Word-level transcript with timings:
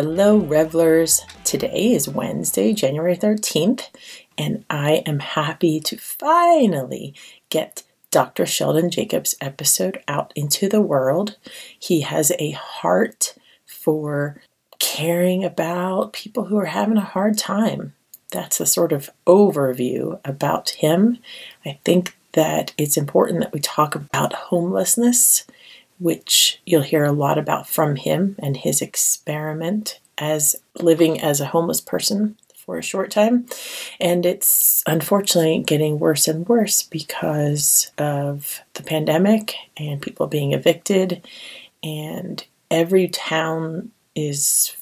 Hello, 0.00 0.36
revelers. 0.36 1.22
Today 1.42 1.92
is 1.92 2.08
Wednesday, 2.08 2.72
January 2.72 3.16
13th, 3.16 3.88
and 4.38 4.64
I 4.70 5.02
am 5.04 5.18
happy 5.18 5.80
to 5.80 5.96
finally 5.96 7.14
get 7.50 7.82
Dr. 8.12 8.46
Sheldon 8.46 8.92
Jacobs' 8.92 9.34
episode 9.40 10.00
out 10.06 10.32
into 10.36 10.68
the 10.68 10.80
world. 10.80 11.36
He 11.76 12.02
has 12.02 12.30
a 12.38 12.52
heart 12.52 13.34
for 13.66 14.40
caring 14.78 15.42
about 15.42 16.12
people 16.12 16.44
who 16.44 16.58
are 16.58 16.66
having 16.66 16.96
a 16.96 17.00
hard 17.00 17.36
time. 17.36 17.92
That's 18.30 18.60
a 18.60 18.66
sort 18.66 18.92
of 18.92 19.10
overview 19.26 20.20
about 20.24 20.70
him. 20.70 21.18
I 21.66 21.80
think 21.84 22.16
that 22.34 22.72
it's 22.78 22.96
important 22.96 23.40
that 23.40 23.52
we 23.52 23.58
talk 23.58 23.96
about 23.96 24.32
homelessness 24.32 25.44
which 25.98 26.60
you'll 26.64 26.82
hear 26.82 27.04
a 27.04 27.12
lot 27.12 27.38
about 27.38 27.68
from 27.68 27.96
him 27.96 28.36
and 28.38 28.56
his 28.56 28.80
experiment 28.80 30.00
as 30.16 30.56
living 30.80 31.20
as 31.20 31.40
a 31.40 31.46
homeless 31.46 31.80
person 31.80 32.36
for 32.54 32.78
a 32.78 32.82
short 32.82 33.10
time. 33.10 33.46
And 33.98 34.26
it's 34.26 34.82
unfortunately 34.86 35.62
getting 35.66 35.98
worse 35.98 36.28
and 36.28 36.46
worse 36.46 36.82
because 36.82 37.90
of 37.96 38.60
the 38.74 38.82
pandemic 38.82 39.54
and 39.76 40.02
people 40.02 40.26
being 40.26 40.52
evicted. 40.52 41.26
And 41.82 42.44
every 42.70 43.08
town 43.08 43.90
is 44.14 44.76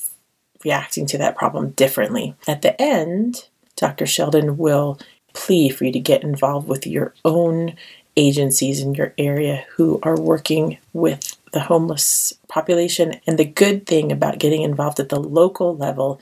reacting 0.65 1.07
to 1.07 1.19
that 1.19 1.37
problem 1.37 1.71
differently. 1.71 2.35
At 2.49 2.63
the 2.63 2.81
end, 2.81 3.47
Dr. 3.77 4.07
Sheldon 4.07 4.57
will 4.57 4.99
plea 5.33 5.69
for 5.69 5.85
you 5.85 5.93
to 5.93 6.01
get 6.01 6.25
involved 6.25 6.67
with 6.67 6.87
your 6.87 7.15
own 7.25 7.77
agencies 8.17 8.81
in 8.81 8.95
your 8.95 9.15
area 9.19 9.65
who 9.77 10.01
are 10.03 10.19
working 10.19 10.79
with 10.93 11.37
the 11.53 11.61
homeless 11.61 12.33
population. 12.49 13.21
And 13.27 13.39
the 13.39 13.45
good 13.45 13.87
thing 13.87 14.13
about 14.13 14.39
getting 14.39 14.63
involved 14.63 15.01
at 15.01 15.09
the 15.09 15.21
local 15.21 15.77
level 15.77 16.21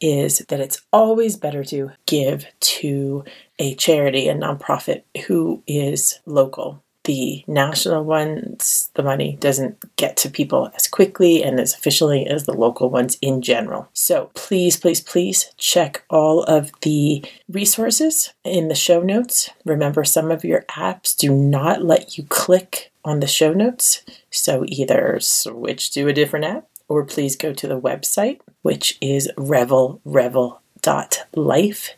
is 0.00 0.38
that 0.48 0.60
it's 0.60 0.82
always 0.92 1.36
better 1.36 1.64
to 1.64 1.92
give 2.06 2.46
to 2.60 3.24
a 3.58 3.74
charity, 3.76 4.28
a 4.28 4.34
nonprofit 4.34 5.02
who 5.26 5.62
is 5.66 6.20
local 6.26 6.82
the 7.06 7.44
national 7.46 8.04
ones, 8.04 8.90
the 8.94 9.02
money 9.02 9.38
doesn't 9.40 9.96
get 9.96 10.16
to 10.18 10.28
people 10.28 10.70
as 10.76 10.86
quickly 10.86 11.42
and 11.42 11.58
as 11.58 11.72
efficiently 11.72 12.26
as 12.26 12.44
the 12.44 12.52
local 12.52 12.90
ones 12.90 13.16
in 13.22 13.40
general. 13.40 13.88
So 13.94 14.30
please, 14.34 14.76
please, 14.76 15.00
please 15.00 15.52
check 15.56 16.04
all 16.10 16.42
of 16.42 16.70
the 16.82 17.24
resources 17.48 18.34
in 18.44 18.68
the 18.68 18.74
show 18.74 19.00
notes. 19.00 19.50
Remember, 19.64 20.04
some 20.04 20.30
of 20.30 20.44
your 20.44 20.62
apps 20.70 21.16
do 21.16 21.32
not 21.32 21.82
let 21.82 22.18
you 22.18 22.24
click 22.24 22.92
on 23.04 23.20
the 23.20 23.26
show 23.26 23.52
notes. 23.52 24.04
So 24.30 24.64
either 24.66 25.18
switch 25.20 25.92
to 25.92 26.08
a 26.08 26.12
different 26.12 26.44
app 26.44 26.68
or 26.88 27.04
please 27.04 27.36
go 27.36 27.52
to 27.52 27.68
the 27.68 27.80
website, 27.80 28.40
which 28.62 28.98
is 29.00 29.30
revel 29.36 30.00
revel 30.04 30.60
dot 30.82 31.24
life 31.34 31.96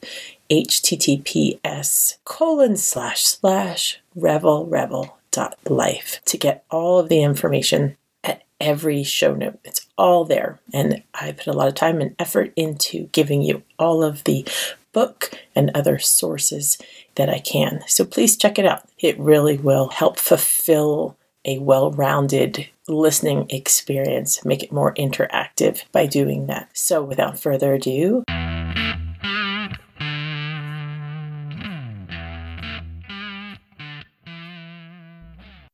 https 0.50 2.16
colon 2.24 2.76
slash 2.76 3.22
slash 3.24 4.00
revel 4.18 4.66
revel 4.66 5.18
dot 5.30 5.58
life 5.68 6.20
to 6.26 6.38
get 6.38 6.64
all 6.70 6.98
of 6.98 7.08
the 7.08 7.22
information 7.22 7.96
at 8.24 8.42
every 8.60 9.02
show 9.04 9.34
note. 9.34 9.58
It's 9.64 9.86
all 9.96 10.24
there. 10.24 10.58
And 10.72 11.02
I 11.14 11.32
put 11.32 11.46
a 11.46 11.52
lot 11.52 11.68
of 11.68 11.74
time 11.74 12.00
and 12.00 12.14
effort 12.18 12.52
into 12.56 13.08
giving 13.08 13.42
you 13.42 13.62
all 13.78 14.02
of 14.02 14.24
the 14.24 14.46
book 14.92 15.32
and 15.54 15.70
other 15.74 15.98
sources 15.98 16.78
that 17.16 17.28
I 17.28 17.38
can. 17.38 17.82
So 17.86 18.04
please 18.04 18.36
check 18.36 18.58
it 18.58 18.66
out. 18.66 18.88
It 18.98 19.18
really 19.18 19.56
will 19.56 19.88
help 19.88 20.18
fulfill 20.18 21.16
a 21.44 21.58
well 21.58 21.90
rounded 21.92 22.68
listening 22.88 23.46
experience, 23.50 24.44
make 24.44 24.62
it 24.62 24.72
more 24.72 24.94
interactive 24.94 25.84
by 25.92 26.06
doing 26.06 26.46
that. 26.46 26.68
So 26.72 27.02
without 27.02 27.38
further 27.38 27.74
ado, 27.74 28.24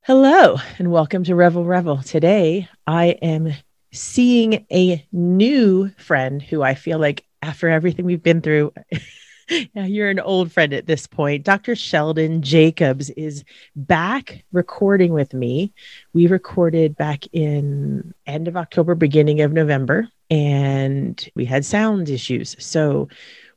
Hello, 0.07 0.59
and 0.79 0.93
welcome 0.93 1.25
to 1.25 1.35
Revel 1.35 1.65
Revel. 1.65 2.03
Today, 2.03 2.69
I 2.87 3.17
am 3.23 3.55
seeing 3.91 4.67
a 4.71 5.03
new 5.13 5.89
friend 5.97 6.43
who 6.43 6.63
I 6.63 6.75
feel 6.75 6.99
like, 6.99 7.25
after 7.41 7.71
everything 7.71 8.05
we've 8.05 8.23
been 8.23 8.43
through, 8.43 8.75
yeah, 9.49 9.87
you're 9.87 10.11
an 10.11 10.21
old 10.21 10.53
friend 10.53 10.75
at 10.75 10.85
this 10.85 11.07
point. 11.07 11.43
Dr. 11.43 11.75
Sheldon 11.75 12.43
Jacobs 12.43 13.09
is 13.09 13.45
back 13.77 14.45
recording 14.53 15.15
with 15.15 15.33
me. 15.33 15.73
We 16.13 16.27
recorded 16.27 16.99
back 16.99 17.25
in 17.33 18.13
end 18.27 18.47
of 18.47 18.59
October, 18.59 18.95
beginning 18.95 19.41
of 19.41 19.55
November, 19.55 20.07
and 20.29 21.27
we 21.35 21.47
had 21.47 21.65
sound 21.65 22.11
issues. 22.11 22.57
So 22.59 23.09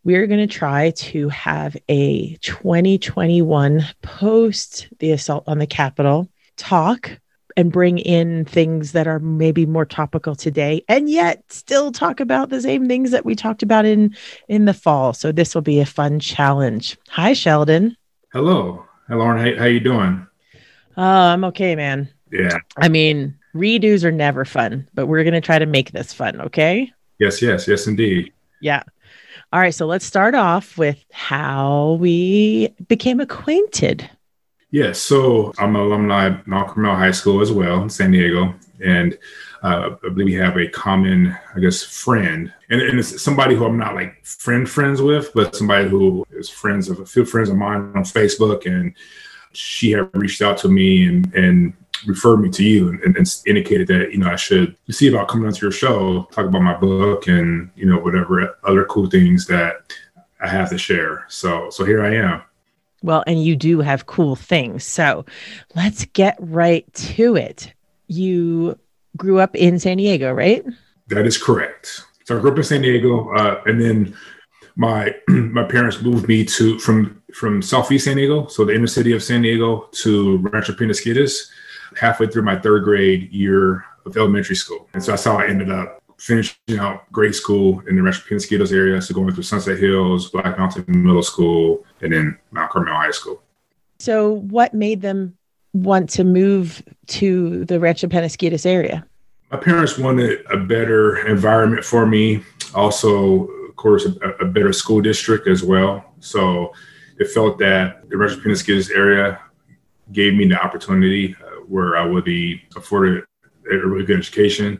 we're 0.05 0.27
going 0.27 0.47
to 0.47 0.47
try 0.47 0.91
to 0.91 1.27
have 1.27 1.75
a 1.89 2.35
2021 2.35 3.85
post 4.01 4.87
the 4.99 5.11
assault 5.11 5.43
on 5.45 5.57
the 5.57 5.67
Capitol 5.67 6.29
talk 6.57 7.19
and 7.57 7.71
bring 7.71 7.97
in 7.97 8.45
things 8.45 8.91
that 8.91 9.07
are 9.07 9.19
maybe 9.19 9.65
more 9.65 9.85
topical 9.85 10.35
today 10.35 10.85
and 10.87 11.09
yet 11.09 11.43
still 11.51 11.91
talk 11.91 12.19
about 12.19 12.49
the 12.49 12.61
same 12.61 12.87
things 12.87 13.09
that 13.11 13.25
we 13.25 13.35
talked 13.35 13.63
about 13.63 13.83
in 13.83 14.15
in 14.47 14.65
the 14.65 14.73
fall. 14.73 15.11
So 15.11 15.31
this 15.31 15.55
will 15.55 15.63
be 15.63 15.79
a 15.79 15.85
fun 15.85 16.19
challenge. 16.19 16.97
Hi 17.09 17.33
sheldon. 17.33 17.97
Hello. 18.31 18.85
Hi 19.07 19.15
lauren. 19.15 19.39
How, 19.43 19.59
how 19.63 19.65
you 19.65 19.79
doing? 19.79 20.25
Uh, 20.95 21.01
i'm 21.33 21.43
okay 21.45 21.75
man. 21.75 22.07
Yeah. 22.31 22.57
I 22.77 22.87
mean 22.89 23.35
redos 23.55 24.03
are 24.03 24.11
never 24.11 24.45
fun 24.45 24.87
but 24.93 25.07
we're 25.07 25.23
going 25.23 25.33
to 25.33 25.41
try 25.41 25.57
to 25.57 25.65
make 25.65 25.91
this 25.91 26.13
fun 26.13 26.39
okay? 26.41 26.91
Yes 27.17 27.41
yes 27.41 27.67
yes 27.67 27.87
indeed. 27.87 28.31
Yeah. 28.61 28.83
All 29.51 29.59
right 29.59 29.73
so 29.73 29.87
let's 29.87 30.05
start 30.05 30.35
off 30.35 30.77
with 30.77 31.03
how 31.11 31.97
we 31.99 32.75
became 32.87 33.19
acquainted 33.19 34.07
Yes, 34.69 34.99
so 34.99 35.53
I'm 35.57 35.75
an 35.75 35.81
alumni 35.81 36.25
of 36.27 36.45
Carmel 36.45 36.95
High 36.95 37.11
School 37.11 37.41
as 37.41 37.53
well 37.53 37.83
in 37.83 37.89
San 37.89 38.11
Diego, 38.11 38.53
and 38.83 39.17
uh, 39.63 39.91
I 40.03 40.09
believe 40.09 40.25
we 40.25 40.33
have 40.33 40.57
a 40.57 40.67
common, 40.67 41.35
I 41.55 41.59
guess, 41.59 41.83
friend, 41.83 42.53
and, 42.69 42.81
and, 42.81 42.99
it's 42.99 43.21
somebody 43.21 43.55
who 43.55 43.65
I'm 43.65 43.77
not 43.77 43.95
like 43.95 44.23
friend 44.25 44.69
friends 44.69 45.01
with, 45.01 45.31
but 45.33 45.55
somebody 45.55 45.87
who 45.87 46.25
is 46.31 46.49
friends 46.49 46.89
of 46.89 46.99
a 46.99 47.05
few 47.05 47.23
friends 47.23 47.49
of 47.49 47.55
mine 47.55 47.93
on 47.95 48.03
Facebook, 48.03 48.65
and 48.65 48.93
she 49.53 49.91
had 49.91 50.09
reached 50.13 50.41
out 50.41 50.57
to 50.59 50.67
me 50.67 51.07
and 51.07 51.33
and 51.33 51.73
referred 52.05 52.37
me 52.37 52.49
to 52.49 52.63
you 52.63 52.89
and, 52.89 53.15
and 53.17 53.35
indicated 53.47 53.87
that 53.87 54.11
you 54.11 54.17
know 54.17 54.29
I 54.29 54.35
should 54.35 54.75
see 54.91 55.07
about 55.07 55.29
coming 55.29 55.47
onto 55.47 55.65
your 55.65 55.71
show, 55.71 56.27
talk 56.31 56.45
about 56.45 56.61
my 56.61 56.75
book, 56.75 57.27
and 57.27 57.71
you 57.77 57.85
know 57.85 57.99
whatever 57.99 58.57
other 58.65 58.83
cool 58.85 59.09
things 59.09 59.47
that 59.47 59.93
I 60.41 60.49
have 60.49 60.69
to 60.71 60.77
share. 60.77 61.25
So 61.29 61.69
so 61.69 61.85
here 61.85 62.03
I 62.03 62.15
am. 62.15 62.41
Well, 63.03 63.23
and 63.27 63.43
you 63.43 63.55
do 63.55 63.81
have 63.81 64.05
cool 64.05 64.35
things. 64.35 64.83
So 64.83 65.25
let's 65.75 66.05
get 66.05 66.35
right 66.39 66.91
to 66.93 67.35
it. 67.35 67.73
You 68.07 68.77
grew 69.15 69.39
up 69.39 69.55
in 69.55 69.79
San 69.79 69.97
Diego, 69.97 70.31
right? 70.31 70.65
That 71.07 71.25
is 71.25 71.37
correct. 71.37 72.03
So 72.25 72.37
I 72.37 72.41
grew 72.41 72.51
up 72.51 72.57
in 72.57 72.63
San 72.63 72.81
Diego, 72.81 73.33
uh, 73.35 73.61
and 73.65 73.81
then 73.81 74.15
my 74.75 75.13
my 75.27 75.63
parents 75.63 76.01
moved 76.01 76.27
me 76.27 76.43
to 76.45 76.79
from 76.79 77.21
from 77.33 77.61
Southeast 77.61 78.05
San 78.05 78.17
Diego, 78.17 78.47
so 78.47 78.65
the 78.65 78.73
inner 78.73 78.87
city 78.87 79.11
of 79.13 79.23
San 79.23 79.41
Diego, 79.41 79.89
to 79.91 80.37
Rancho 80.37 80.73
Penasquitos, 80.73 81.49
halfway 81.95 82.27
through 82.27 82.43
my 82.43 82.57
third 82.57 82.83
grade 82.83 83.31
year 83.31 83.85
of 84.05 84.17
elementary 84.17 84.55
school, 84.55 84.89
and 84.93 85.03
so 85.03 85.11
that's 85.11 85.23
how 85.23 85.37
I 85.37 85.47
ended 85.47 85.71
up 85.71 86.01
finishing 86.17 86.79
out 86.79 87.11
grade 87.11 87.35
school 87.35 87.81
in 87.87 87.95
the 87.95 88.01
Rancho 88.01 88.23
Penasquitos 88.27 88.73
area, 88.73 89.01
so 89.01 89.13
going 89.13 89.33
through 89.33 89.43
Sunset 89.43 89.77
Hills, 89.77 90.29
Black 90.31 90.57
Mountain 90.57 90.85
Middle 90.87 91.23
School, 91.23 91.85
and 92.01 92.11
then 92.11 92.37
Mount 92.51 92.71
Carmel 92.71 92.95
High 92.95 93.11
School. 93.11 93.41
So, 93.99 94.33
what 94.33 94.73
made 94.73 95.01
them 95.01 95.37
want 95.73 96.09
to 96.11 96.23
move 96.23 96.83
to 97.07 97.65
the 97.65 97.79
Rancho 97.79 98.07
Penasquitos 98.07 98.65
area? 98.65 99.05
My 99.51 99.57
parents 99.57 99.97
wanted 99.97 100.45
a 100.51 100.57
better 100.57 101.25
environment 101.27 101.85
for 101.85 102.05
me. 102.05 102.43
Also, 102.75 103.45
of 103.69 103.75
course, 103.75 104.05
a, 104.05 104.29
a 104.43 104.45
better 104.45 104.73
school 104.73 105.01
district 105.01 105.47
as 105.47 105.63
well. 105.63 106.13
So, 106.19 106.73
it 107.19 107.29
felt 107.29 107.57
that 107.59 108.09
the 108.09 108.17
Rancho 108.17 108.39
Penasquitos 108.39 108.95
area 108.95 109.39
gave 110.11 110.33
me 110.33 110.47
the 110.47 110.61
opportunity 110.61 111.35
uh, 111.35 111.61
where 111.67 111.97
I 111.97 112.05
would 112.05 112.23
be 112.23 112.61
afforded 112.75 113.23
a 113.69 113.75
really 113.75 114.05
good 114.05 114.19
education 114.19 114.79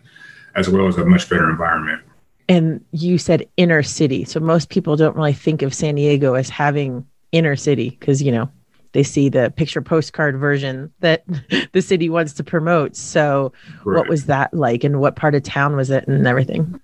as 0.58 0.68
well 0.68 0.88
as 0.88 0.98
a 0.98 1.06
much 1.06 1.30
better 1.30 1.50
environment. 1.50 2.02
And 2.50 2.84
you 2.92 3.18
said 3.18 3.48
inner 3.58 3.84
city. 3.84 4.26
So 4.26 4.40
most 4.40 4.70
people 4.70 4.96
don't 4.96 5.16
really 5.16 5.34
think 5.34 5.62
of 5.62 5.74
San 5.74 5.96
Diego 5.96 6.34
as 6.34 6.50
having 6.50 7.06
inner 7.32 7.56
city 7.56 7.92
because, 7.92 8.22
you 8.22 8.32
know, 8.32 8.50
they 8.94 9.04
see 9.04 9.30
the 9.30 9.54
picture 9.56 9.82
postcard 9.82 10.38
version 10.38 10.92
that 11.02 11.24
the 11.74 11.82
city 11.82 12.10
wants 12.10 12.34
to 12.34 12.44
promote. 12.44 12.96
So, 12.96 13.54
what 13.84 14.10
was 14.10 14.26
that 14.26 14.54
like 14.54 14.84
and 14.84 15.00
what 15.00 15.16
part 15.16 15.36
of 15.36 15.44
town 15.44 15.76
was 15.76 15.90
it 15.92 16.08
and 16.08 16.26
everything? 16.26 16.82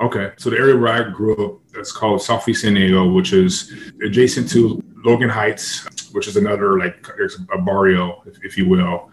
Okay. 0.00 0.30
So, 0.36 0.50
the 0.50 0.56
area 0.56 0.76
where 0.76 0.92
I 0.92 1.10
grew 1.10 1.44
up, 1.44 1.60
it's 1.74 1.92
called 1.92 2.22
Southeast 2.22 2.62
San 2.62 2.74
Diego, 2.74 3.12
which 3.12 3.32
is 3.32 3.72
adjacent 4.02 4.48
to 4.50 4.82
Logan 5.04 5.28
Heights, 5.28 5.86
which 6.12 6.28
is 6.28 6.36
another 6.36 6.78
like 6.78 7.06
there's 7.16 7.38
a 7.52 7.58
barrio, 7.58 8.22
if, 8.24 8.42
if 8.44 8.56
you 8.56 8.68
will. 8.68 9.10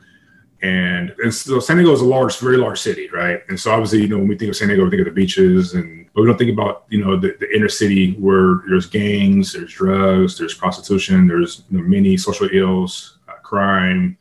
And, 0.61 1.15
and 1.23 1.33
so 1.33 1.59
San 1.59 1.77
Diego 1.77 1.93
is 1.93 2.01
a 2.01 2.05
large, 2.05 2.37
very 2.39 2.57
large 2.57 2.79
city, 2.79 3.09
right? 3.11 3.41
And 3.47 3.57
so 3.57 3.71
obviously, 3.71 4.01
you 4.01 4.09
know, 4.09 4.17
when 4.17 4.27
we 4.27 4.37
think 4.37 4.49
of 4.49 4.57
San 4.57 4.67
Diego, 4.67 4.83
we 4.83 4.89
think 4.89 5.01
of 5.01 5.05
the 5.05 5.11
beaches, 5.11 5.73
and 5.73 6.07
but 6.13 6.21
we 6.21 6.27
don't 6.27 6.37
think 6.37 6.51
about 6.51 6.83
you 6.89 7.03
know 7.03 7.15
the, 7.15 7.37
the 7.39 7.55
inner 7.55 7.69
city 7.69 8.13
where 8.15 8.61
there's 8.67 8.85
gangs, 8.85 9.53
there's 9.53 9.71
drugs, 9.71 10.37
there's 10.37 10.53
prostitution, 10.53 11.27
there's 11.27 11.63
you 11.69 11.77
know, 11.77 11.87
many 11.87 12.17
social 12.17 12.49
ills, 12.51 13.19
uh, 13.29 13.33
crime, 13.35 14.17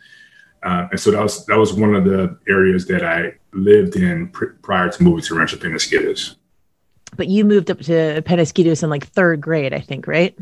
uh, 0.62 0.88
and 0.90 1.00
so 1.00 1.10
that 1.10 1.22
was 1.22 1.44
that 1.46 1.58
was 1.58 1.72
one 1.72 1.94
of 1.94 2.04
the 2.04 2.36
areas 2.48 2.86
that 2.86 3.04
I 3.04 3.34
lived 3.52 3.96
in 3.96 4.28
pr- 4.28 4.56
prior 4.62 4.90
to 4.90 5.02
moving 5.02 5.24
to 5.24 5.34
Rancho 5.34 5.56
Penasquitos. 5.56 6.36
But 7.16 7.28
you 7.28 7.44
moved 7.44 7.70
up 7.70 7.80
to 7.80 8.22
Penasquitos 8.22 8.82
in 8.82 8.90
like 8.90 9.06
third 9.06 9.40
grade, 9.40 9.72
I 9.72 9.80
think, 9.80 10.06
right? 10.06 10.36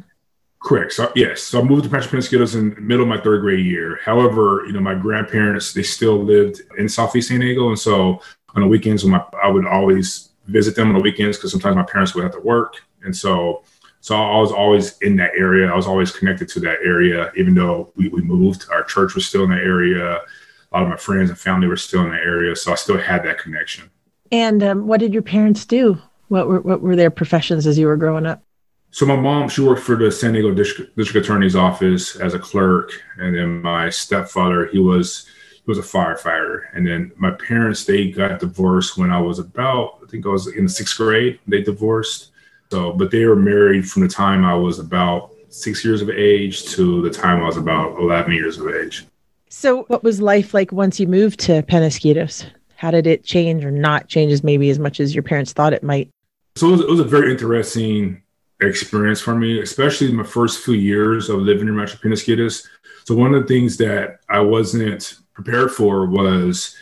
Correct. 0.66 0.94
So 0.94 1.12
yes, 1.14 1.42
so 1.44 1.60
I 1.60 1.62
moved 1.62 1.84
to 1.84 1.88
Rancho 1.88 2.08
Penasquitos 2.08 2.56
in 2.56 2.74
the 2.74 2.80
middle 2.80 3.04
of 3.04 3.08
my 3.08 3.20
third 3.20 3.42
grade 3.42 3.64
year. 3.64 4.00
However, 4.04 4.64
you 4.66 4.72
know, 4.72 4.80
my 4.80 4.96
grandparents 4.96 5.72
they 5.72 5.84
still 5.84 6.18
lived 6.18 6.60
in 6.76 6.88
Southeast 6.88 7.28
San 7.28 7.38
Diego, 7.38 7.68
and 7.68 7.78
so 7.78 8.20
on 8.56 8.62
the 8.62 8.66
weekends, 8.66 9.04
when 9.04 9.12
my, 9.12 9.24
I 9.40 9.48
would 9.48 9.64
always 9.64 10.30
visit 10.46 10.74
them 10.74 10.88
on 10.88 10.94
the 10.94 11.00
weekends 11.00 11.36
because 11.36 11.52
sometimes 11.52 11.76
my 11.76 11.84
parents 11.84 12.16
would 12.16 12.24
have 12.24 12.32
to 12.32 12.40
work, 12.40 12.82
and 13.02 13.16
so 13.16 13.62
so 14.00 14.16
I 14.16 14.40
was 14.40 14.50
always 14.50 14.98
in 14.98 15.14
that 15.18 15.30
area. 15.38 15.70
I 15.70 15.76
was 15.76 15.86
always 15.86 16.10
connected 16.10 16.48
to 16.48 16.60
that 16.60 16.78
area, 16.84 17.30
even 17.36 17.54
though 17.54 17.92
we, 17.94 18.08
we 18.08 18.22
moved. 18.22 18.66
Our 18.69 18.82
church 18.82 19.14
was 19.14 19.24
still 19.24 19.44
in 19.44 19.50
that 19.50 19.62
area. 19.62 20.16
A 20.16 20.72
lot 20.72 20.82
of 20.82 20.88
my 20.88 20.96
friends 20.96 21.30
and 21.30 21.38
family 21.38 21.69
were 21.69 21.76
still 21.76 22.02
in 22.02 22.10
the 22.10 22.16
area, 22.16 22.56
so 22.56 22.72
I 22.72 22.74
still 22.74 22.98
had 22.98 23.22
that 23.22 23.38
connection. 23.38 23.88
And 24.32 24.64
um, 24.64 24.88
what 24.88 24.98
did 24.98 25.12
your 25.12 25.22
parents 25.22 25.64
do? 25.64 26.02
What 26.26 26.48
were 26.48 26.60
what 26.60 26.80
were 26.80 26.96
their 26.96 27.10
professions 27.10 27.69
as 27.69 27.78
you 27.78 27.86
were 27.86 27.96
growing 27.96 28.26
up? 28.26 28.42
So 28.90 29.04
my 29.04 29.16
mom, 29.16 29.48
she 29.48 29.60
worked 29.60 29.82
for 29.82 29.96
the 29.96 30.10
San 30.10 30.32
Diego 30.32 30.52
District, 30.52 30.96
District 30.96 31.26
Attorney's 31.26 31.56
Office 31.56 32.16
as 32.16 32.34
a 32.34 32.38
clerk, 32.38 32.92
and 33.18 33.34
then 33.36 33.60
my 33.60 33.90
stepfather, 33.90 34.66
he 34.66 34.78
was 34.78 35.26
he 35.52 35.62
was 35.66 35.78
a 35.78 35.82
firefighter. 35.82 36.62
And 36.72 36.86
then 36.86 37.12
my 37.16 37.32
parents, 37.32 37.84
they 37.84 38.10
got 38.10 38.40
divorced 38.40 38.96
when 38.96 39.10
I 39.10 39.20
was 39.20 39.38
about, 39.38 39.98
I 40.02 40.06
think 40.08 40.24
I 40.24 40.30
was 40.30 40.46
in 40.46 40.64
the 40.64 40.70
sixth 40.70 40.96
grade. 40.96 41.40
They 41.46 41.62
divorced. 41.62 42.30
So, 42.70 42.92
but 42.92 43.10
they 43.10 43.24
were 43.26 43.36
married 43.36 43.88
from 43.88 44.02
the 44.02 44.08
time 44.08 44.44
I 44.44 44.54
was 44.54 44.78
about 44.78 45.32
six 45.48 45.84
years 45.84 46.02
of 46.02 46.10
age 46.10 46.64
to 46.66 47.02
the 47.02 47.10
time 47.10 47.42
I 47.42 47.46
was 47.46 47.56
about 47.56 47.98
eleven 47.98 48.32
years 48.32 48.58
of 48.58 48.68
age. 48.68 49.06
So, 49.48 49.84
what 49.84 50.02
was 50.02 50.20
life 50.20 50.54
like 50.54 50.72
once 50.72 50.98
you 50.98 51.06
moved 51.06 51.40
to 51.40 51.62
Penasquitos? 51.62 52.46
How 52.76 52.90
did 52.90 53.06
it 53.06 53.24
change 53.24 53.64
or 53.64 53.70
not 53.70 54.08
change 54.08 54.32
as 54.32 54.44
maybe 54.44 54.68
as 54.70 54.78
much 54.78 55.00
as 55.00 55.14
your 55.14 55.22
parents 55.22 55.52
thought 55.52 55.72
it 55.72 55.82
might? 55.82 56.10
So 56.56 56.68
it 56.68 56.72
was, 56.72 56.80
it 56.80 56.88
was 56.88 57.00
a 57.00 57.04
very 57.04 57.30
interesting 57.30 58.22
experience 58.61 59.20
for 59.20 59.35
me, 59.35 59.61
especially 59.61 60.12
my 60.12 60.23
first 60.23 60.64
few 60.64 60.75
years 60.75 61.29
of 61.29 61.41
living 61.41 61.69
in 61.69 61.76
Rancho 61.76 61.99
Penasquitos. 61.99 62.67
So 63.05 63.14
one 63.14 63.35
of 63.35 63.43
the 63.43 63.49
things 63.49 63.76
that 63.79 64.20
I 64.29 64.41
wasn't 64.41 65.19
prepared 65.35 65.70
for 65.70 66.06
was 66.06 66.75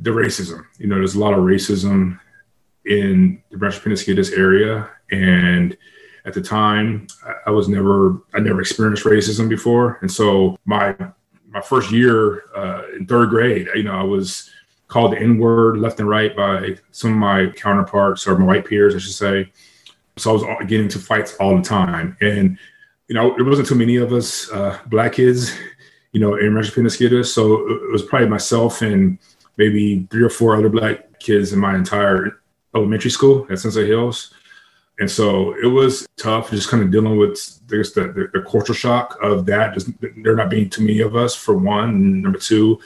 the 0.00 0.10
racism. 0.10 0.64
You 0.78 0.88
know, 0.88 0.96
there's 0.96 1.14
a 1.14 1.20
lot 1.20 1.34
of 1.34 1.40
racism 1.40 2.18
in 2.84 3.42
the 3.50 3.56
Rancho 3.56 3.80
Penasquitos 3.80 4.36
area, 4.36 4.90
and 5.10 5.76
at 6.24 6.34
the 6.34 6.42
time, 6.42 7.06
I 7.46 7.50
was 7.50 7.68
never 7.68 8.22
I 8.34 8.40
never 8.40 8.60
experienced 8.60 9.04
racism 9.04 9.48
before, 9.48 9.98
and 10.02 10.10
so 10.10 10.58
my 10.64 10.94
my 11.48 11.60
first 11.60 11.90
year 11.90 12.42
uh, 12.54 12.82
in 12.94 13.06
third 13.06 13.30
grade, 13.30 13.68
you 13.74 13.84
know, 13.84 13.98
I 13.98 14.02
was 14.02 14.50
called 14.88 15.12
the 15.12 15.18
N 15.18 15.38
word 15.38 15.78
left 15.78 16.00
and 16.00 16.08
right 16.08 16.34
by 16.36 16.76
some 16.90 17.12
of 17.12 17.16
my 17.16 17.46
counterparts 17.56 18.26
or 18.26 18.36
my 18.36 18.44
white 18.44 18.66
peers, 18.66 18.94
I 18.94 18.98
should 18.98 19.12
say 19.12 19.52
so 20.18 20.30
I 20.30 20.34
was 20.34 20.66
getting 20.66 20.84
into 20.84 20.98
fights 20.98 21.36
all 21.36 21.56
the 21.56 21.62
time, 21.62 22.16
and 22.20 22.58
you 23.08 23.14
know, 23.14 23.34
there 23.36 23.44
wasn't 23.44 23.68
too 23.68 23.74
many 23.74 23.96
of 23.96 24.12
us 24.12 24.50
uh, 24.52 24.78
black 24.86 25.14
kids, 25.14 25.56
you 26.12 26.20
know, 26.20 26.36
in 26.36 26.54
Rancho 26.54 26.72
Penasquitos. 26.72 27.26
So 27.26 27.68
it 27.68 27.90
was 27.90 28.02
probably 28.02 28.28
myself 28.28 28.82
and 28.82 29.18
maybe 29.56 30.06
three 30.10 30.22
or 30.22 30.30
four 30.30 30.54
other 30.54 30.68
black 30.68 31.18
kids 31.18 31.52
in 31.52 31.58
my 31.58 31.74
entire 31.74 32.40
elementary 32.74 33.10
school 33.10 33.46
at 33.50 33.58
Sunset 33.58 33.86
Hills. 33.86 34.34
And 35.00 35.10
so 35.10 35.54
it 35.62 35.66
was 35.66 36.06
tough, 36.16 36.50
just 36.50 36.68
kind 36.68 36.82
of 36.82 36.90
dealing 36.90 37.16
with 37.16 37.60
guess 37.68 37.92
the, 37.92 38.12
the, 38.12 38.30
the 38.32 38.44
cultural 38.44 38.74
shock 38.74 39.16
of 39.22 39.46
that. 39.46 39.74
Just 39.74 39.90
there 40.22 40.34
not 40.34 40.50
being 40.50 40.68
too 40.68 40.82
many 40.82 41.00
of 41.00 41.16
us, 41.16 41.34
for 41.34 41.56
one. 41.56 41.90
And 41.90 42.22
number 42.22 42.38
two, 42.38 42.80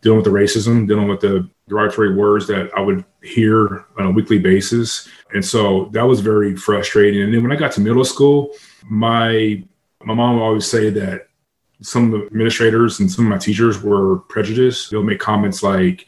dealing 0.00 0.16
with 0.16 0.24
the 0.24 0.30
racism, 0.30 0.88
dealing 0.88 1.08
with 1.08 1.20
the 1.20 1.48
derogatory 1.68 2.14
words 2.14 2.46
that 2.46 2.70
I 2.74 2.80
would 2.80 3.04
hear 3.22 3.84
on 3.98 4.06
a 4.06 4.10
weekly 4.10 4.38
basis. 4.38 5.08
And 5.32 5.44
so 5.44 5.90
that 5.92 6.06
was 6.06 6.20
very 6.20 6.56
frustrating. 6.56 7.22
And 7.22 7.34
then 7.34 7.42
when 7.42 7.52
I 7.52 7.56
got 7.56 7.72
to 7.72 7.80
middle 7.80 8.04
school, 8.04 8.50
my 8.88 9.62
my 10.04 10.14
mom 10.14 10.36
would 10.36 10.44
always 10.44 10.66
say 10.66 10.90
that 10.90 11.28
some 11.82 12.12
of 12.12 12.20
the 12.20 12.26
administrators 12.26 13.00
and 13.00 13.10
some 13.10 13.26
of 13.26 13.30
my 13.30 13.38
teachers 13.38 13.82
were 13.82 14.18
prejudiced. 14.20 14.90
They'll 14.90 15.02
make 15.02 15.20
comments 15.20 15.62
like, 15.62 16.06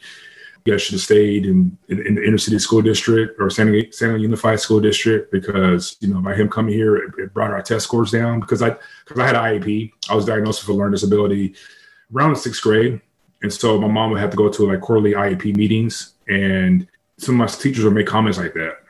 you 0.65 0.73
guys 0.73 0.81
should 0.81 0.93
have 0.93 1.01
stayed 1.01 1.45
in, 1.45 1.77
in, 1.87 2.05
in, 2.05 2.15
the 2.15 2.23
inner 2.23 2.37
city 2.37 2.59
school 2.59 2.81
district 2.81 3.39
or 3.39 3.49
San 3.49 3.71
Diego, 3.71 3.89
San 3.91 4.09
Diego 4.09 4.21
Unified 4.21 4.59
School 4.59 4.79
District 4.79 5.31
because, 5.31 5.97
you 6.01 6.13
know, 6.13 6.21
by 6.21 6.35
him 6.35 6.49
coming 6.49 6.73
here, 6.73 6.97
it, 6.97 7.13
it 7.17 7.33
brought 7.33 7.51
our 7.51 7.61
test 7.63 7.85
scores 7.85 8.11
down 8.11 8.39
because 8.39 8.61
I, 8.61 8.75
because 9.05 9.19
I 9.19 9.25
had 9.25 9.35
IEP. 9.35 9.91
I 10.09 10.15
was 10.15 10.25
diagnosed 10.25 10.61
with 10.61 10.75
a 10.75 10.77
learning 10.77 10.93
disability 10.93 11.55
around 12.13 12.31
the 12.31 12.39
sixth 12.39 12.61
grade. 12.61 13.01
And 13.41 13.51
so 13.51 13.79
my 13.81 13.87
mom 13.87 14.11
would 14.11 14.19
have 14.19 14.29
to 14.31 14.37
go 14.37 14.49
to 14.49 14.67
like 14.67 14.81
quarterly 14.81 15.13
IEP 15.13 15.55
meetings 15.55 16.13
and 16.27 16.87
some 17.17 17.35
of 17.35 17.39
my 17.39 17.47
teachers 17.47 17.83
would 17.83 17.93
make 17.93 18.07
comments 18.07 18.37
like 18.37 18.53
that. 18.53 18.80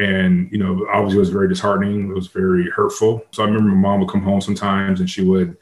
And, 0.00 0.50
you 0.50 0.58
know, 0.58 0.86
obviously 0.90 1.18
it 1.18 1.20
was 1.20 1.30
very 1.30 1.48
disheartening. 1.48 2.10
It 2.10 2.14
was 2.14 2.28
very 2.28 2.70
hurtful. 2.70 3.24
So 3.32 3.42
I 3.42 3.46
remember 3.46 3.68
my 3.68 3.88
mom 3.88 4.00
would 4.00 4.08
come 4.08 4.22
home 4.22 4.40
sometimes 4.40 5.00
and 5.00 5.10
she 5.10 5.22
would, 5.22 5.56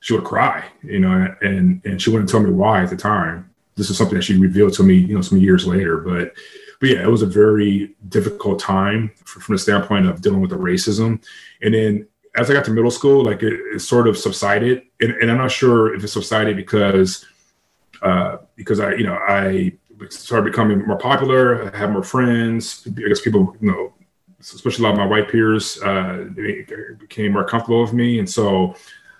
she 0.00 0.14
would 0.14 0.24
cry, 0.24 0.64
you 0.82 0.98
know, 0.98 1.32
and, 1.42 1.80
and 1.84 2.02
she 2.02 2.10
wouldn't 2.10 2.28
tell 2.28 2.42
me 2.42 2.50
why 2.50 2.82
at 2.82 2.90
the 2.90 2.96
time. 2.96 3.48
This 3.76 3.88
is 3.88 3.96
something 3.96 4.16
that 4.16 4.24
she 4.24 4.36
revealed 4.36 4.74
to 4.74 4.82
me, 4.82 4.94
you 4.94 5.14
know, 5.14 5.22
some 5.22 5.38
years 5.38 5.64
later. 5.64 5.98
But, 5.98 6.34
but 6.80 6.88
yeah, 6.90 7.02
it 7.04 7.10
was 7.10 7.22
a 7.22 7.26
very 7.26 7.94
difficult 8.08 8.58
time 8.58 9.12
from 9.24 9.54
the 9.54 9.58
standpoint 9.58 10.06
of 10.06 10.20
dealing 10.20 10.40
with 10.40 10.50
the 10.50 10.58
racism. 10.58 11.24
And 11.62 11.72
then 11.72 12.08
as 12.36 12.50
I 12.50 12.54
got 12.54 12.64
to 12.64 12.72
middle 12.72 12.90
school, 12.90 13.24
like 13.24 13.44
it, 13.44 13.54
it 13.74 13.80
sort 13.80 14.08
of 14.08 14.18
subsided. 14.18 14.82
And, 15.00 15.12
and 15.12 15.30
I'm 15.30 15.38
not 15.38 15.52
sure 15.52 15.94
if 15.94 16.02
it 16.02 16.08
subsided 16.08 16.56
because 16.56 17.24
uh, 18.02 18.38
because 18.56 18.80
I, 18.80 18.94
you 18.94 19.04
know, 19.04 19.14
I 19.14 19.72
started 20.10 20.50
becoming 20.50 20.86
more 20.86 20.98
popular. 20.98 21.72
I 21.74 21.76
had 21.76 21.92
more 21.92 22.02
friends. 22.02 22.86
I 22.86 23.08
guess 23.08 23.20
people, 23.20 23.56
you 23.60 23.70
know, 23.70 23.92
especially 24.40 24.84
a 24.84 24.88
lot 24.88 24.94
of 24.94 24.98
my 24.98 25.06
white 25.06 25.30
peers, 25.30 25.80
uh, 25.82 26.26
became 26.98 27.32
more 27.32 27.44
comfortable 27.44 27.82
with 27.82 27.92
me, 27.92 28.18
and 28.18 28.28
so 28.28 28.74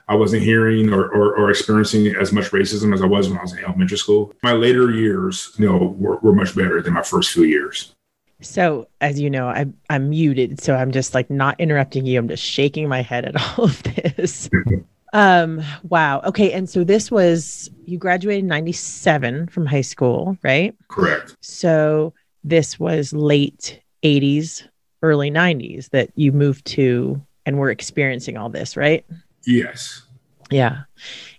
I 0.08 0.14
wasn't 0.14 0.42
hearing 0.42 0.92
or, 0.92 1.06
or, 1.06 1.36
or, 1.36 1.50
experiencing 1.50 2.08
as 2.16 2.32
much 2.32 2.50
racism 2.50 2.92
as 2.92 3.02
I 3.02 3.06
was 3.06 3.28
when 3.28 3.38
I 3.38 3.42
was 3.42 3.52
in 3.52 3.64
elementary 3.64 3.96
school. 3.96 4.34
My 4.42 4.52
later 4.52 4.90
years, 4.90 5.54
you 5.58 5.66
know, 5.66 5.94
were, 5.98 6.16
were 6.18 6.34
much 6.34 6.54
better 6.56 6.82
than 6.82 6.92
my 6.92 7.02
first 7.02 7.30
few 7.30 7.44
years. 7.44 7.94
So, 8.40 8.88
as 9.00 9.20
you 9.20 9.30
know, 9.30 9.48
I, 9.48 9.66
I'm 9.88 10.10
muted, 10.10 10.60
so 10.60 10.74
I'm 10.74 10.90
just 10.90 11.14
like 11.14 11.30
not 11.30 11.60
interrupting 11.60 12.04
you. 12.04 12.18
I'm 12.18 12.28
just 12.28 12.42
shaking 12.42 12.88
my 12.88 13.00
head 13.00 13.24
at 13.24 13.36
all 13.58 13.66
of 13.66 13.82
this. 13.84 14.50
Um, 15.12 15.62
wow. 15.84 16.20
Okay. 16.24 16.52
And 16.52 16.68
so 16.68 16.84
this 16.84 17.10
was, 17.10 17.70
you 17.84 17.98
graduated 17.98 18.44
97 18.44 19.48
from 19.48 19.66
high 19.66 19.82
school, 19.82 20.38
right? 20.42 20.74
Correct. 20.88 21.36
So 21.40 22.14
this 22.44 22.80
was 22.80 23.12
late 23.12 23.80
80s, 24.02 24.66
early 25.02 25.30
90s 25.30 25.90
that 25.90 26.10
you 26.14 26.32
moved 26.32 26.64
to 26.66 27.20
and 27.44 27.58
were 27.58 27.70
experiencing 27.70 28.36
all 28.36 28.48
this, 28.48 28.76
right? 28.76 29.04
Yes. 29.44 30.02
Yeah. 30.50 30.82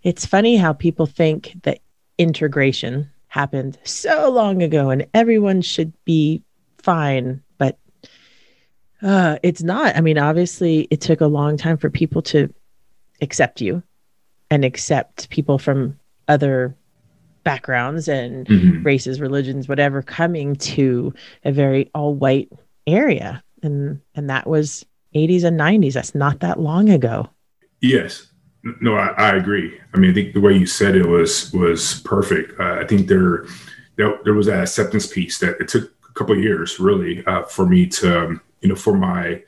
It's 0.03 0.25
funny 0.25 0.55
how 0.55 0.73
people 0.73 1.05
think 1.05 1.53
that 1.63 1.79
integration 2.17 3.09
happened 3.27 3.79
so 3.83 4.29
long 4.29 4.61
ago 4.61 4.91
and 4.91 5.07
everyone 5.13 5.61
should 5.61 5.93
be 6.05 6.43
fine, 6.77 7.41
but 7.57 7.79
uh, 9.01 9.37
it's 9.41 9.63
not. 9.63 9.95
I 9.95 10.01
mean, 10.01 10.17
obviously, 10.17 10.87
it 10.91 11.01
took 11.01 11.21
a 11.21 11.27
long 11.27 11.57
time 11.57 11.77
for 11.77 11.89
people 11.89 12.21
to 12.23 12.53
accept 13.21 13.61
you 13.61 13.83
and 14.49 14.63
accept 14.65 15.29
people 15.29 15.57
from 15.57 15.97
other 16.27 16.75
backgrounds 17.43 18.07
and 18.07 18.47
mm-hmm. 18.47 18.83
races, 18.83 19.19
religions, 19.19 19.67
whatever, 19.67 20.01
coming 20.01 20.55
to 20.55 21.13
a 21.43 21.51
very 21.51 21.89
all 21.93 22.13
white 22.13 22.51
area. 22.87 23.43
And 23.61 24.01
and 24.15 24.29
that 24.29 24.47
was 24.47 24.85
80s 25.15 25.43
and 25.43 25.59
90s. 25.59 25.93
That's 25.93 26.15
not 26.15 26.39
that 26.39 26.59
long 26.59 26.89
ago. 26.89 27.29
Yes. 27.81 28.27
No, 28.81 28.95
I, 28.95 29.07
I 29.17 29.35
agree. 29.35 29.77
I 29.93 29.97
mean, 29.97 30.11
I 30.11 30.13
think 30.13 30.33
the 30.33 30.39
way 30.39 30.53
you 30.53 30.65
said 30.65 30.95
it 30.95 31.05
was 31.05 31.53
was 31.53 32.01
perfect. 32.05 32.57
Uh, 32.59 32.75
I 32.75 32.85
think 32.85 33.07
there, 33.07 33.45
there, 33.97 34.17
there 34.23 34.33
was 34.33 34.45
that 34.45 34.61
acceptance 34.61 35.07
piece 35.07 35.39
that 35.39 35.59
it 35.59 35.67
took 35.67 35.91
a 36.09 36.13
couple 36.13 36.37
years 36.37 36.79
really 36.79 37.25
uh, 37.25 37.43
for 37.43 37.65
me 37.65 37.85
to 37.87 38.39
you 38.61 38.69
know 38.69 38.75
for 38.75 38.95
my 38.95 39.43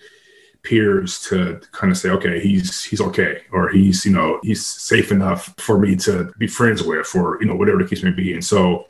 peers 0.66 1.20
to 1.30 1.62
kind 1.72 1.92
of 1.92 1.98
say, 1.98 2.10
okay, 2.10 2.40
he's 2.40 2.84
he's 2.84 3.02
okay, 3.02 3.42
or 3.52 3.70
he's 3.70 4.06
you 4.06 4.12
know 4.12 4.40
he's 4.44 4.66
safe 4.66 5.12
enough 5.12 5.54
for 5.58 5.80
me 5.80 5.96
to 5.98 6.32
be 6.38 6.48
friends 6.48 6.84
with, 6.84 7.16
or 7.16 7.38
you 7.42 7.48
know 7.48 7.56
whatever 7.56 7.78
the 7.78 7.88
case 7.88 8.04
may 8.04 8.12
be. 8.12 8.34
And 8.34 8.44
so, 8.44 8.88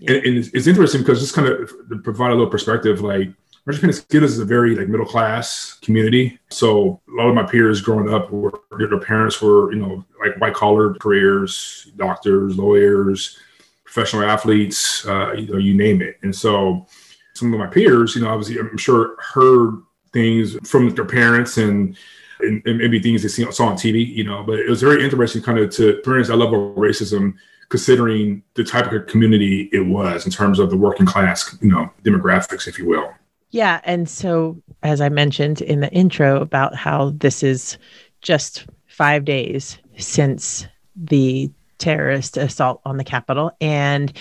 yeah. 0.00 0.12
and, 0.12 0.26
and 0.26 0.38
it's, 0.38 0.48
it's, 0.54 0.66
interesting 0.66 1.02
because 1.02 1.20
just 1.20 1.34
kind 1.34 1.48
of 1.48 1.70
to 1.90 1.98
provide 1.98 2.30
a 2.30 2.34
little 2.34 2.50
perspective, 2.50 3.00
like 3.00 3.28
Rancho 3.68 3.86
Penasquitos 3.86 4.22
is 4.22 4.38
a 4.38 4.44
very 4.46 4.74
like 4.74 4.88
middle 4.88 5.04
class 5.04 5.78
community. 5.82 6.38
So 6.48 7.00
a 7.06 7.12
lot 7.12 7.28
of 7.28 7.34
my 7.34 7.42
peers 7.42 7.82
growing 7.82 8.08
up 8.08 8.30
were 8.30 8.52
their 8.78 8.98
parents 8.98 9.42
were, 9.42 9.70
you 9.72 9.78
know, 9.78 10.04
like 10.24 10.40
white 10.40 10.54
collar 10.54 10.94
careers, 10.94 11.90
doctors, 11.96 12.56
lawyers, 12.56 13.38
professional 13.84 14.22
athletes, 14.22 15.06
uh, 15.06 15.32
you, 15.32 15.52
know, 15.52 15.58
you 15.58 15.74
name 15.74 16.00
it. 16.00 16.18
And 16.22 16.34
so 16.34 16.86
some 17.34 17.52
of 17.52 17.60
my 17.60 17.66
peers, 17.66 18.14
you 18.14 18.22
know, 18.22 18.28
obviously 18.28 18.58
I'm 18.58 18.78
sure 18.78 19.16
heard 19.20 19.82
things 20.12 20.56
from 20.68 20.90
their 20.90 21.04
parents 21.04 21.56
and 21.56 21.96
and, 22.40 22.62
and 22.66 22.78
maybe 22.78 23.00
things 23.00 23.22
they 23.22 23.28
see, 23.28 23.50
saw 23.50 23.66
on 23.66 23.74
TV, 23.74 24.06
you 24.06 24.22
know, 24.22 24.44
but 24.44 24.60
it 24.60 24.68
was 24.68 24.80
very 24.80 25.02
interesting 25.02 25.42
kind 25.42 25.58
of 25.58 25.70
to 25.70 25.88
experience 25.88 26.28
that 26.28 26.36
level 26.36 26.70
of 26.70 26.76
racism 26.76 27.34
considering 27.68 28.42
the 28.54 28.64
type 28.64 28.90
of 28.92 29.06
community 29.06 29.68
it 29.72 29.80
was 29.80 30.24
in 30.24 30.30
terms 30.32 30.58
of 30.58 30.70
the 30.70 30.76
working 30.76 31.04
class, 31.04 31.56
you 31.60 31.70
know, 31.70 31.90
demographics, 32.04 32.66
if 32.68 32.78
you 32.78 32.86
will. 32.86 33.12
Yeah. 33.50 33.80
And 33.84 34.08
so, 34.08 34.60
as 34.82 35.00
I 35.00 35.08
mentioned 35.08 35.62
in 35.62 35.80
the 35.80 35.92
intro 35.92 36.40
about 36.40 36.74
how 36.74 37.10
this 37.16 37.42
is 37.42 37.76
just 38.22 38.66
five 38.86 39.24
days 39.24 39.78
since 39.96 40.66
the 40.96 41.50
terrorist 41.78 42.36
assault 42.36 42.80
on 42.84 42.96
the 42.96 43.04
Capitol. 43.04 43.52
And, 43.60 44.12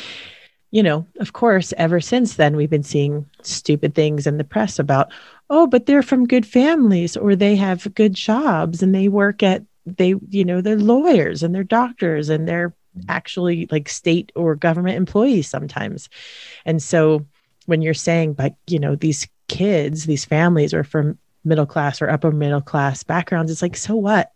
you 0.72 0.84
know, 0.84 1.06
of 1.20 1.34
course, 1.34 1.74
ever 1.78 2.00
since 2.00 2.36
then, 2.36 2.56
we've 2.56 2.70
been 2.70 2.84
seeing 2.84 3.26
stupid 3.42 3.96
things 3.96 4.28
in 4.28 4.38
the 4.38 4.44
press 4.44 4.80
about, 4.80 5.12
oh, 5.50 5.68
but 5.68 5.86
they're 5.86 6.04
from 6.04 6.28
good 6.28 6.46
families 6.46 7.16
or 7.16 7.36
they 7.36 7.56
have 7.56 7.94
good 7.96 8.14
jobs 8.14 8.84
and 8.84 8.94
they 8.94 9.08
work 9.08 9.44
at, 9.44 9.64
they, 9.86 10.16
you 10.30 10.44
know, 10.44 10.62
they're 10.62 10.78
lawyers 10.78 11.44
and 11.44 11.56
they're 11.56 11.64
doctors 11.64 12.30
and 12.30 12.48
they're 12.48 12.70
mm-hmm. 12.70 13.02
actually 13.10 13.68
like 13.72 13.88
state 13.88 14.32
or 14.36 14.56
government 14.56 14.98
employees 14.98 15.48
sometimes. 15.48 16.10
And 16.66 16.82
so 16.84 17.26
when 17.66 17.82
you're 17.82 17.94
saying, 17.94 18.34
but 18.34 18.56
you 18.68 18.80
know, 18.80 18.96
these 18.96 19.28
kids, 19.48 20.06
these 20.06 20.26
families 20.26 20.74
are 20.74 20.84
from 20.84 21.18
middle 21.46 21.66
class 21.66 22.02
or 22.02 22.10
upper 22.10 22.32
middle 22.32 22.62
class 22.62 23.04
backgrounds, 23.04 23.52
it's 23.52 23.62
like, 23.62 23.78
so 23.78 23.96
what? 23.96 24.34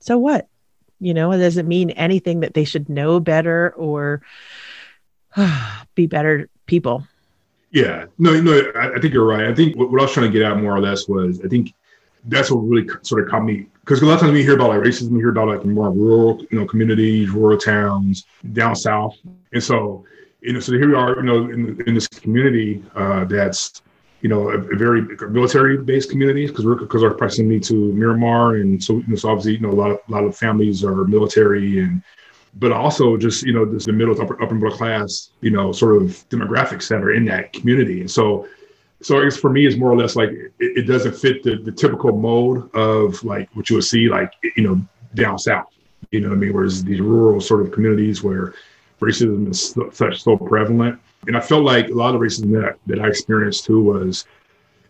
So 0.00 0.18
what? 0.18 0.48
You 1.00 1.14
know, 1.14 1.32
it 1.32 1.38
doesn't 1.38 1.68
mean 1.68 1.90
anything 1.90 2.40
that 2.40 2.54
they 2.54 2.64
should 2.64 2.88
know 2.88 3.20
better 3.20 3.72
or 3.76 4.22
be 5.94 6.06
better 6.06 6.48
people. 6.66 7.06
Yeah, 7.74 8.06
no, 8.18 8.40
no, 8.40 8.70
I, 8.76 8.94
I, 8.94 9.00
think 9.00 9.12
you're 9.12 9.26
right. 9.26 9.46
I 9.46 9.54
think 9.54 9.76
what, 9.76 9.90
what, 9.90 10.00
I 10.00 10.04
was 10.04 10.12
trying 10.12 10.30
to 10.30 10.32
get 10.32 10.48
at 10.48 10.56
more 10.58 10.76
or 10.76 10.80
less 10.80 11.08
was 11.08 11.40
I 11.44 11.48
think 11.48 11.74
that's 12.26 12.48
what 12.48 12.58
really 12.58 12.88
sort 13.02 13.24
of 13.24 13.28
caught 13.28 13.44
me 13.44 13.66
because 13.80 14.00
a 14.00 14.06
lot 14.06 14.14
of 14.14 14.20
times 14.20 14.32
we 14.32 14.44
hear 14.44 14.54
about 14.54 14.68
like 14.68 14.78
racism, 14.78 15.10
we 15.10 15.18
hear 15.18 15.30
about 15.30 15.48
like 15.48 15.64
more 15.64 15.90
rural, 15.90 16.40
you 16.52 16.60
know, 16.60 16.66
communities, 16.66 17.30
rural 17.30 17.58
towns 17.58 18.26
down 18.52 18.76
south, 18.76 19.16
and 19.52 19.62
so 19.62 20.04
you 20.40 20.52
know, 20.52 20.60
so 20.60 20.72
here 20.72 20.88
we 20.88 20.94
are, 20.94 21.16
you 21.16 21.22
know, 21.24 21.50
in, 21.50 21.82
in 21.88 21.94
this 21.94 22.06
community 22.06 22.80
uh, 22.94 23.24
that's 23.24 23.82
you 24.20 24.28
know 24.28 24.50
a, 24.50 24.58
a 24.58 24.76
very 24.76 25.02
military-based 25.28 26.10
community 26.10 26.46
because 26.46 26.64
we're 26.64 26.76
because 26.76 27.02
our 27.02 27.12
proximity 27.12 27.58
to 27.58 27.92
Miramar, 27.92 28.54
and 28.54 28.82
so, 28.82 28.98
you 28.98 29.08
know, 29.08 29.16
so 29.16 29.30
obviously 29.30 29.54
you 29.54 29.60
know 29.60 29.72
a 29.72 29.78
lot 29.82 29.90
of 29.90 29.98
a 30.08 30.12
lot 30.12 30.22
of 30.22 30.36
families 30.36 30.84
are 30.84 31.04
military 31.06 31.80
and 31.80 32.04
but 32.56 32.72
also 32.72 33.16
just 33.16 33.44
you 33.44 33.52
know 33.52 33.64
this 33.64 33.86
the 33.86 33.92
middle 33.92 34.20
upper 34.20 34.40
upper 34.42 34.54
middle 34.54 34.76
class 34.76 35.30
you 35.40 35.50
know 35.50 35.72
sort 35.72 35.96
of 35.96 36.26
demographics 36.28 36.88
that 36.88 37.02
are 37.02 37.12
in 37.12 37.24
that 37.24 37.52
community 37.52 38.00
and 38.00 38.10
so 38.10 38.46
so 39.04 39.20
I 39.20 39.24
guess 39.24 39.36
for 39.36 39.50
me, 39.50 39.66
it's 39.66 39.76
more 39.76 39.90
or 39.90 39.96
less 39.96 40.16
like 40.16 40.30
it, 40.30 40.52
it 40.58 40.86
doesn't 40.86 41.14
fit 41.14 41.42
the, 41.42 41.56
the 41.56 41.70
typical 41.70 42.16
mode 42.16 42.74
of 42.74 43.22
like 43.22 43.50
what 43.54 43.68
you 43.68 43.76
would 43.76 43.84
see 43.84 44.08
like 44.08 44.32
you 44.56 44.62
know 44.62 44.80
down 45.14 45.38
south. 45.38 45.68
You 46.10 46.20
know 46.20 46.28
what 46.28 46.36
I 46.36 46.38
mean? 46.38 46.54
Whereas 46.54 46.82
these 46.82 47.00
rural 47.00 47.40
sort 47.40 47.62
of 47.62 47.72
communities 47.72 48.22
where 48.22 48.54
racism 49.00 49.50
is 49.50 49.76
such 49.94 50.22
so 50.22 50.36
prevalent, 50.36 50.98
and 51.26 51.36
I 51.36 51.40
felt 51.40 51.64
like 51.64 51.88
a 51.88 51.94
lot 51.94 52.14
of 52.14 52.20
racism 52.20 52.50
that 52.60 52.78
that 52.86 52.98
I 52.98 53.08
experienced 53.08 53.66
too 53.66 53.82
was 53.82 54.24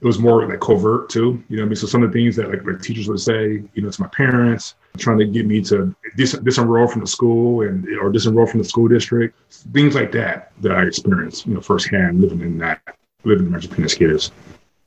it 0.05 0.07
was 0.07 0.19
more 0.19 0.47
like 0.47 0.61
covert 0.61 1.09
too. 1.09 1.43
You 1.49 1.57
know 1.57 1.63
I 1.63 1.67
mean? 1.67 1.77
So 1.77 1.87
some 1.87 2.03
of 2.03 2.13
the 2.13 2.19
things 2.19 2.37
that 2.37 2.51
like, 2.51 2.63
like 2.67 2.83
teachers 2.83 3.09
would 3.09 3.21
say, 3.21 3.63
you 3.73 3.83
know, 3.83 3.91
to 3.91 4.01
my 4.03 4.09
parents, 4.09 4.75
trying 4.99 5.17
to 5.17 5.25
get 5.25 5.47
me 5.47 5.63
to 5.63 5.97
dis- 6.15 6.35
disenroll 6.35 6.93
from 6.93 7.01
the 7.01 7.07
school 7.07 7.63
and 7.63 7.89
or 7.99 8.13
disenroll 8.13 8.47
from 8.47 8.61
the 8.61 8.69
school 8.69 8.87
district, 8.87 9.41
things 9.73 9.95
like 9.95 10.13
that 10.13 10.53
that 10.61 10.73
I 10.73 10.83
experienced, 10.83 11.47
you 11.47 11.55
know, 11.55 11.63
firsthand 11.63 12.21
living 12.21 12.43
in 12.43 12.59
that 12.59 12.83
living 13.25 13.47
in 13.47 13.53
Rancho 13.53 13.69
Penasquitos. 13.69 14.31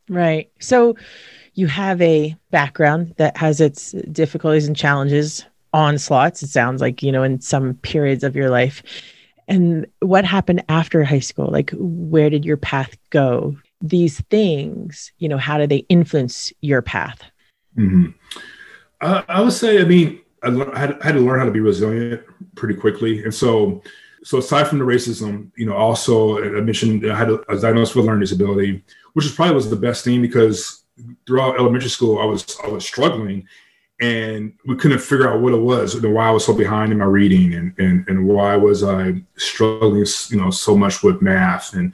Right. 0.08 0.52
So 0.60 0.96
you 1.56 1.66
have 1.66 2.00
a 2.00 2.36
background 2.52 3.16
that 3.18 3.36
has 3.38 3.60
its 3.60 3.94
difficulties 4.12 4.68
and 4.68 4.78
challenges, 4.78 5.44
onslaughts, 5.74 6.44
it 6.44 6.50
sounds 6.50 6.80
like, 6.80 7.02
you 7.02 7.12
know, 7.12 7.24
in 7.24 7.42
some 7.42 7.74
periods 7.76 8.24
of 8.24 8.36
your 8.36 8.52
life. 8.52 8.84
And 9.48 9.88
what 10.00 10.26
happened 10.26 10.64
after 10.70 11.04
high 11.04 11.20
school? 11.20 11.50
Like, 11.50 11.72
where 11.74 12.30
did 12.30 12.46
your 12.46 12.58
path 12.58 12.96
go? 13.10 13.58
These 13.82 14.22
things, 14.30 15.12
you 15.18 15.30
know, 15.30 15.38
how 15.38 15.58
do 15.58 15.68
they 15.68 15.86
influence 15.90 16.52
your 16.62 16.82
path? 16.82 17.22
Mm-hmm. 17.78 18.08
Uh, 19.02 19.22
I 19.28 19.42
would 19.42 19.54
say, 19.54 19.82
I 19.82 19.86
mean, 19.86 20.22
I, 20.44 20.50
had, 20.80 21.00
I 21.02 21.06
had 21.06 21.16
to 21.16 21.20
learn 21.20 21.40
how 21.40 21.46
to 21.46 21.52
be 21.52 21.60
resilient 21.60 22.24
pretty 22.56 22.74
quickly. 22.74 23.24
And 23.24 23.34
so, 23.34 23.82
so 24.24 24.40
aside 24.40 24.68
from 24.68 24.80
the 24.80 24.86
racism, 24.86 25.52
you 25.56 25.66
know, 25.66 25.76
also 25.76 26.44
I 26.44 26.62
mentioned 26.62 27.10
I 27.10 27.16
had 27.16 27.30
a, 27.30 27.40
a 27.52 27.60
diagnosed 27.60 27.96
with 27.96 28.06
learning 28.06 28.22
disability, 28.22 28.84
which 29.14 29.26
is 29.26 29.32
probably 29.32 29.56
was 29.56 29.70
the 29.70 29.76
best 29.76 30.04
thing 30.04 30.22
because 30.22 30.84
throughout 31.26 31.60
elementary 31.60 31.90
school 31.90 32.20
I 32.20 32.26
was 32.26 32.58
I 32.64 32.68
was 32.68 32.86
struggling, 32.86 33.48
and 34.02 34.54
we 34.66 34.76
couldn't 34.76 35.00
figure 35.00 35.30
out 35.30 35.42
what 35.42 35.54
it 35.54 35.62
was 35.62 35.96
and 35.96 36.14
why 36.14 36.28
I 36.28 36.32
was 36.32 36.46
so 36.46 36.54
behind 36.54 36.92
in 36.92 36.98
my 36.98 37.06
reading 37.06 37.54
and 37.54 37.74
and 37.78 38.08
and 38.08 38.28
why 38.28 38.56
was 38.56 38.84
I 38.84 39.22
struggling, 39.38 40.06
you 40.30 40.42
know, 40.42 40.52
so 40.52 40.76
much 40.76 41.04
with 41.04 41.22
math 41.22 41.74
and 41.74 41.94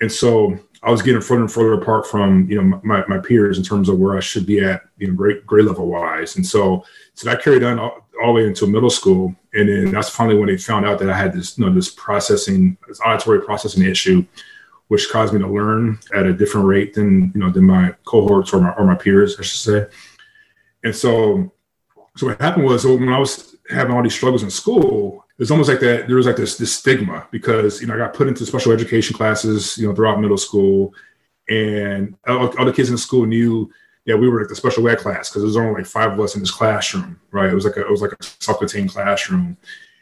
and 0.00 0.10
so 0.10 0.58
I 0.82 0.90
was 0.90 1.02
getting 1.02 1.20
further 1.20 1.42
and 1.42 1.52
further 1.52 1.74
apart 1.74 2.06
from 2.06 2.48
you 2.50 2.60
know 2.60 2.80
my, 2.82 3.04
my 3.06 3.18
peers 3.18 3.58
in 3.58 3.64
terms 3.64 3.88
of 3.88 3.98
where 3.98 4.16
I 4.16 4.20
should 4.20 4.46
be 4.46 4.60
at 4.60 4.82
you 4.98 5.08
know 5.08 5.14
grade 5.14 5.46
grade 5.46 5.66
level 5.66 5.86
wise, 5.86 6.36
and 6.36 6.46
so 6.46 6.84
so 7.14 7.28
that 7.28 7.42
carried 7.42 7.62
on 7.62 7.78
all, 7.78 8.06
all, 8.22 8.28
the 8.28 8.32
way 8.32 8.46
into 8.46 8.66
middle 8.66 8.90
school, 8.90 9.34
and 9.52 9.68
then 9.68 9.90
that's 9.90 10.08
finally 10.08 10.38
when 10.38 10.48
they 10.48 10.56
found 10.56 10.86
out 10.86 10.98
that 11.00 11.10
I 11.10 11.16
had 11.16 11.34
this 11.34 11.58
you 11.58 11.66
know 11.66 11.72
this 11.72 11.90
processing 11.90 12.78
this 12.88 13.00
auditory 13.00 13.42
processing 13.42 13.84
issue, 13.84 14.24
which 14.88 15.10
caused 15.10 15.34
me 15.34 15.40
to 15.40 15.46
learn 15.46 15.98
at 16.14 16.26
a 16.26 16.32
different 16.32 16.66
rate 16.66 16.94
than 16.94 17.30
you 17.34 17.40
know 17.40 17.50
than 17.50 17.64
my 17.64 17.94
cohorts 18.04 18.54
or 18.54 18.60
my 18.60 18.70
or 18.70 18.86
my 18.86 18.94
peers, 18.94 19.38
I 19.38 19.42
should 19.42 19.60
say, 19.60 19.86
and 20.82 20.96
so 20.96 21.52
so 22.16 22.28
what 22.28 22.40
happened 22.40 22.64
was 22.64 22.86
when 22.86 23.10
I 23.10 23.18
was 23.18 23.56
having 23.68 23.94
all 23.94 24.02
these 24.02 24.14
struggles 24.14 24.42
in 24.42 24.50
school, 24.50 25.26
it's 25.40 25.50
almost 25.50 25.70
like 25.70 25.80
that 25.80 26.06
there 26.06 26.16
was 26.16 26.26
like 26.26 26.36
this 26.36 26.58
this 26.58 26.72
stigma 26.72 27.26
because 27.30 27.80
you 27.80 27.86
know 27.86 27.94
I 27.94 27.96
got 27.96 28.14
put 28.14 28.28
into 28.28 28.44
special 28.44 28.72
education 28.72 29.16
classes 29.16 29.78
you 29.78 29.88
know 29.88 29.94
throughout 29.94 30.20
middle 30.20 30.36
school, 30.36 30.94
and 31.48 32.14
all, 32.28 32.56
all 32.58 32.66
the 32.66 32.72
kids 32.72 32.90
in 32.90 32.94
the 32.94 33.00
school 33.00 33.24
knew 33.24 33.70
that 34.06 34.18
we 34.18 34.28
were 34.28 34.40
like 34.40 34.48
the 34.48 34.54
special 34.54 34.86
ed 34.88 34.98
class 34.98 35.30
because 35.30 35.42
there 35.42 35.46
was 35.46 35.56
only 35.56 35.72
like 35.72 35.86
five 35.86 36.12
of 36.12 36.20
us 36.20 36.34
in 36.34 36.40
this 36.42 36.50
classroom, 36.50 37.18
right? 37.30 37.50
It 37.50 37.54
was 37.54 37.64
like 37.64 37.76
a, 37.76 37.80
it 37.80 37.90
was 37.90 38.02
like 38.02 38.12
a 38.12 38.22
self-contained 38.40 38.90
classroom, 38.90 39.56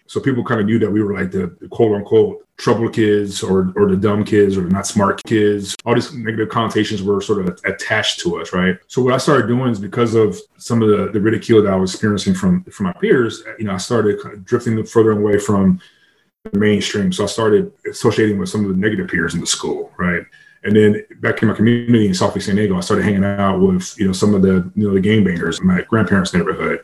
so 0.08 0.20
people 0.20 0.42
kind 0.42 0.60
of 0.60 0.66
knew 0.66 0.78
that 0.78 0.90
we 0.90 1.02
were 1.02 1.14
like 1.14 1.30
the, 1.30 1.54
quote 1.70 1.94
unquote 1.94 2.44
trouble 2.56 2.88
kids 2.88 3.42
or 3.42 3.72
or 3.76 3.88
the 3.88 3.96
dumb 3.96 4.24
kids 4.24 4.56
or 4.56 4.62
the 4.62 4.70
not 4.70 4.86
smart 4.86 5.22
kids. 5.24 5.76
All 5.84 5.94
these 5.94 6.12
negative 6.14 6.48
connotations 6.48 7.02
were 7.02 7.20
sort 7.20 7.46
of 7.46 7.60
attached 7.64 8.20
to 8.20 8.40
us, 8.40 8.52
right? 8.52 8.76
So 8.88 9.02
what 9.02 9.14
I 9.14 9.18
started 9.18 9.46
doing 9.46 9.70
is 9.70 9.78
because 9.78 10.14
of 10.14 10.36
some 10.56 10.82
of 10.82 10.88
the, 10.88 11.10
the 11.12 11.20
ridicule 11.20 11.62
that 11.62 11.72
I 11.72 11.76
was 11.76 11.92
experiencing 11.92 12.34
from 12.34 12.64
from 12.64 12.86
my 12.86 12.92
peers, 12.94 13.44
you 13.58 13.66
know, 13.66 13.74
I 13.74 13.76
started 13.76 14.20
kind 14.20 14.34
of 14.34 14.44
drifting 14.44 14.82
further 14.84 15.12
away 15.12 15.38
from 15.38 15.80
the 16.50 16.58
mainstream. 16.58 17.12
So 17.12 17.24
I 17.24 17.26
started 17.26 17.70
associating 17.88 18.38
with 18.38 18.48
some 18.48 18.64
of 18.64 18.70
the 18.70 18.76
negative 18.76 19.08
peers 19.08 19.34
in 19.34 19.40
the 19.40 19.46
school, 19.46 19.92
right? 19.98 20.22
And 20.64 20.74
then 20.74 21.04
back 21.20 21.42
in 21.42 21.48
my 21.48 21.54
community 21.54 22.06
in 22.06 22.14
Southeast 22.14 22.46
San 22.46 22.56
Diego, 22.56 22.76
I 22.76 22.80
started 22.80 23.04
hanging 23.04 23.24
out 23.24 23.60
with 23.60 23.94
you 23.98 24.06
know 24.06 24.12
some 24.12 24.34
of 24.34 24.40
the 24.40 24.70
you 24.74 24.88
know 24.88 24.94
the 24.94 25.00
game 25.00 25.22
bangers 25.22 25.60
in 25.60 25.66
my 25.66 25.82
grandparents' 25.82 26.32
neighborhood, 26.32 26.82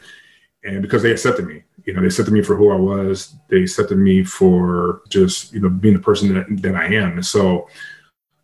and 0.63 0.83
because 0.83 1.03
they 1.03 1.11
accepted 1.11 1.47
me, 1.47 1.63
you 1.85 1.93
know, 1.93 2.01
they 2.01 2.07
accepted 2.07 2.33
me 2.33 2.43
for 2.43 2.57
who 2.57 2.71
I 2.71 2.77
was. 2.77 3.35
They 3.49 3.63
accepted 3.63 3.99
me 3.99 4.25
for 4.25 5.03
just, 5.09 5.53
you 5.53 5.61
know, 5.61 5.69
being 5.69 5.95
the 5.95 6.01
person 6.01 6.35
that, 6.35 6.47
that 6.63 6.75
I 6.75 6.87
am. 6.87 7.13
And 7.13 7.27
so, 7.27 7.69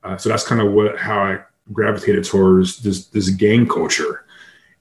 uh, 0.03 0.17
so 0.17 0.29
that's 0.29 0.47
kind 0.47 0.61
of 0.61 0.73
what, 0.73 0.99
how 0.99 1.21
I 1.21 1.41
gravitated 1.73 2.25
towards 2.25 2.79
this, 2.79 3.07
this 3.07 3.31
gang 3.31 3.67
culture. 3.67 4.25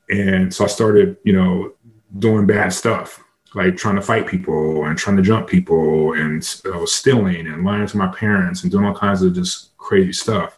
And 0.09 0.53
so 0.53 0.65
I 0.65 0.67
started, 0.67 1.17
you 1.23 1.33
know, 1.33 1.73
doing 2.17 2.47
bad 2.47 2.73
stuff, 2.73 3.23
like 3.53 3.77
trying 3.77 3.95
to 3.95 4.01
fight 4.01 4.27
people 4.27 4.85
and 4.85 4.97
trying 4.97 5.17
to 5.17 5.23
jump 5.23 5.47
people 5.47 6.13
and 6.13 6.43
uh, 6.73 6.85
stealing 6.85 7.47
and 7.47 7.63
lying 7.63 7.87
to 7.87 7.97
my 7.97 8.07
parents 8.07 8.63
and 8.63 8.71
doing 8.71 8.85
all 8.85 8.95
kinds 8.95 9.21
of 9.21 9.33
just 9.33 9.77
crazy 9.77 10.13
stuff. 10.13 10.57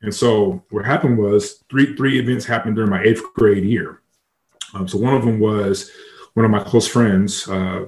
And 0.00 0.14
so 0.14 0.62
what 0.70 0.84
happened 0.84 1.18
was 1.18 1.64
three, 1.68 1.96
three 1.96 2.18
events 2.20 2.46
happened 2.46 2.76
during 2.76 2.90
my 2.90 3.02
eighth 3.02 3.22
grade 3.34 3.64
year. 3.64 4.00
Um, 4.74 4.86
so 4.86 4.98
one 4.98 5.14
of 5.14 5.24
them 5.24 5.40
was 5.40 5.90
one 6.38 6.44
of 6.44 6.52
my 6.52 6.62
close 6.62 6.86
friends 6.86 7.48
uh, 7.48 7.86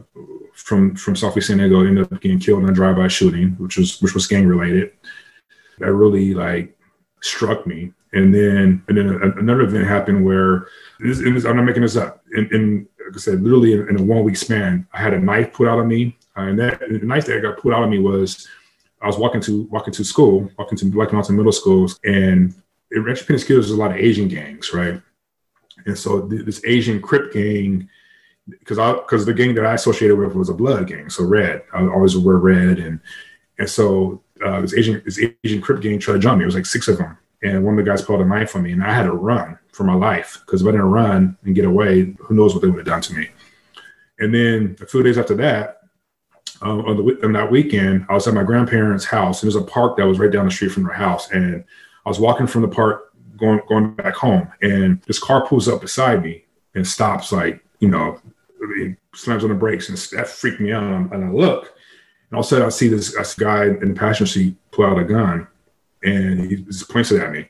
from 0.54 0.96
from 0.96 1.14
Southeast 1.14 1.46
San 1.46 1.58
Diego 1.58 1.86
ended 1.86 2.12
up 2.12 2.20
getting 2.20 2.40
killed 2.40 2.64
in 2.64 2.68
a 2.68 2.72
drive-by 2.72 3.06
shooting, 3.06 3.50
which 3.58 3.76
was 3.76 4.02
which 4.02 4.12
was 4.12 4.26
gang 4.26 4.44
related. 4.44 4.90
That 5.78 5.92
really 5.92 6.34
like 6.34 6.76
struck 7.20 7.64
me. 7.64 7.92
And 8.12 8.34
then 8.34 8.82
and 8.88 8.98
then 8.98 9.06
another 9.38 9.60
event 9.60 9.86
happened 9.86 10.24
where 10.24 10.66
this, 10.98 11.44
I'm 11.44 11.54
not 11.54 11.64
making 11.64 11.82
this 11.82 11.94
up. 11.94 12.24
And, 12.32 12.88
like 12.98 13.14
I 13.14 13.18
said, 13.18 13.40
literally 13.40 13.74
in, 13.74 13.88
in, 13.88 14.00
a 14.00 14.02
one 14.02 14.24
week 14.24 14.36
span, 14.36 14.84
I 14.92 14.98
had 14.98 15.14
a 15.14 15.20
knife 15.20 15.52
put 15.52 15.68
out 15.68 15.78
on 15.78 15.86
me, 15.86 16.18
uh, 16.36 16.42
and 16.42 16.58
that 16.58 16.80
the 16.80 17.06
knife 17.06 17.26
that 17.26 17.42
got 17.42 17.58
put 17.58 17.72
out 17.72 17.84
on 17.84 17.90
me 17.90 18.00
was 18.00 18.48
I 19.00 19.06
was 19.06 19.16
walking 19.16 19.42
to 19.42 19.62
walking 19.70 19.94
to 19.94 20.04
school, 20.04 20.50
walking 20.58 20.76
to 20.78 21.02
out 21.02 21.24
to 21.26 21.32
middle 21.32 21.52
schools, 21.52 22.00
and 22.02 22.52
in 22.90 23.04
Rancho 23.04 23.26
Penasquito, 23.26 23.60
there's 23.60 23.70
a 23.70 23.76
lot 23.76 23.92
of 23.92 23.98
Asian 23.98 24.26
gangs, 24.26 24.74
right? 24.74 25.00
And 25.86 25.96
so 25.96 26.28
th- 26.28 26.44
this 26.44 26.60
Asian 26.64 27.00
Crip 27.00 27.32
gang, 27.32 27.88
because 28.58 28.78
I 28.78 28.92
because 28.92 29.26
the 29.26 29.34
gang 29.34 29.54
that 29.54 29.66
I 29.66 29.74
associated 29.74 30.16
with 30.16 30.34
was 30.34 30.48
a 30.48 30.54
blood 30.54 30.86
gang, 30.86 31.10
so 31.10 31.24
red. 31.24 31.62
I 31.72 31.86
always 31.86 32.16
wear 32.16 32.36
red, 32.36 32.78
and 32.78 33.00
and 33.58 33.68
so 33.68 34.22
uh, 34.44 34.60
this 34.60 34.74
Asian 34.74 35.02
this 35.04 35.20
Asian 35.44 35.60
Crip 35.60 35.80
gang 35.80 35.98
tried 35.98 36.14
to 36.14 36.20
jump 36.20 36.38
me. 36.38 36.44
It 36.44 36.46
was 36.46 36.54
like 36.54 36.66
six 36.66 36.88
of 36.88 36.98
them, 36.98 37.16
and 37.42 37.64
one 37.64 37.78
of 37.78 37.84
the 37.84 37.90
guys 37.90 38.02
pulled 38.02 38.20
a 38.20 38.24
knife 38.24 38.54
on 38.56 38.62
me, 38.62 38.72
and 38.72 38.82
I 38.82 38.92
had 38.92 39.04
to 39.04 39.12
run 39.12 39.58
for 39.72 39.84
my 39.84 39.94
life 39.94 40.42
because 40.44 40.62
if 40.62 40.68
I 40.68 40.72
didn't 40.72 40.86
run 40.86 41.36
and 41.44 41.54
get 41.54 41.64
away, 41.64 42.14
who 42.18 42.34
knows 42.34 42.54
what 42.54 42.62
they 42.62 42.68
would 42.68 42.78
have 42.78 42.86
done 42.86 43.02
to 43.02 43.14
me. 43.14 43.28
And 44.18 44.34
then 44.34 44.76
a 44.80 44.86
few 44.86 45.02
days 45.02 45.16
after 45.16 45.34
that, 45.36 45.80
um, 46.62 46.80
on 46.80 46.96
the 46.96 47.24
on 47.24 47.32
that 47.32 47.50
weekend, 47.50 48.06
I 48.08 48.14
was 48.14 48.26
at 48.28 48.34
my 48.34 48.42
grandparents' 48.42 49.04
house, 49.04 49.42
and 49.42 49.50
there's 49.50 49.62
a 49.62 49.66
park 49.66 49.96
that 49.96 50.06
was 50.06 50.18
right 50.18 50.30
down 50.30 50.44
the 50.44 50.50
street 50.50 50.72
from 50.72 50.84
their 50.84 50.94
house, 50.94 51.30
and 51.30 51.64
I 52.04 52.08
was 52.08 52.20
walking 52.20 52.46
from 52.46 52.62
the 52.62 52.68
park 52.68 53.12
going 53.38 53.60
going 53.68 53.94
back 53.94 54.14
home, 54.14 54.48
and 54.60 55.00
this 55.02 55.18
car 55.18 55.46
pulls 55.46 55.68
up 55.68 55.80
beside 55.80 56.22
me 56.22 56.44
and 56.74 56.86
stops, 56.86 57.32
like 57.32 57.64
you 57.80 57.88
know, 57.88 58.20
slams 59.14 59.44
on 59.44 59.50
the 59.50 59.56
brakes, 59.56 59.88
and 59.88 59.98
that 60.18 60.28
freaked 60.28 60.60
me 60.60 60.72
out. 60.72 60.84
And, 60.84 61.12
and 61.12 61.24
I 61.24 61.30
look, 61.30 61.74
and 62.30 62.36
all 62.36 62.40
of 62.40 62.46
a 62.46 62.48
sudden 62.48 62.66
I 62.66 62.70
see 62.70 62.88
this, 62.88 63.14
this 63.14 63.34
guy 63.34 63.66
in 63.66 63.94
the 63.94 63.94
passenger 63.94 64.30
seat 64.30 64.56
pull 64.70 64.86
out 64.86 64.98
a 64.98 65.04
gun, 65.04 65.46
and 66.02 66.40
he 66.50 66.56
just 66.56 66.88
points 66.90 67.12
it 67.12 67.22
at 67.22 67.32
me, 67.32 67.48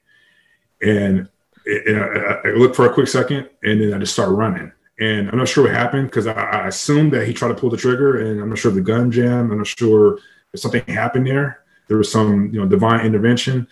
and, 0.82 1.28
and 1.66 2.00
I, 2.00 2.40
I 2.44 2.48
look 2.50 2.74
for 2.74 2.86
a 2.86 2.92
quick 2.92 3.08
second, 3.08 3.48
and 3.62 3.80
then 3.80 3.94
I 3.94 3.98
just 3.98 4.12
start 4.12 4.30
running 4.30 4.72
and 5.00 5.30
I'm 5.30 5.38
not 5.38 5.48
sure 5.48 5.64
what 5.64 5.72
happened 5.72 6.08
because 6.08 6.26
I, 6.26 6.32
I 6.32 6.68
assumed 6.68 7.12
that 7.14 7.26
he 7.26 7.32
tried 7.32 7.48
to 7.48 7.54
pull 7.54 7.70
the 7.70 7.76
trigger, 7.76 8.20
and 8.20 8.40
I'm 8.40 8.50
not 8.50 8.58
sure 8.58 8.70
if 8.70 8.74
the 8.74 8.82
gun 8.82 9.10
jammed. 9.10 9.50
I'm 9.50 9.58
not 9.58 9.66
sure 9.66 10.18
if 10.52 10.60
something 10.60 10.84
happened 10.86 11.26
there. 11.26 11.64
There 11.88 11.96
was 11.96 12.12
some, 12.12 12.50
you 12.52 12.60
know, 12.60 12.66
divine 12.66 13.04
intervention, 13.04 13.66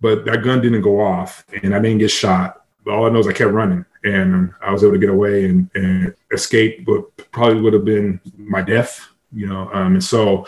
but 0.00 0.24
that 0.24 0.42
gun 0.42 0.62
didn't 0.62 0.80
go 0.80 1.00
off, 1.00 1.44
and 1.62 1.74
I 1.74 1.78
didn't 1.78 1.98
get 1.98 2.10
shot. 2.10 2.64
But 2.84 2.94
all 2.94 3.06
I 3.06 3.10
know 3.10 3.20
is 3.20 3.28
I 3.28 3.34
kept 3.34 3.52
running, 3.52 3.84
and 4.04 4.52
I 4.60 4.72
was 4.72 4.82
able 4.82 4.92
to 4.94 4.98
get 4.98 5.10
away 5.10 5.46
and, 5.46 5.70
and 5.74 6.14
escape. 6.32 6.84
But 6.84 7.04
probably 7.32 7.60
would 7.60 7.72
have 7.72 7.84
been 7.84 8.20
my 8.36 8.62
death, 8.62 9.08
you 9.32 9.46
know. 9.46 9.70
Um, 9.72 9.94
and 9.94 10.04
so, 10.04 10.46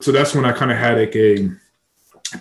so 0.00 0.12
that's 0.12 0.34
when 0.34 0.44
I 0.44 0.52
kind 0.52 0.70
of 0.70 0.78
had 0.78 0.98
like 0.98 1.16
a, 1.16 1.50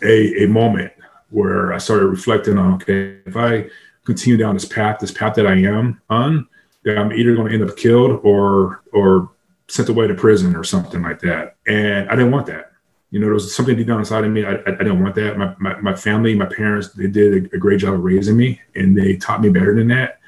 a 0.03 0.43
a 0.43 0.47
moment 0.47 0.91
where 1.29 1.73
I 1.73 1.77
started 1.77 2.07
reflecting 2.07 2.57
on, 2.57 2.75
okay, 2.75 3.19
if 3.25 3.37
I 3.37 3.69
continue 4.05 4.37
down 4.37 4.55
this 4.55 4.65
path, 4.65 4.99
this 4.99 5.11
path 5.11 5.35
that 5.35 5.45
I 5.45 5.55
am 5.55 6.01
on 6.09 6.47
that 6.83 6.97
I'm 6.97 7.13
either 7.13 7.35
going 7.35 7.49
to 7.49 7.53
end 7.53 7.69
up 7.69 7.77
killed 7.77 8.21
or 8.23 8.81
or 8.93 9.31
sent 9.67 9.89
away 9.89 10.07
to 10.07 10.15
prison 10.15 10.55
or 10.55 10.63
something 10.63 11.01
like 11.01 11.19
that. 11.19 11.55
And 11.67 12.09
I 12.09 12.15
didn't 12.15 12.31
want 12.31 12.47
that. 12.47 12.71
You 13.11 13.19
know, 13.19 13.27
there 13.27 13.33
was 13.33 13.55
something 13.55 13.75
deep 13.75 13.87
down 13.87 13.99
inside 13.99 14.23
of 14.23 14.31
me. 14.31 14.45
I, 14.45 14.53
I, 14.53 14.67
I 14.67 14.77
didn't 14.77 15.01
want 15.01 15.15
that. 15.15 15.37
My, 15.37 15.55
my, 15.59 15.79
my, 15.79 15.95
family, 15.95 16.35
my 16.35 16.45
parents, 16.45 16.89
they 16.89 17.07
did 17.07 17.51
a, 17.51 17.55
a, 17.55 17.59
great 17.59 17.79
job 17.79 17.95
of 17.95 18.03
raising 18.03 18.37
me 18.37 18.61
and 18.75 18.95
they 18.95 19.15
taught 19.15 19.41
me 19.41 19.49
better 19.49 19.73
than 19.73 19.87
that. 19.87 20.18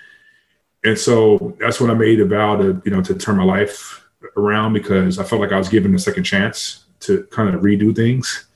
And 0.83 0.97
so 0.97 1.55
that's 1.59 1.79
when 1.79 1.91
I 1.91 1.93
made 1.93 2.19
a 2.19 2.25
vow 2.25 2.55
to, 2.57 2.81
you 2.85 2.91
know, 2.91 3.01
to 3.01 3.13
turn 3.13 3.37
my 3.37 3.43
life 3.43 4.03
around 4.35 4.73
because 4.73 5.19
I 5.19 5.23
felt 5.23 5.41
like 5.41 5.51
I 5.51 5.57
was 5.57 5.69
given 5.69 5.93
a 5.93 5.99
second 5.99 6.23
chance 6.23 6.85
to 7.01 7.23
kind 7.31 7.53
of 7.53 7.61
redo 7.61 7.95
things. 7.95 8.47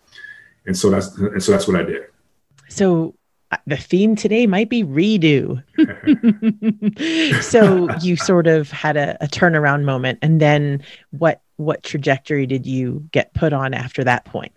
And 0.65 0.77
so 0.77 0.89
that's, 0.89 1.15
and 1.17 1.41
so 1.41 1.51
that's 1.51 1.67
what 1.67 1.79
I 1.79 1.84
did. 1.84 2.03
So 2.67 3.13
uh, 3.51 3.58
the 3.67 3.77
theme 3.77 4.15
today 4.15 4.48
might 4.48 4.70
be 4.70 4.84
redo. 4.84 5.63
so 7.44 7.88
you 8.01 8.15
sort 8.15 8.48
of 8.48 8.72
had 8.72 8.98
a, 8.98 9.24
a, 9.24 9.27
turnaround 9.27 9.84
moment, 9.84 10.17
and 10.22 10.41
then 10.41 10.84
what 11.12 11.41
what 11.58 11.84
trajectory 11.84 12.48
did 12.48 12.65
you 12.65 13.08
get 13.12 13.34
put 13.34 13.53
on 13.53 13.74
after 13.74 14.03
that 14.03 14.25
point? 14.25 14.51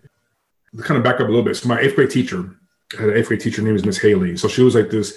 Kind 0.79 0.97
of 0.97 1.03
back 1.03 1.15
up 1.15 1.21
a 1.21 1.23
little 1.25 1.43
bit. 1.43 1.55
So 1.55 1.69
my 1.69 1.79
eighth 1.79 1.95
grade 1.95 2.09
teacher, 2.09 2.49
I 2.97 3.01
had 3.01 3.09
an 3.09 3.17
eighth 3.17 3.27
grade 3.27 3.39
teacher 3.39 3.61
named 3.61 3.85
Miss 3.85 3.99
Haley. 3.99 4.35
So 4.37 4.47
she 4.47 4.63
was 4.63 4.73
like 4.75 4.89
this. 4.89 5.13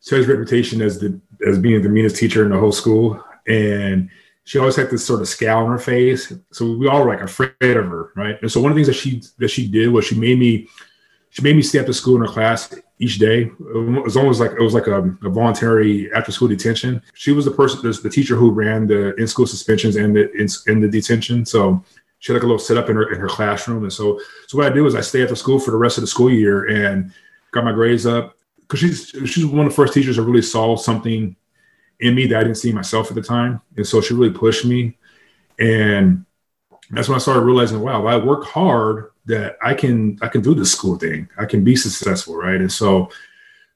She 0.00 0.14
has 0.14 0.26
reputation 0.26 0.80
as 0.82 0.98
the 0.98 1.20
as 1.46 1.58
being 1.58 1.82
the 1.82 1.88
meanest 1.88 2.16
teacher 2.16 2.44
in 2.44 2.50
the 2.50 2.58
whole 2.58 2.72
school, 2.72 3.22
and 3.46 4.08
she 4.44 4.58
always 4.58 4.76
had 4.76 4.90
this 4.90 5.04
sort 5.04 5.20
of 5.20 5.28
scowl 5.28 5.66
on 5.66 5.70
her 5.70 5.78
face. 5.78 6.32
So 6.52 6.72
we 6.72 6.88
all 6.88 7.04
were 7.04 7.10
like 7.10 7.20
afraid 7.20 7.76
of 7.76 7.86
her, 7.86 8.12
right? 8.16 8.40
And 8.40 8.50
so 8.50 8.62
one 8.62 8.72
of 8.72 8.76
the 8.76 8.82
things 8.82 8.96
that 8.96 9.00
she 9.00 9.22
that 9.38 9.48
she 9.48 9.68
did 9.68 9.88
was 9.88 10.06
she 10.06 10.18
made 10.18 10.38
me 10.38 10.68
she 11.30 11.42
made 11.42 11.54
me 11.54 11.60
stay 11.60 11.78
after 11.80 11.92
school 11.92 12.16
in 12.16 12.22
her 12.22 12.32
class 12.32 12.74
each 12.98 13.18
day. 13.18 13.42
It 13.42 14.02
was 14.02 14.16
almost 14.16 14.40
like 14.40 14.52
it 14.52 14.62
was 14.62 14.72
like 14.72 14.86
a, 14.86 15.02
a 15.22 15.28
voluntary 15.28 16.10
after 16.14 16.32
school 16.32 16.48
detention. 16.48 17.02
She 17.12 17.32
was 17.32 17.44
the 17.44 17.50
person, 17.50 17.82
the, 17.82 17.92
the 17.92 18.08
teacher 18.08 18.36
who 18.36 18.50
ran 18.50 18.86
the 18.86 19.14
in 19.16 19.26
school 19.26 19.46
suspensions 19.46 19.96
and 19.96 20.16
the 20.16 20.32
in, 20.32 20.48
in, 20.66 20.80
the 20.80 20.88
detention. 20.88 21.44
So 21.44 21.84
she 22.18 22.32
had 22.32 22.36
like 22.36 22.44
a 22.44 22.46
little 22.46 22.58
setup 22.58 22.88
in 22.88 22.96
her 22.96 23.12
in 23.12 23.20
her 23.20 23.28
classroom. 23.28 23.82
And 23.82 23.92
so 23.92 24.18
so 24.46 24.56
what 24.56 24.66
I 24.66 24.74
did 24.74 24.80
was 24.80 24.94
I 24.94 25.02
stayed 25.02 25.24
after 25.24 25.36
school 25.36 25.58
for 25.58 25.72
the 25.72 25.76
rest 25.76 25.98
of 25.98 26.00
the 26.00 26.08
school 26.08 26.30
year 26.30 26.64
and 26.68 27.12
got 27.50 27.64
my 27.64 27.72
grades 27.72 28.06
up 28.06 28.37
because 28.68 28.80
she's 28.80 29.30
she's 29.30 29.46
one 29.46 29.66
of 29.66 29.72
the 29.72 29.76
first 29.76 29.94
teachers 29.94 30.16
that 30.16 30.22
really 30.22 30.42
saw 30.42 30.76
something 30.76 31.34
in 32.00 32.14
me 32.14 32.26
that 32.26 32.38
I 32.38 32.42
didn't 32.42 32.58
see 32.58 32.72
myself 32.72 33.08
at 33.08 33.14
the 33.14 33.22
time. 33.22 33.60
And 33.76 33.86
so 33.86 34.00
she 34.00 34.14
really 34.14 34.30
pushed 34.30 34.64
me. 34.64 34.96
And 35.58 36.24
that's 36.90 37.08
when 37.08 37.16
I 37.16 37.18
started 37.18 37.40
realizing, 37.40 37.80
wow, 37.80 38.00
if 38.00 38.06
I 38.06 38.24
work 38.24 38.44
hard, 38.44 39.10
that 39.26 39.56
I 39.62 39.74
can 39.74 40.18
I 40.22 40.28
can 40.28 40.42
do 40.42 40.54
this 40.54 40.72
school 40.72 40.96
thing. 40.96 41.28
I 41.38 41.44
can 41.44 41.64
be 41.64 41.76
successful, 41.76 42.36
right? 42.36 42.60
And 42.60 42.72
so 42.72 43.10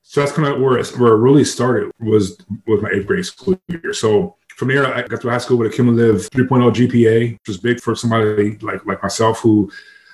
so 0.03 0.21
that's 0.21 0.33
kind 0.33 0.49
of 0.49 0.61
where 0.61 0.79
it, 0.79 0.89
where 0.99 1.13
it 1.13 1.19
really 1.19 1.45
started 1.45 1.91
was 2.01 2.39
with 2.67 2.83
my 2.83 2.91
eighth 2.91 3.07
grade 3.07 3.25
school 3.25 3.59
year. 3.69 3.93
So 3.93 4.37
from 4.57 4.69
there, 4.69 4.87
I 4.87 5.03
got 5.03 5.21
to 5.21 5.31
high 5.31 5.39
school 5.39 5.59
with 5.59 5.73
a 5.73 5.75
cumulative 5.75 6.29
3.0 6.31 6.73
GPA, 6.73 7.33
which 7.33 7.49
was 7.49 7.59
big 7.59 7.81
for 7.81 7.95
somebody 7.95 8.59
like 8.59 8.85
like 8.85 9.03
myself 9.03 9.41
who, 9.41 9.71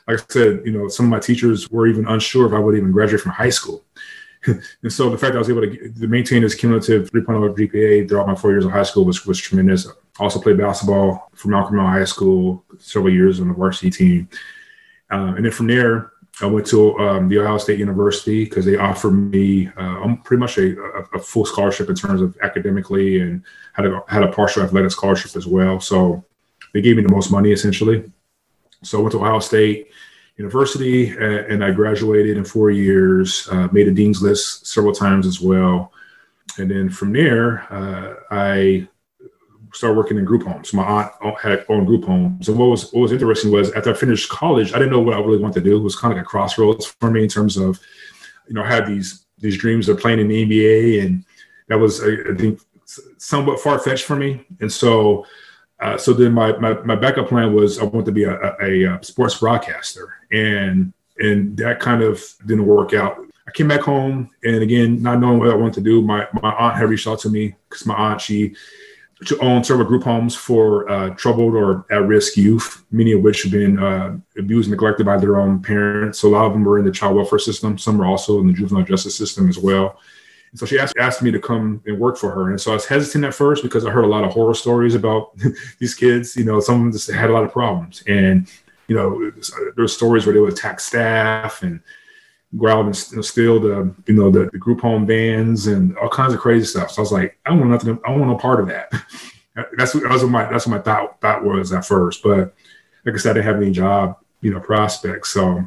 like 0.06 0.20
I 0.20 0.24
said, 0.28 0.62
you 0.64 0.72
know, 0.72 0.88
some 0.88 1.06
of 1.06 1.10
my 1.10 1.18
teachers 1.18 1.70
were 1.70 1.86
even 1.86 2.06
unsure 2.06 2.46
if 2.46 2.52
I 2.52 2.58
would 2.58 2.76
even 2.76 2.92
graduate 2.92 3.22
from 3.22 3.32
high 3.32 3.50
school. 3.50 3.84
and 4.82 4.92
so 4.92 5.10
the 5.10 5.18
fact 5.18 5.32
that 5.32 5.36
I 5.36 5.38
was 5.38 5.50
able 5.50 5.62
to, 5.62 5.92
to 5.92 6.06
maintain 6.06 6.42
this 6.42 6.54
cumulative 6.54 7.10
3.0 7.10 7.56
GPA 7.56 8.08
throughout 8.08 8.26
my 8.26 8.34
four 8.34 8.50
years 8.50 8.64
of 8.64 8.72
high 8.72 8.82
school 8.82 9.04
was, 9.04 9.24
was 9.26 9.38
tremendous. 9.38 9.86
I 9.86 9.92
also 10.22 10.40
played 10.40 10.58
basketball 10.58 11.30
for 11.34 11.48
Mount 11.48 11.68
Carmel 11.68 11.86
High 11.86 12.04
School 12.04 12.64
several 12.78 13.12
years 13.12 13.40
on 13.40 13.48
the 13.48 13.54
varsity 13.54 13.90
team. 13.90 14.28
Uh, 15.10 15.34
and 15.36 15.44
then 15.44 15.52
from 15.52 15.66
there, 15.66 16.12
I 16.40 16.46
went 16.46 16.66
to 16.68 16.96
um, 16.98 17.28
the 17.28 17.38
Ohio 17.38 17.58
State 17.58 17.78
University 17.78 18.44
because 18.44 18.64
they 18.64 18.76
offered 18.76 19.10
me 19.10 19.68
uh, 19.76 20.14
pretty 20.24 20.40
much 20.40 20.56
a, 20.58 20.80
a, 20.80 21.02
a, 21.14 21.18
full 21.18 21.44
scholarship 21.44 21.88
in 21.88 21.96
terms 21.96 22.20
of 22.20 22.36
academically 22.42 23.20
and 23.20 23.42
had 23.72 23.86
a, 23.86 24.02
had 24.06 24.22
a 24.22 24.28
partial 24.28 24.62
athletic 24.62 24.92
scholarship 24.92 25.34
as 25.34 25.46
well. 25.48 25.80
So 25.80 26.24
they 26.72 26.80
gave 26.80 26.96
me 26.96 27.02
the 27.02 27.12
most 27.12 27.32
money 27.32 27.50
essentially. 27.50 28.10
So 28.84 28.98
I 28.98 29.02
went 29.02 29.12
to 29.12 29.18
Ohio 29.18 29.40
State 29.40 29.88
University 30.38 31.10
and, 31.10 31.64
I 31.64 31.72
graduated 31.72 32.36
in 32.36 32.44
four 32.44 32.70
years, 32.70 33.48
uh, 33.50 33.68
made 33.72 33.88
a 33.88 33.90
dean's 33.90 34.22
list 34.22 34.66
several 34.66 34.94
times 34.94 35.26
as 35.26 35.40
well. 35.40 35.92
And 36.58 36.70
then 36.70 36.88
from 36.88 37.12
there, 37.12 37.66
uh, 37.72 38.14
I 38.30 38.88
started 39.72 39.96
working 39.96 40.16
in 40.16 40.24
group 40.24 40.44
homes. 40.44 40.72
My 40.72 40.84
aunt 40.84 41.40
had 41.40 41.66
owned 41.68 41.86
group 41.86 42.04
homes. 42.04 42.48
And 42.48 42.56
what 42.56 42.66
was 42.66 42.92
what 42.92 43.02
was 43.02 43.12
interesting 43.12 43.50
was 43.50 43.72
after 43.72 43.90
I 43.90 43.94
finished 43.94 44.30
college, 44.30 44.72
I 44.72 44.78
didn't 44.78 44.92
know 44.92 45.00
what 45.00 45.14
I 45.14 45.20
really 45.20 45.38
wanted 45.38 45.62
to 45.64 45.70
do. 45.70 45.76
It 45.76 45.82
was 45.82 45.96
kind 45.96 46.12
of 46.12 46.18
like 46.18 46.26
a 46.26 46.28
crossroads 46.28 46.86
for 46.86 47.10
me 47.10 47.24
in 47.24 47.28
terms 47.28 47.56
of, 47.56 47.78
you 48.46 48.54
know, 48.54 48.62
I 48.62 48.68
had 48.68 48.86
these 48.86 49.26
these 49.38 49.58
dreams 49.58 49.88
of 49.88 49.98
playing 49.98 50.20
in 50.20 50.28
the 50.28 50.46
NBA, 50.46 51.04
and 51.04 51.24
that 51.68 51.78
was 51.78 52.02
I, 52.02 52.16
I 52.30 52.34
think 52.36 52.60
somewhat 53.18 53.60
far 53.60 53.78
fetched 53.78 54.04
for 54.04 54.16
me. 54.16 54.44
And 54.60 54.72
so, 54.72 55.26
uh, 55.80 55.96
so 55.96 56.12
then 56.12 56.32
my, 56.32 56.56
my 56.58 56.74
my 56.82 56.96
backup 56.96 57.28
plan 57.28 57.54
was 57.54 57.78
I 57.78 57.84
wanted 57.84 58.06
to 58.06 58.12
be 58.12 58.24
a, 58.24 58.56
a, 58.60 58.84
a 58.84 59.02
sports 59.02 59.38
broadcaster, 59.38 60.14
and 60.32 60.92
and 61.18 61.56
that 61.58 61.80
kind 61.80 62.02
of 62.02 62.22
didn't 62.46 62.66
work 62.66 62.94
out. 62.94 63.18
I 63.46 63.50
came 63.52 63.68
back 63.68 63.80
home, 63.80 64.30
and 64.44 64.62
again, 64.62 65.02
not 65.02 65.20
knowing 65.20 65.38
what 65.38 65.50
I 65.50 65.54
wanted 65.54 65.74
to 65.74 65.80
do, 65.80 66.02
my 66.02 66.26
my 66.42 66.50
aunt 66.50 66.76
had 66.76 66.88
reached 66.88 67.06
out 67.06 67.20
to 67.20 67.30
me 67.30 67.54
because 67.68 67.86
my 67.86 67.94
aunt 67.94 68.20
she 68.20 68.54
to 69.24 69.38
own 69.40 69.64
several 69.64 69.86
group 69.86 70.04
homes 70.04 70.34
for 70.34 70.88
uh, 70.88 71.10
troubled 71.10 71.54
or 71.54 71.84
at-risk 71.90 72.36
youth, 72.36 72.84
many 72.92 73.12
of 73.12 73.20
which 73.20 73.42
have 73.42 73.50
been 73.50 73.76
uh, 73.78 74.16
abused 74.38 74.68
and 74.68 74.70
neglected 74.70 75.04
by 75.04 75.16
their 75.16 75.40
own 75.40 75.60
parents. 75.60 76.20
So 76.20 76.28
a 76.28 76.30
lot 76.30 76.46
of 76.46 76.52
them 76.52 76.64
were 76.64 76.78
in 76.78 76.84
the 76.84 76.92
child 76.92 77.16
welfare 77.16 77.40
system. 77.40 77.78
Some 77.78 77.98
were 77.98 78.06
also 78.06 78.38
in 78.40 78.46
the 78.46 78.52
juvenile 78.52 78.84
justice 78.84 79.16
system 79.16 79.48
as 79.48 79.58
well. 79.58 79.98
And 80.50 80.58
so 80.58 80.66
she 80.66 80.78
asked, 80.78 80.96
asked 80.98 81.22
me 81.22 81.30
to 81.30 81.40
come 81.40 81.82
and 81.86 81.98
work 81.98 82.16
for 82.16 82.30
her. 82.30 82.50
And 82.50 82.60
so 82.60 82.70
I 82.70 82.74
was 82.74 82.86
hesitant 82.86 83.24
at 83.24 83.34
first 83.34 83.62
because 83.62 83.84
I 83.84 83.90
heard 83.90 84.04
a 84.04 84.08
lot 84.08 84.24
of 84.24 84.32
horror 84.32 84.54
stories 84.54 84.94
about 84.94 85.36
these 85.78 85.94
kids. 85.94 86.36
You 86.36 86.44
know, 86.44 86.60
some 86.60 86.76
of 86.76 86.80
them 86.82 86.92
just 86.92 87.10
had 87.10 87.30
a 87.30 87.32
lot 87.32 87.44
of 87.44 87.52
problems. 87.52 88.02
And, 88.06 88.50
you 88.86 88.96
know, 88.96 89.30
there 89.30 89.72
were 89.76 89.88
stories 89.88 90.26
where 90.26 90.34
they 90.34 90.40
would 90.40 90.52
attack 90.52 90.80
staff 90.80 91.62
and 91.62 91.80
growl 92.56 92.86
and 92.86 92.96
steal 92.96 93.60
the 93.60 93.94
you 94.06 94.14
know 94.14 94.30
the, 94.30 94.48
the, 94.50 94.58
group 94.58 94.80
home 94.80 95.06
vans 95.06 95.66
and 95.66 95.96
all 95.98 96.08
kinds 96.08 96.32
of 96.32 96.40
crazy 96.40 96.64
stuff. 96.64 96.90
So 96.90 97.00
I 97.00 97.02
was 97.02 97.12
like, 97.12 97.38
I 97.44 97.50
don't 97.50 97.58
want 97.58 97.70
nothing. 97.70 98.00
I 98.04 98.10
don't 98.10 98.20
want 98.20 98.32
no 98.32 98.38
part 98.38 98.60
of 98.60 98.68
that. 98.68 98.90
that's 99.76 99.94
what, 99.94 100.04
that's 100.04 100.22
what 100.22 100.30
my 100.30 100.50
that's 100.50 100.66
what 100.66 100.76
my 100.76 100.82
thought 100.82 101.20
thought 101.20 101.44
was 101.44 101.72
at 101.72 101.84
first. 101.84 102.22
But 102.22 102.54
like 103.04 103.14
I 103.14 103.18
said, 103.18 103.32
I 103.32 103.34
didn't 103.34 103.46
have 103.46 103.62
any 103.62 103.70
job 103.70 104.16
you 104.40 104.52
know 104.52 104.60
prospects. 104.60 105.30
So 105.30 105.62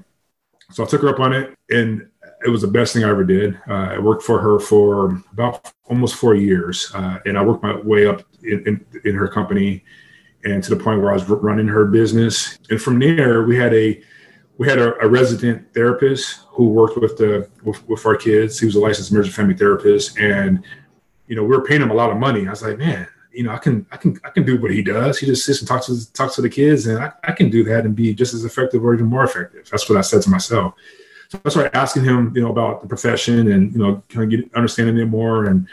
so 0.71 0.83
I 0.83 0.87
took 0.87 1.01
her 1.01 1.09
up 1.09 1.19
on 1.19 1.33
it, 1.33 1.55
and 1.69 2.07
it 2.45 2.49
was 2.49 2.61
the 2.61 2.67
best 2.67 2.93
thing 2.93 3.03
I 3.03 3.09
ever 3.09 3.23
did. 3.23 3.59
Uh, 3.67 3.93
I 3.95 3.99
worked 3.99 4.23
for 4.23 4.39
her 4.39 4.59
for 4.59 5.21
about 5.31 5.71
almost 5.85 6.15
four 6.15 6.35
years, 6.35 6.91
uh, 6.93 7.19
and 7.25 7.37
I 7.37 7.43
worked 7.43 7.63
my 7.63 7.75
way 7.81 8.07
up 8.07 8.23
in, 8.43 8.63
in, 8.67 8.85
in 9.05 9.15
her 9.15 9.27
company, 9.27 9.83
and 10.43 10.63
to 10.63 10.73
the 10.73 10.81
point 10.81 11.01
where 11.01 11.11
I 11.11 11.13
was 11.13 11.29
running 11.29 11.67
her 11.67 11.85
business. 11.85 12.57
And 12.69 12.81
from 12.81 12.99
there, 12.99 13.43
we 13.43 13.55
had 13.55 13.73
a 13.73 14.01
we 14.57 14.67
had 14.67 14.79
a, 14.79 14.95
a, 14.99 15.07
resident 15.07 15.73
therapist 15.73 16.41
who 16.49 16.69
worked 16.69 16.97
with 16.97 17.17
the 17.17 17.49
with, 17.63 17.87
with, 17.87 18.05
our 18.05 18.15
kids. 18.15 18.59
He 18.59 18.65
was 18.65 18.75
a 18.75 18.79
licensed 18.79 19.11
marriage 19.11 19.27
and 19.27 19.35
family 19.35 19.55
therapist, 19.55 20.17
and 20.19 20.63
you 21.27 21.35
know 21.35 21.43
we 21.43 21.49
were 21.49 21.63
paying 21.63 21.81
him 21.81 21.91
a 21.91 21.95
lot 21.95 22.11
of 22.11 22.17
money. 22.17 22.47
I 22.47 22.51
was 22.51 22.61
like, 22.61 22.77
man, 22.77 23.07
you 23.31 23.43
know, 23.43 23.51
I 23.51 23.57
can 23.57 23.85
I 23.91 23.97
can 23.97 24.19
I 24.23 24.29
can 24.29 24.45
do 24.45 24.59
what 24.59 24.71
he 24.71 24.81
does. 24.81 25.17
He 25.17 25.25
just 25.25 25.45
sits 25.45 25.59
and 25.59 25.67
talks 25.67 25.85
to 25.87 26.13
talks 26.13 26.35
to 26.35 26.41
the 26.41 26.49
kids, 26.49 26.87
and 26.87 26.99
I, 26.99 27.11
I 27.23 27.31
can 27.31 27.49
do 27.49 27.63
that 27.65 27.85
and 27.85 27.95
be 27.95 28.13
just 28.13 28.33
as 28.33 28.45
effective 28.45 28.83
or 28.83 28.93
even 28.93 29.05
more 29.05 29.23
effective. 29.23 29.69
That's 29.69 29.89
what 29.89 29.97
I 29.97 30.01
said 30.01 30.21
to 30.23 30.29
myself. 30.29 30.73
So 31.31 31.39
I 31.45 31.49
started 31.49 31.77
asking 31.77 32.03
him, 32.03 32.33
you 32.35 32.41
know, 32.41 32.51
about 32.51 32.81
the 32.81 32.87
profession 32.87 33.53
and 33.53 33.71
you 33.71 33.79
know, 33.79 34.03
kind 34.09 34.25
of 34.25 34.29
get 34.29 34.53
understanding 34.53 34.97
it 34.97 35.05
more. 35.05 35.45
And 35.45 35.65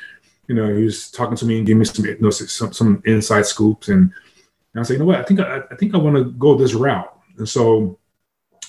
you 0.46 0.54
know, 0.54 0.72
he 0.72 0.84
was 0.84 1.10
talking 1.10 1.36
to 1.36 1.44
me 1.44 1.58
and 1.58 1.66
giving 1.66 1.80
me 1.80 1.84
some 1.84 2.04
you 2.04 2.16
know, 2.20 2.30
some 2.30 2.72
some 2.72 3.02
inside 3.06 3.44
scoops. 3.44 3.88
And, 3.88 4.12
and 4.72 4.80
I 4.80 4.82
said, 4.84 4.94
you 4.94 4.98
know 5.00 5.06
what, 5.06 5.18
I 5.18 5.24
think 5.24 5.40
I, 5.40 5.62
I 5.68 5.74
think 5.74 5.94
I 5.94 5.98
want 5.98 6.14
to 6.16 6.30
go 6.32 6.56
this 6.56 6.74
route. 6.74 7.12
And 7.38 7.48
so 7.48 7.98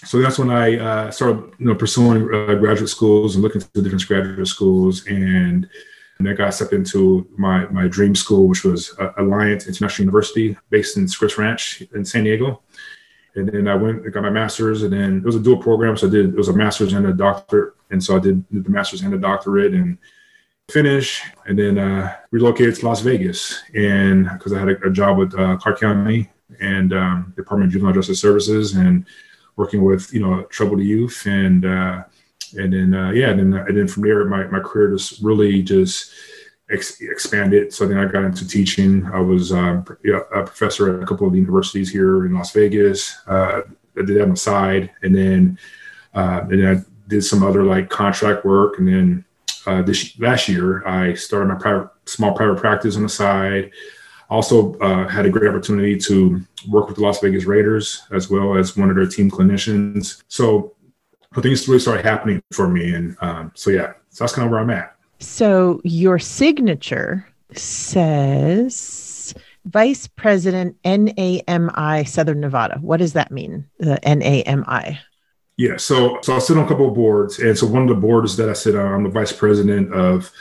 so 0.06 0.19
that's 0.19 0.39
when 0.39 0.49
I 0.49 0.78
uh, 0.78 1.12
started, 1.12 1.54
you 1.60 1.67
know, 1.67 1.75
pursuing 1.75 2.23
uh, 2.34 2.56
graduate 2.56 2.89
schools 2.89 3.36
and 3.36 3.43
looking 3.43 3.62
to 3.62 3.82
different 3.82 4.08
graduate 4.08 4.47
schools, 4.47 5.06
and, 5.06 5.69
and 6.17 6.28
then 6.28 6.36
got 6.36 6.54
stepped 6.54 6.73
into 6.73 7.28
my 7.38 7.65
my 7.67 7.88
dream 7.88 8.15
school, 8.15 8.47
which 8.47 8.63
was 8.63 8.95
uh, 8.97 9.12
Alliant 9.19 9.67
International 9.67 10.06
University, 10.06 10.58
based 10.69 10.97
in 10.97 11.08
Scripps 11.08 11.38
Ranch 11.38 11.84
in 11.93 12.04
San 12.04 12.23
Diego. 12.23 12.62
And 13.36 13.48
then 13.48 13.68
I 13.68 13.76
went 13.76 14.12
got 14.12 14.24
my 14.24 14.30
master's, 14.30 14.84
and 14.84 14.94
then 14.94 15.18
it 15.18 15.24
was 15.24 15.36
a 15.36 15.39
dual 15.39 15.58
program, 15.58 15.96
so 15.96 16.08
I 16.08 16.10
did 16.10 16.30
it 16.30 16.36
was 16.36 16.50
a 16.50 16.54
master's 16.54 16.94
and 16.94 17.06
a 17.06 17.13
doctorate, 17.13 17.74
and 17.92 18.04
so 18.04 18.15
I 18.15 18.20
did 18.20 18.44
the 18.52 18.70
master's 18.70 19.02
and 19.02 19.13
the 19.13 19.18
doctorate, 19.18 19.74
and 19.74 19.98
finish, 20.70 21.22
and 21.46 21.58
then 21.58 21.78
uh, 21.78 22.15
relocated 22.32 22.76
to 22.76 22.86
Las 22.86 23.02
Vegas, 23.02 23.62
and 23.76 24.30
because 24.34 24.54
I 24.54 24.60
had 24.60 24.70
a, 24.70 24.88
a, 24.88 24.89
job 24.92 25.18
with 25.18 25.38
uh, 25.38 25.58
Clark 25.58 25.80
County 25.80 26.30
and 26.60 26.94
um, 26.94 27.34
Department 27.36 27.70
of 27.70 27.74
Juvenile 27.74 27.94
Justice 27.94 28.20
Services, 28.20 28.76
and 28.76 29.06
working 29.56 29.84
with 29.84 30.12
you 30.13 30.22
know 30.22 30.44
troubled 30.44 30.82
youth. 30.82 31.26
And 31.26 31.65
uh, 31.65 32.04
and 32.58 32.74
then 32.74 32.94
uh, 32.94 33.12
yeah 33.12 33.30
and 33.30 33.39
then 33.39 33.54
and 33.68 33.78
then 33.78 33.88
from 33.88 34.04
there 34.04 34.24
my, 34.26 34.46
my 34.46 34.60
career 34.60 34.92
just 34.92 35.22
really 35.22 35.62
just 35.62 36.12
ex- 36.69 37.01
expanded 37.01 37.73
so 37.73 37.88
then 37.88 37.97
I 37.97 38.05
got 38.05 38.23
into 38.23 38.47
teaching 38.47 39.05
I 39.08 39.19
was 39.19 39.51
um, 39.51 39.86
a 40.05 40.43
professor 40.43 40.95
at 40.95 41.03
a 41.03 41.05
couple 41.05 41.27
of 41.27 41.36
universities 41.36 41.91
here 41.91 42.25
in 42.25 42.34
Las 42.34 42.51
Vegas 42.51 43.17
uh, 43.27 43.62
I 43.97 44.01
did 44.01 44.15
that 44.17 44.23
on 44.23 44.32
the 44.32 44.38
side 44.38 44.91
and 45.01 45.15
then 45.15 45.60
uh, 46.13 46.41
and 46.49 46.63
then 46.63 46.77
I 46.77 47.10
did 47.10 47.23
some 47.23 47.43
other 47.43 47.63
like 47.63 47.89
contract 47.89 48.45
work 48.45 48.79
and 48.79 48.88
then 48.88 49.25
uh, 49.65 49.82
this 49.82 50.17
last 50.19 50.47
year 50.47 50.88
I 50.88 51.13
started 51.13 51.47
my 51.47 51.55
private 51.55 51.89
small 52.05 52.34
private 52.34 52.60
practice 52.60 52.95
on 52.95 53.03
the 53.03 53.10
side 53.10 53.71
also 54.29 54.75
uh, 54.75 55.08
had 55.08 55.25
a 55.25 55.29
great 55.29 55.49
opportunity 55.49 55.97
to 55.97 56.41
work 56.69 56.88
with 56.88 56.97
the 56.97 57.01
Las 57.01 57.19
Vegas 57.19 57.45
Raiders 57.45 58.03
as 58.12 58.29
well 58.29 58.55
as 58.55 58.77
one 58.77 58.89
of 58.89 58.95
their 58.95 59.08
team 59.08 59.29
clinicians. 59.29 60.21
So 60.27 60.75
things 61.41 61.67
really 61.67 61.79
started 61.79 62.05
happening 62.05 62.41
for 62.51 62.67
me. 62.67 62.93
And 62.93 63.17
um, 63.21 63.51
so, 63.55 63.71
yeah, 63.71 63.93
so 64.10 64.23
that's 64.23 64.34
kind 64.34 64.45
of 64.45 64.51
where 64.51 64.60
I'm 64.60 64.69
at. 64.69 64.95
So 65.19 65.82
your 65.84 66.17
signature 66.19 67.27
says 67.53 69.34
Vice 69.65 70.08
President 70.08 70.75
NAMI 70.84 72.05
Southern 72.05 72.39
Nevada. 72.39 72.77
What 72.82 72.97
does 72.97 73.13
that 73.13 73.32
mean? 73.32 73.65
The 73.79 73.99
NAMI. 74.03 74.99
Yeah, 75.58 75.75
so 75.75 76.19
so 76.21 76.38
I 76.38 76.39
sit 76.39 76.58
on 76.58 76.63
a 76.63 76.67
couple 76.67 76.88
of 76.88 76.93
boards, 76.93 77.39
and 77.39 77.58
so 77.58 77.67
one 77.67 77.82
of 77.82 77.89
the 77.89 77.95
boards 77.95 78.38
that 78.38 78.49
I 78.49 78.53
sit 78.53 78.75
on, 78.75 78.93
I'm 78.93 79.03
the 79.03 79.10
vice 79.10 79.34
president 79.34 79.93
of 79.93 80.32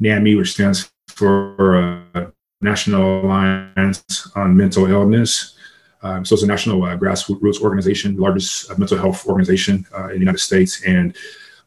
NAMI, 0.00 0.34
which 0.36 0.52
stands 0.52 0.92
for 1.08 2.04
uh, 2.14 2.26
National 2.60 3.24
Alliance 3.24 4.30
on 4.34 4.54
Mental 4.54 4.86
Illness. 4.86 5.56
Um, 6.02 6.26
so 6.26 6.34
it's 6.34 6.42
a 6.42 6.46
national 6.46 6.84
uh, 6.84 6.96
grassroots 6.96 7.62
organization, 7.62 8.16
largest 8.16 8.70
uh, 8.70 8.74
mental 8.76 8.98
health 8.98 9.26
organization 9.26 9.86
uh, 9.96 10.08
in 10.08 10.14
the 10.14 10.18
United 10.18 10.40
States, 10.40 10.82
and 10.84 11.16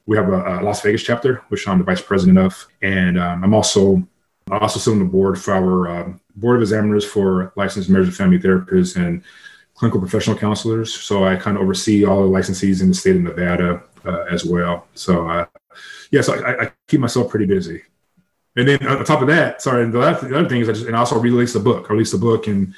we 0.09 0.17
have 0.17 0.27
a, 0.27 0.59
a, 0.59 0.63
Las 0.63 0.81
Vegas 0.81 1.03
chapter, 1.03 1.43
which 1.49 1.67
I'm 1.67 1.77
the 1.77 1.83
vice 1.83 2.01
president 2.01 2.39
of, 2.39 2.67
and 2.81 3.19
um, 3.19 3.43
I'm 3.43 3.53
also 3.53 4.01
I 4.49 4.57
also 4.57 4.79
sit 4.79 4.89
on 4.89 4.97
the 4.97 5.05
board 5.05 5.39
for 5.39 5.53
our 5.53 5.87
um, 5.87 6.19
board 6.35 6.55
of 6.55 6.63
examiners 6.63 7.05
for 7.05 7.53
licensed 7.55 7.91
marriage 7.91 8.07
and 8.07 8.17
family 8.17 8.39
therapists 8.39 8.95
and 8.95 9.21
clinical 9.75 10.01
professional 10.01 10.35
counselors. 10.35 10.91
So 10.91 11.25
I 11.25 11.35
kind 11.35 11.57
of 11.57 11.61
oversee 11.61 12.05
all 12.05 12.27
the 12.27 12.37
licensees 12.37 12.81
in 12.81 12.87
the 12.87 12.95
state 12.95 13.17
of 13.17 13.21
Nevada 13.21 13.83
uh, 14.03 14.23
as 14.31 14.43
well. 14.43 14.87
So 14.95 15.29
uh, 15.29 15.45
yeah, 16.09 16.21
so 16.21 16.43
I, 16.43 16.63
I 16.63 16.71
keep 16.87 17.01
myself 17.01 17.29
pretty 17.29 17.45
busy. 17.45 17.83
And 18.55 18.67
then 18.67 18.87
on 18.87 19.05
top 19.05 19.21
of 19.21 19.27
that, 19.27 19.61
sorry, 19.61 19.87
the, 19.91 20.01
other, 20.01 20.27
the 20.27 20.39
other 20.39 20.49
thing 20.49 20.61
is 20.61 20.69
I 20.69 20.71
just 20.71 20.87
and 20.87 20.95
I 20.95 20.99
also 20.99 21.19
released 21.19 21.55
a 21.55 21.59
book. 21.59 21.85
I 21.87 21.93
released 21.93 22.15
a 22.15 22.17
book 22.17 22.47
in 22.47 22.73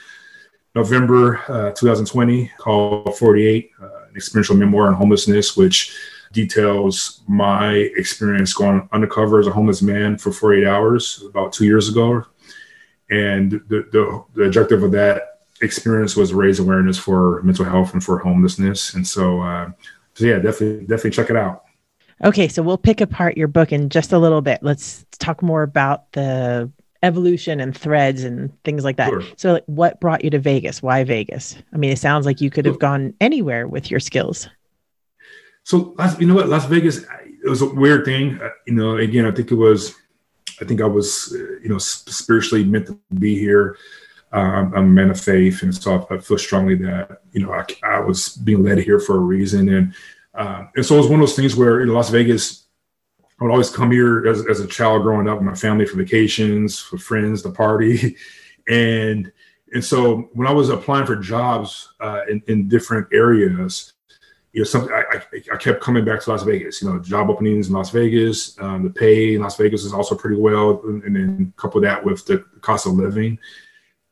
November 0.76 1.38
uh, 1.48 1.72
2020 1.72 2.52
called 2.58 3.18
48, 3.18 3.72
uh, 3.82 3.86
an 4.10 4.16
experiential 4.18 4.58
memoir 4.58 4.88
on 4.88 4.96
homelessness, 4.96 5.56
which 5.56 5.96
details 6.32 7.22
my 7.28 7.74
experience 7.96 8.54
going 8.54 8.88
undercover 8.92 9.40
as 9.40 9.48
a 9.48 9.52
homeless 9.52 9.82
man 9.82 10.18
for 10.18 10.32
48 10.32 10.68
hours 10.68 11.24
about 11.28 11.54
two 11.54 11.66
years 11.66 11.90
ago. 11.90 12.26
And 13.10 13.52
the, 13.68 13.88
the, 13.92 14.24
the 14.36 14.44
objective 14.44 14.84
of 14.84 14.92
that 14.92 15.40
experience 15.62 16.16
was 16.16 16.34
raise 16.34 16.60
awareness 16.60 16.98
for 16.98 17.42
mental 17.44 17.66
health 17.66 17.94
and 17.94 18.04
for 18.04 18.20
homelessness. 18.20 18.94
And 18.94 19.06
so, 19.06 19.42
uh, 19.42 19.72
so 20.14 20.26
yeah, 20.26 20.40
definitely, 20.40 20.82
definitely 20.82 21.12
check 21.12 21.30
it 21.30 21.36
out. 21.36 21.64
Okay, 22.24 22.48
so 22.48 22.62
we'll 22.62 22.78
pick 22.78 23.02
apart 23.02 23.36
your 23.36 23.48
book 23.48 23.72
in 23.72 23.90
just 23.90 24.14
a 24.14 24.20
little 24.20 24.42
bit. 24.42 24.60
Let's 24.62 25.06
talk 25.20 25.42
more 25.42 25.64
about 25.64 26.12
the 26.12 26.72
evolution 27.04 27.60
and 27.60 27.76
threads 27.76 28.24
and 28.24 28.52
things 28.64 28.84
like 28.84 28.98
that. 28.98 29.10
Sure. 29.10 29.24
So, 29.38 29.54
like, 29.54 29.64
what 29.66 30.00
brought 30.00 30.24
you 30.24 30.30
to 30.30 30.40
Vegas? 30.40 30.84
Why 30.84 31.04
Vegas? 31.04 31.58
I 31.74 31.78
mean, 31.78 31.92
it 31.92 31.98
sounds 31.98 32.28
like 32.28 32.40
you 32.40 32.52
could 32.52 32.66
have 32.66 32.78
gone 32.80 33.14
anywhere 33.20 33.68
with 33.68 33.90
your 33.90 34.00
skills. 34.00 34.48
So, 35.64 35.96
you 36.20 36.28
know 36.28 36.36
what, 36.36 36.50
Las 36.50 36.66
Vegas, 36.66 37.06
it 37.44 37.50
was 37.50 37.62
a 37.62 37.68
weird 37.68 38.06
thing. 38.06 38.40
Uh, 38.42 38.50
you 38.66 38.74
know, 38.74 38.98
again, 38.98 39.26
I 39.26 39.32
think 39.32 39.52
it 39.52 39.56
was, 39.56 39.96
I 40.60 40.66
think 40.66 40.82
I 40.82 40.86
was, 40.86 41.36
uh, 41.36 41.60
you 41.62 41.70
know, 41.70 41.78
spiritually 41.78 42.64
meant 42.64 42.88
to 42.88 43.00
be 43.14 43.38
here. 43.38 43.78
Uh, 44.34 44.38
I'm, 44.38 44.74
a 44.74 44.82
man 44.84 45.10
of 45.10 45.20
faith, 45.20 45.62
and 45.62 45.76
so 45.76 46.08
I, 46.10 46.18
feel 46.20 46.38
strongly 46.38 46.76
that 46.76 47.20
you 47.34 47.46
know 47.46 47.52
I, 47.52 47.66
I 47.84 48.00
was 48.00 48.30
being 48.30 48.64
led 48.64 48.78
here 48.78 48.98
for 48.98 49.18
a 49.18 49.20
reason, 49.20 49.68
and 49.68 49.94
uh, 50.34 50.68
and 50.74 50.86
so 50.86 50.96
it 50.96 51.00
was 51.00 51.08
one 51.08 51.20
of 51.20 51.28
those 51.28 51.36
things 51.36 51.58
where 51.58 51.82
in 51.82 51.90
Las 51.90 52.10
Vegas, 52.10 52.66
I 53.22 53.44
would 53.44 53.52
always 53.52 53.70
come 53.70 53.92
here 53.92 54.26
as, 54.26 54.48
as 54.48 54.62
a 54.62 54.68
child 54.68 55.02
growing 55.02 55.28
up 55.28 55.40
with 55.40 55.46
my 55.46 55.54
family 55.54 55.86
for 55.86 55.98
vacations, 55.98 56.80
for 56.80 56.98
friends, 56.98 57.42
to 57.42 57.50
party. 57.50 58.16
and 58.70 59.30
and 59.74 59.84
so 59.84 60.30
when 60.34 60.48
I 60.48 60.52
was 60.52 60.70
applying 60.70 61.06
for 61.06 61.18
jobs 61.18 61.94
uh, 62.00 62.22
in, 62.30 62.42
in 62.48 62.70
different 62.70 63.08
areas, 63.12 63.94
you 64.54 64.62
know, 64.62 64.66
something 64.66 64.94
I, 64.94 65.04
I, 65.14 65.44
I, 65.54 65.58
kept 65.58 65.82
coming 65.82 66.04
back 66.04 66.22
to 66.22 66.30
Las 66.30 66.44
Vegas. 66.44 66.82
You 66.82 66.90
know, 66.90 67.00
job 67.00 67.30
openings 67.30 67.70
in 67.70 67.74
Las 67.74 67.90
Vegas, 67.90 68.60
um, 68.60 68.84
the 68.84 68.90
pay 68.90 69.36
in 69.36 69.42
Las 69.42 69.58
Vegas 69.58 69.86
is 69.86 69.94
also 69.94 70.14
pretty 70.14 70.36
well, 70.36 70.82
and, 70.84 71.16
then 71.16 71.54
couple 71.56 71.80
that 71.82 72.04
with 72.04 72.26
the 72.26 72.40
cost 72.60 72.86
of 72.86 72.94
living. 72.94 73.40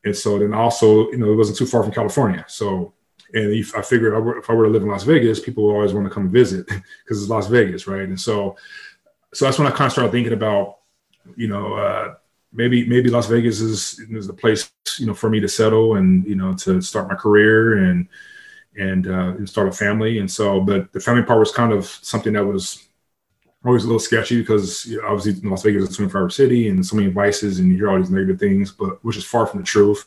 And 0.04 0.16
so 0.16 0.38
then 0.38 0.54
also, 0.54 1.10
you 1.10 1.18
know, 1.18 1.30
it 1.30 1.36
wasn't 1.36 1.58
too 1.58 1.66
far 1.66 1.82
from 1.82 1.92
California. 1.92 2.44
So 2.48 2.94
and 3.34 3.52
if 3.52 3.76
I 3.76 3.82
figured 3.82 4.14
if 4.38 4.50
I 4.50 4.54
were 4.54 4.64
to 4.64 4.70
live 4.70 4.82
in 4.82 4.88
Las 4.88 5.04
Vegas, 5.04 5.40
people 5.40 5.64
would 5.64 5.74
always 5.74 5.92
want 5.92 6.06
to 6.06 6.12
come 6.12 6.28
visit 6.28 6.66
because 6.66 7.20
it's 7.20 7.28
Las 7.28 7.46
Vegas, 7.46 7.86
right? 7.86 8.02
And 8.02 8.20
so, 8.20 8.56
so 9.32 9.44
that's 9.44 9.58
when 9.58 9.68
I 9.68 9.70
kind 9.70 9.86
of 9.86 9.92
started 9.92 10.12
thinking 10.12 10.32
about, 10.32 10.78
you 11.36 11.48
know, 11.48 11.74
uh, 11.74 12.14
maybe 12.52 12.88
maybe 12.88 13.10
Las 13.10 13.26
Vegas 13.26 13.60
is 13.60 14.00
is 14.10 14.26
the 14.26 14.32
place, 14.32 14.72
you 14.98 15.06
know, 15.06 15.14
for 15.14 15.30
me 15.30 15.40
to 15.40 15.48
settle 15.48 15.96
and 15.96 16.26
you 16.26 16.34
know 16.34 16.54
to 16.54 16.80
start 16.80 17.08
my 17.08 17.14
career 17.14 17.84
and 17.84 18.08
and 18.78 19.06
uh, 19.06 19.34
and 19.36 19.48
start 19.48 19.68
a 19.68 19.72
family. 19.72 20.18
And 20.18 20.30
so, 20.30 20.60
but 20.60 20.92
the 20.92 21.00
family 21.00 21.22
part 21.22 21.40
was 21.40 21.52
kind 21.52 21.72
of 21.72 21.86
something 21.86 22.32
that 22.34 22.44
was 22.44 22.88
always 23.64 23.84
a 23.84 23.86
little 23.86 24.00
sketchy 24.00 24.40
because 24.40 24.86
you 24.86 25.00
know, 25.00 25.08
obviously 25.08 25.48
Las 25.48 25.62
Vegas 25.62 25.82
is 25.82 25.90
a 25.90 25.96
24 25.96 26.20
hour 26.20 26.30
city 26.30 26.68
and 26.68 26.84
so 26.84 26.96
many 26.96 27.08
vices 27.08 27.58
and 27.58 27.70
you 27.70 27.76
hear 27.76 27.90
all 27.90 27.98
these 27.98 28.10
negative 28.10 28.40
things, 28.40 28.70
but 28.70 29.04
which 29.04 29.18
is 29.18 29.24
far 29.24 29.46
from 29.46 29.60
the 29.60 29.66
truth 29.66 30.06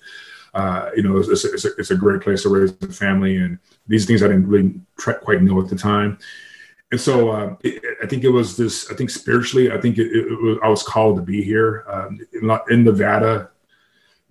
uh, 0.54 0.92
you 0.96 1.02
know, 1.02 1.18
it's, 1.18 1.44
it's, 1.44 1.66
a, 1.66 1.70
it's, 1.78 1.92
a, 1.92 1.96
great 1.96 2.22
place 2.22 2.44
to 2.44 2.50
raise 2.50 2.72
a 2.82 2.88
family. 2.88 3.38
And 3.38 3.58
these 3.88 4.06
things 4.06 4.22
I 4.22 4.28
didn't 4.28 4.48
really 4.48 4.80
quite 4.98 5.42
know 5.42 5.60
at 5.60 5.68
the 5.68 5.76
time. 5.76 6.20
And 6.92 7.02
so 7.02 7.32
uh, 7.32 7.56
it, 7.62 7.82
I 8.04 8.06
think 8.06 8.24
it 8.24 8.30
was 8.30 8.56
this, 8.56 8.92
I 8.92 8.96
think 8.96 9.10
spiritually, 9.10 9.72
I 9.72 9.82
think 9.82 9.98
it, 9.98 10.12
it 10.16 10.42
was, 10.42 10.60
I 10.64 10.68
was 10.68 10.84
called 10.84 11.16
to 11.16 11.24
be 11.24 11.42
here 11.42 11.86
um, 11.88 12.20
in, 12.34 12.60
in, 12.70 12.84
Nevada. 12.84 13.50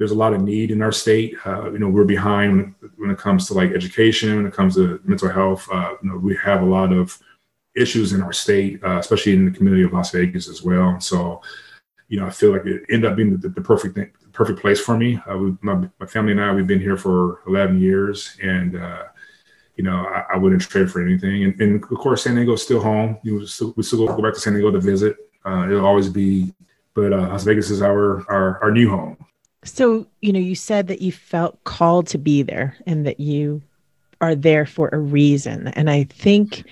There's 0.02 0.10
a 0.10 0.16
lot 0.16 0.34
of 0.34 0.42
need 0.42 0.72
in 0.72 0.82
our 0.82 0.90
state. 0.90 1.36
Uh, 1.46 1.70
you 1.70 1.78
know, 1.78 1.88
we're 1.88 2.02
behind 2.02 2.74
when 2.96 3.10
it, 3.12 3.18
comes 3.18 3.46
to 3.46 3.54
like 3.54 3.70
education, 3.70 4.34
when 4.34 4.46
it 4.46 4.52
comes 4.52 4.74
to 4.74 5.00
mental 5.04 5.28
health. 5.28 5.68
Uh, 5.70 5.94
you 6.02 6.10
know, 6.10 6.16
we 6.16 6.34
have 6.42 6.60
a 6.60 6.66
lot 6.66 6.92
of 6.92 7.16
issues 7.76 8.12
in 8.12 8.20
our 8.20 8.32
state, 8.32 8.82
uh, 8.82 8.98
especially 8.98 9.32
in 9.32 9.44
the 9.44 9.52
community 9.52 9.84
of 9.84 9.92
Las 9.92 10.10
Vegas 10.10 10.48
as 10.48 10.60
well. 10.60 10.98
So, 10.98 11.40
you 12.08 12.18
know, 12.18 12.26
I 12.26 12.30
feel 12.30 12.50
like 12.50 12.66
it 12.66 12.82
ended 12.90 13.12
up 13.12 13.16
being 13.16 13.36
the, 13.36 13.48
the 13.48 13.60
perfect 13.60 13.94
thing, 13.94 14.10
perfect 14.32 14.58
place 14.58 14.80
for 14.80 14.98
me. 14.98 15.20
Uh, 15.30 15.38
we, 15.38 15.56
my, 15.60 15.88
my, 16.00 16.06
family 16.06 16.32
and 16.32 16.40
I, 16.40 16.52
we've 16.52 16.66
been 16.66 16.80
here 16.80 16.96
for 16.96 17.38
11 17.46 17.80
years, 17.80 18.36
and 18.42 18.76
uh, 18.76 19.04
you 19.76 19.84
know, 19.84 20.04
I, 20.04 20.34
I, 20.34 20.36
wouldn't 20.36 20.62
trade 20.62 20.90
for 20.90 21.00
anything. 21.00 21.44
And, 21.44 21.60
and, 21.60 21.80
of 21.80 21.98
course, 21.98 22.24
San 22.24 22.34
Diego 22.34 22.54
is 22.54 22.62
still 22.62 22.80
home. 22.80 23.18
You 23.22 23.38
know, 23.38 23.44
still, 23.44 23.72
we 23.76 23.84
still 23.84 24.04
go, 24.04 24.16
go 24.16 24.22
back 24.22 24.34
to 24.34 24.40
San 24.40 24.54
Diego 24.54 24.72
to 24.72 24.80
visit. 24.80 25.16
Uh, 25.44 25.68
it'll 25.70 25.86
always 25.86 26.08
be, 26.08 26.52
but 26.92 27.12
uh, 27.12 27.28
Las 27.28 27.44
Vegas 27.44 27.70
is 27.70 27.82
our, 27.82 28.28
our 28.28 28.62
our 28.64 28.72
new 28.72 28.90
home. 28.90 29.16
So, 29.64 30.06
you 30.20 30.32
know, 30.32 30.40
you 30.40 30.54
said 30.54 30.88
that 30.88 31.02
you 31.02 31.12
felt 31.12 31.62
called 31.64 32.06
to 32.08 32.18
be 32.18 32.42
there, 32.42 32.76
and 32.86 33.06
that 33.06 33.20
you 33.20 33.62
are 34.20 34.34
there 34.34 34.66
for 34.66 34.88
a 34.92 34.98
reason. 34.98 35.68
And 35.68 35.90
I 35.90 36.04
think 36.04 36.64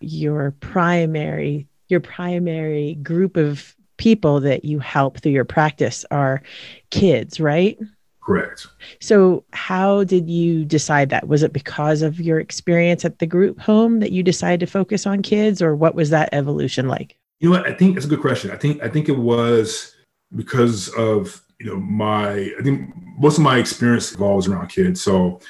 your 0.00 0.52
primary 0.60 1.68
your 1.92 2.00
primary 2.00 2.94
group 2.96 3.36
of 3.36 3.76
people 3.98 4.40
that 4.40 4.64
you 4.64 4.80
help 4.80 5.20
through 5.20 5.30
your 5.32 5.44
practice 5.44 6.04
are 6.10 6.42
kids, 6.90 7.38
right? 7.38 7.78
Correct. 8.24 8.66
So, 9.00 9.44
how 9.52 10.04
did 10.04 10.30
you 10.30 10.64
decide 10.64 11.10
that? 11.10 11.28
Was 11.28 11.42
it 11.42 11.52
because 11.52 12.02
of 12.02 12.20
your 12.20 12.40
experience 12.40 13.04
at 13.04 13.18
the 13.18 13.26
group 13.26 13.60
home 13.60 14.00
that 14.00 14.12
you 14.12 14.22
decided 14.22 14.60
to 14.60 14.66
focus 14.66 15.06
on 15.06 15.22
kids, 15.22 15.60
or 15.60 15.76
what 15.76 15.94
was 15.94 16.10
that 16.10 16.30
evolution 16.32 16.88
like? 16.88 17.16
You 17.40 17.50
know 17.50 17.58
what? 17.58 17.68
I 17.68 17.74
think 17.74 17.96
it's 17.96 18.06
a 18.06 18.08
good 18.08 18.20
question. 18.20 18.50
I 18.50 18.56
think 18.56 18.82
I 18.82 18.88
think 18.88 19.08
it 19.08 19.18
was 19.18 19.94
because 20.34 20.88
of 20.90 21.42
you 21.62 21.70
know 21.70 21.78
my 21.78 22.32
I 22.58 22.62
think 22.62 22.92
most 23.18 23.38
of 23.38 23.44
my 23.44 23.58
experience 23.58 24.10
involves 24.12 24.48
around 24.48 24.68
kids. 24.68 25.00
So 25.00 25.40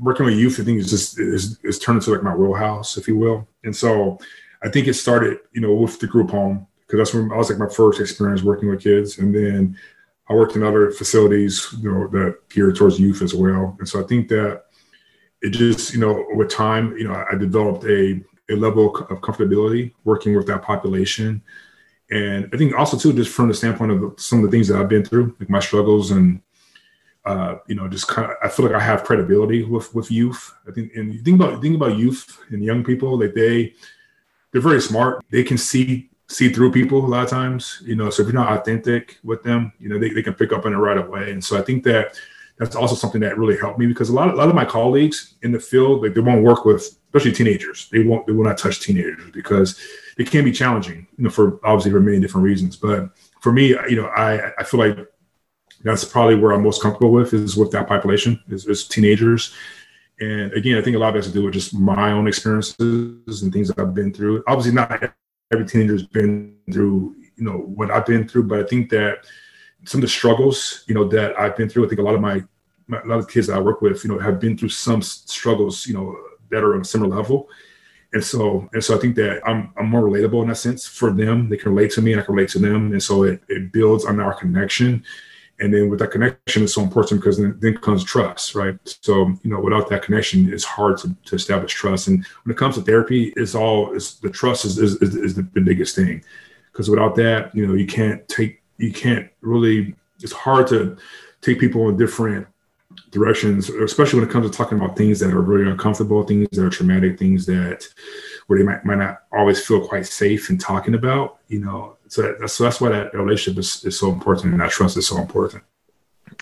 working 0.00 0.26
with 0.26 0.34
youth, 0.34 0.58
I 0.60 0.64
think 0.64 0.80
is 0.80 0.90
just 0.90 1.20
is, 1.20 1.58
is 1.62 1.78
turned 1.78 1.98
into 1.98 2.10
like 2.10 2.24
my 2.24 2.34
wheelhouse, 2.34 2.96
if 2.96 3.06
you 3.06 3.16
will. 3.16 3.46
And 3.62 3.74
so 3.74 4.18
I 4.64 4.68
think 4.68 4.88
it 4.88 4.94
started, 4.94 5.38
you 5.52 5.60
know, 5.60 5.72
with 5.72 6.00
the 6.00 6.08
group 6.08 6.30
home 6.30 6.66
because 6.80 6.98
that's 6.98 7.14
when 7.14 7.32
I 7.32 7.36
was 7.36 7.48
like 7.48 7.60
my 7.60 7.68
first 7.68 8.00
experience 8.00 8.42
working 8.42 8.68
with 8.68 8.82
kids, 8.82 9.18
and 9.18 9.32
then 9.34 9.78
I 10.28 10.34
worked 10.34 10.56
in 10.56 10.64
other 10.64 10.90
facilities, 10.90 11.68
you 11.80 11.92
know, 11.92 12.08
that 12.08 12.48
geared 12.48 12.76
towards 12.76 12.98
youth 12.98 13.22
as 13.22 13.34
well. 13.34 13.76
And 13.78 13.88
so 13.88 14.02
I 14.02 14.06
think 14.06 14.28
that 14.28 14.64
it 15.42 15.50
just, 15.50 15.94
you 15.94 16.00
know, 16.00 16.26
with 16.30 16.50
time, 16.50 16.96
you 16.96 17.06
know, 17.06 17.24
I 17.30 17.36
developed 17.36 17.84
a 17.84 18.20
a 18.50 18.56
level 18.56 18.96
of 18.96 19.20
comfortability 19.20 19.92
working 20.02 20.36
with 20.36 20.46
that 20.48 20.62
population. 20.62 21.40
And 22.10 22.48
I 22.52 22.56
think 22.56 22.74
also 22.74 22.98
too, 22.98 23.12
just 23.12 23.32
from 23.32 23.48
the 23.48 23.54
standpoint 23.54 23.92
of 23.92 24.20
some 24.20 24.40
of 24.40 24.44
the 24.44 24.50
things 24.50 24.68
that 24.68 24.78
I've 24.78 24.88
been 24.88 25.04
through, 25.04 25.34
like 25.40 25.48
my 25.48 25.60
struggles 25.60 26.10
and 26.10 26.42
uh, 27.24 27.56
you 27.68 27.74
know, 27.74 27.88
just 27.88 28.08
kind 28.08 28.30
of, 28.30 28.36
I 28.42 28.48
feel 28.48 28.66
like 28.66 28.74
I 28.74 28.80
have 28.80 29.04
credibility 29.04 29.62
with 29.62 29.94
with 29.94 30.10
youth. 30.10 30.52
I 30.68 30.72
think, 30.72 30.92
and 30.94 31.14
you 31.14 31.20
think 31.22 31.40
about 31.40 31.62
think 31.62 31.76
about 31.76 31.96
youth 31.96 32.38
and 32.50 32.64
young 32.64 32.82
people, 32.82 33.18
like 33.18 33.34
they 33.34 33.74
they're 34.50 34.60
very 34.60 34.80
smart. 34.80 35.24
They 35.30 35.44
can 35.44 35.56
see 35.56 36.10
see 36.28 36.48
through 36.52 36.72
people 36.72 37.04
a 37.04 37.06
lot 37.06 37.24
of 37.24 37.30
times. 37.30 37.82
You 37.84 37.94
know, 37.94 38.10
so 38.10 38.22
if 38.22 38.26
you're 38.28 38.34
not 38.34 38.58
authentic 38.58 39.18
with 39.22 39.42
them, 39.42 39.72
you 39.78 39.88
know, 39.88 39.98
they, 39.98 40.10
they 40.10 40.22
can 40.22 40.34
pick 40.34 40.52
up 40.52 40.66
on 40.66 40.72
it 40.72 40.76
right 40.76 40.98
away. 40.98 41.30
And 41.30 41.44
so 41.44 41.56
I 41.56 41.62
think 41.62 41.84
that 41.84 42.18
that's 42.58 42.74
also 42.76 42.94
something 42.94 43.20
that 43.20 43.38
really 43.38 43.56
helped 43.56 43.78
me 43.78 43.86
because 43.86 44.08
a 44.08 44.12
lot 44.12 44.28
of, 44.28 44.34
a 44.34 44.36
lot 44.36 44.48
of 44.48 44.54
my 44.54 44.64
colleagues 44.64 45.34
in 45.42 45.52
the 45.52 45.60
field, 45.60 46.02
like 46.02 46.14
they 46.14 46.20
won't 46.20 46.42
work 46.42 46.64
with, 46.64 46.98
especially 47.06 47.32
teenagers. 47.32 47.88
They 47.90 48.02
won't 48.02 48.26
they 48.26 48.32
will 48.32 48.44
not 48.44 48.58
touch 48.58 48.80
teenagers 48.80 49.30
because 49.30 49.80
it 50.18 50.30
can 50.30 50.44
be 50.44 50.52
challenging, 50.52 51.06
you 51.16 51.24
know, 51.24 51.30
for 51.30 51.60
obviously 51.64 51.90
for 51.90 52.00
many 52.00 52.20
different 52.20 52.44
reasons. 52.44 52.76
But 52.76 53.10
for 53.40 53.52
me, 53.52 53.68
you 53.88 53.96
know, 53.96 54.06
I 54.06 54.52
I 54.58 54.64
feel 54.64 54.80
like 54.80 54.98
that's 55.82 56.04
probably 56.04 56.36
where 56.36 56.52
I'm 56.52 56.62
most 56.62 56.82
comfortable 56.82 57.12
with 57.12 57.34
is 57.34 57.56
with 57.56 57.70
that 57.72 57.88
population 57.88 58.40
is, 58.48 58.66
is 58.66 58.86
teenagers. 58.86 59.54
And 60.20 60.52
again, 60.52 60.78
I 60.78 60.82
think 60.82 60.94
a 60.94 60.98
lot 60.98 61.10
of 61.10 61.16
it 61.16 61.18
has 61.18 61.26
to 61.26 61.32
do 61.32 61.44
with 61.44 61.54
just 61.54 61.74
my 61.74 62.12
own 62.12 62.28
experiences 62.28 63.42
and 63.42 63.52
things 63.52 63.70
I've 63.72 63.94
been 63.94 64.12
through. 64.12 64.44
Obviously, 64.46 64.72
not 64.72 65.12
every 65.52 65.66
teenager's 65.66 66.06
been 66.06 66.56
through, 66.72 67.16
you 67.36 67.44
know, 67.44 67.58
what 67.58 67.90
I've 67.90 68.06
been 68.06 68.28
through, 68.28 68.44
but 68.44 68.60
I 68.60 68.64
think 68.64 68.90
that 68.90 69.26
some 69.84 69.98
of 69.98 70.02
the 70.02 70.08
struggles, 70.08 70.84
you 70.86 70.94
know, 70.94 71.08
that 71.08 71.38
I've 71.38 71.56
been 71.56 71.68
through, 71.68 71.86
I 71.86 71.88
think 71.88 72.00
a 72.00 72.04
lot 72.04 72.14
of 72.14 72.20
my, 72.20 72.44
my 72.86 73.00
a 73.00 73.06
lot 73.06 73.18
of 73.18 73.28
kids 73.28 73.50
I 73.50 73.58
work 73.58 73.80
with, 73.80 74.04
you 74.04 74.10
know, 74.10 74.18
have 74.18 74.38
been 74.38 74.56
through 74.56 74.68
some 74.68 75.02
struggles, 75.02 75.86
you 75.86 75.94
know, 75.94 76.16
that 76.50 76.62
are 76.62 76.74
on 76.74 76.82
a 76.82 76.84
similar 76.84 77.16
level. 77.16 77.48
And 78.12 78.22
so, 78.22 78.68
and 78.72 78.84
so 78.84 78.96
I 78.96 79.00
think 79.00 79.16
that 79.16 79.40
I'm, 79.46 79.72
I'm 79.76 79.88
more 79.88 80.02
relatable 80.02 80.42
in 80.42 80.48
that 80.48 80.56
sense 80.56 80.86
for 80.86 81.10
them. 81.10 81.48
They 81.48 81.56
can 81.56 81.74
relate 81.74 81.92
to 81.92 82.02
me 82.02 82.12
and 82.12 82.20
I 82.20 82.24
can 82.24 82.34
relate 82.34 82.50
to 82.50 82.58
them. 82.58 82.92
And 82.92 83.02
so 83.02 83.22
it, 83.22 83.42
it 83.48 83.72
builds 83.72 84.04
on 84.04 84.20
our 84.20 84.34
connection 84.34 85.02
and 85.62 85.72
then 85.72 85.88
with 85.88 86.00
that 86.00 86.10
connection 86.10 86.64
it's 86.64 86.74
so 86.74 86.82
important 86.82 87.20
because 87.20 87.38
then, 87.38 87.56
then 87.60 87.76
comes 87.78 88.04
trust 88.04 88.54
right 88.54 88.76
so 88.84 89.28
you 89.42 89.50
know 89.50 89.60
without 89.60 89.88
that 89.88 90.02
connection 90.02 90.52
it's 90.52 90.64
hard 90.64 90.98
to, 90.98 91.14
to 91.24 91.36
establish 91.36 91.72
trust 91.72 92.08
and 92.08 92.26
when 92.42 92.54
it 92.54 92.58
comes 92.58 92.74
to 92.74 92.82
therapy 92.82 93.32
it's 93.36 93.54
all 93.54 93.94
it's 93.94 94.14
the 94.16 94.30
trust 94.30 94.64
is, 94.64 94.78
is, 94.78 94.96
is 94.96 95.34
the, 95.34 95.42
the 95.54 95.60
biggest 95.60 95.94
thing 95.94 96.22
because 96.72 96.90
without 96.90 97.14
that 97.14 97.54
you 97.54 97.66
know 97.66 97.74
you 97.74 97.86
can't 97.86 98.26
take 98.28 98.62
you 98.78 98.92
can't 98.92 99.28
really 99.40 99.94
it's 100.20 100.32
hard 100.32 100.66
to 100.66 100.96
take 101.40 101.60
people 101.60 101.88
in 101.88 101.96
different 101.96 102.46
directions 103.12 103.68
especially 103.68 104.18
when 104.18 104.28
it 104.28 104.32
comes 104.32 104.50
to 104.50 104.56
talking 104.56 104.78
about 104.78 104.96
things 104.96 105.20
that 105.20 105.32
are 105.32 105.40
really 105.40 105.70
uncomfortable 105.70 106.24
things 106.24 106.48
that 106.52 106.64
are 106.64 106.70
traumatic 106.70 107.18
things 107.18 107.46
that 107.46 107.86
where 108.48 108.58
they 108.58 108.64
might, 108.64 108.84
might 108.84 108.98
not 108.98 109.22
always 109.32 109.64
feel 109.64 109.86
quite 109.86 110.06
safe 110.06 110.50
in 110.50 110.58
talking 110.58 110.94
about 110.94 111.38
you 111.48 111.60
know 111.60 111.96
so, 112.12 112.20
that, 112.20 112.50
so 112.50 112.64
that's 112.64 112.78
why 112.78 112.90
that 112.90 113.14
relationship 113.14 113.58
is, 113.58 113.82
is 113.86 113.98
so 113.98 114.10
important 114.10 114.52
and 114.52 114.60
that 114.60 114.70
trust 114.70 114.98
is 114.98 115.06
so 115.06 115.16
important. 115.16 115.62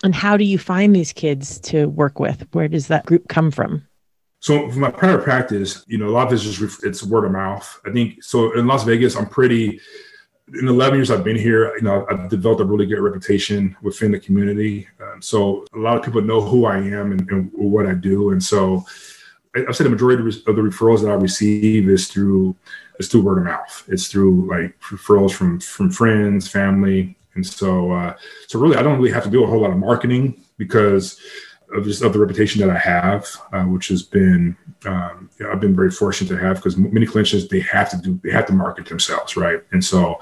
And 0.03 0.13
how 0.13 0.35
do 0.35 0.43
you 0.43 0.57
find 0.57 0.93
these 0.93 1.13
kids 1.13 1.61
to 1.61 1.87
work 1.87 2.19
with? 2.19 2.45
Where 2.51 2.67
does 2.67 2.87
that 2.87 3.05
group 3.05 3.29
come 3.29 3.51
from? 3.51 3.87
So 4.41 4.69
for 4.69 4.79
my 4.79 4.91
prior 4.91 5.17
practice, 5.17 5.85
you 5.87 5.97
know, 5.97 6.09
a 6.09 6.11
lot 6.11 6.27
of 6.27 6.33
it's 6.33 6.43
just 6.43 6.83
it's 6.83 7.03
word 7.03 7.23
of 7.23 7.31
mouth. 7.31 7.79
I 7.85 7.91
think 7.91 8.21
so. 8.21 8.51
In 8.59 8.67
Las 8.67 8.83
Vegas, 8.83 9.15
I'm 9.15 9.27
pretty. 9.27 9.79
In 10.59 10.67
11 10.67 10.95
years 10.95 11.11
I've 11.11 11.23
been 11.23 11.37
here, 11.37 11.73
you 11.75 11.81
know, 11.81 12.05
I've 12.09 12.29
developed 12.29 12.61
a 12.61 12.65
really 12.65 12.85
good 12.85 12.99
reputation 12.99 13.75
within 13.81 14.11
the 14.11 14.19
community. 14.19 14.87
Um, 15.01 15.21
so 15.21 15.65
a 15.73 15.77
lot 15.77 15.97
of 15.97 16.03
people 16.03 16.21
know 16.21 16.41
who 16.41 16.65
I 16.65 16.77
am 16.77 17.11
and, 17.13 17.29
and 17.29 17.51
what 17.53 17.85
I 17.85 17.93
do, 17.93 18.31
and 18.31 18.43
so 18.43 18.85
I've 19.55 19.75
said 19.75 19.85
the 19.85 19.89
majority 19.89 20.23
of 20.23 20.55
the 20.55 20.61
referrals 20.61 21.01
that 21.01 21.11
I 21.11 21.15
receive 21.15 21.89
is 21.89 22.07
through 22.07 22.55
it's 22.99 23.07
through 23.07 23.23
word 23.23 23.39
of 23.39 23.45
mouth. 23.45 23.83
It's 23.87 24.07
through 24.07 24.47
like 24.47 24.79
referrals 24.81 25.31
from 25.31 25.59
from 25.59 25.89
friends, 25.91 26.47
family, 26.47 27.15
and 27.35 27.45
so 27.45 27.91
uh, 27.91 28.15
so 28.47 28.59
really 28.59 28.77
I 28.77 28.83
don't 28.83 28.97
really 28.97 29.11
have 29.11 29.23
to 29.23 29.29
do 29.29 29.43
a 29.43 29.47
whole 29.47 29.61
lot 29.61 29.71
of 29.71 29.77
marketing 29.77 30.43
because 30.57 31.19
of 31.73 31.85
just 31.85 32.01
of 32.01 32.13
the 32.13 32.19
reputation 32.19 32.61
that 32.61 32.69
I 32.69 32.79
have, 32.79 33.27
uh, 33.53 33.63
which 33.63 33.87
has 33.89 34.03
been 34.03 34.57
um, 34.85 35.29
you 35.37 35.45
know, 35.45 35.51
I've 35.51 35.59
been 35.59 35.75
very 35.75 35.91
fortunate 35.91 36.29
to 36.29 36.37
have 36.37 36.57
because 36.57 36.77
many 36.77 37.05
clinicians 37.05 37.49
they 37.49 37.59
have 37.61 37.89
to 37.91 37.97
do 37.97 38.19
they 38.23 38.31
have 38.31 38.45
to 38.47 38.53
market 38.53 38.85
themselves, 38.87 39.37
right? 39.37 39.61
And 39.71 39.83
so 39.83 40.19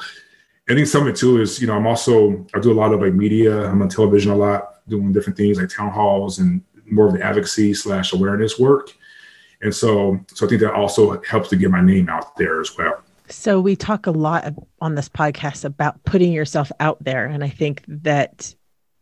I 0.70 0.76
think 0.76 0.88
some 0.88 1.04
of 1.04 1.08
it 1.08 1.16
too 1.16 1.42
is 1.42 1.60
you 1.62 1.68
know 1.68 1.76
I'm 1.76 1.88
also 1.88 2.46
I 2.54 2.60
do 2.60 2.72
a 2.72 2.74
lot 2.74 2.94
of 2.94 3.02
like 3.02 3.14
media. 3.14 3.70
I'm 3.70 3.82
on 3.82 3.90
television 3.90 4.32
a 4.32 4.36
lot, 4.36 4.88
doing 4.88 5.12
different 5.12 5.38
things 5.38 5.58
like 5.58 5.70
town 5.70 5.92
halls 5.92 6.40
and 6.40 6.62
more 6.92 7.08
of 7.08 7.14
the 7.14 7.24
advocacy 7.24 7.74
slash 7.74 8.14
awareness 8.14 8.60
work. 8.60 8.92
And 9.62 9.74
so, 9.74 10.20
so 10.34 10.46
I 10.46 10.50
think 10.50 10.62
that 10.62 10.74
also 10.74 11.22
helps 11.24 11.50
to 11.50 11.56
get 11.56 11.70
my 11.70 11.82
name 11.82 12.10
out 12.10 12.36
there 12.38 12.62
as 12.62 12.78
well. 12.78 13.02
So 13.28 13.60
we 13.60 13.76
talk 13.76 14.08
a 14.08 14.12
lot 14.12 14.54
on 14.82 14.96
this 14.96 15.10
podcast 15.10 15.66
about 15.66 16.04
putting 16.04 16.32
yourself 16.32 16.72
out 16.80 17.04
there. 17.04 17.26
And 17.26 17.44
I 17.44 17.50
think 17.50 17.84
that 17.88 18.56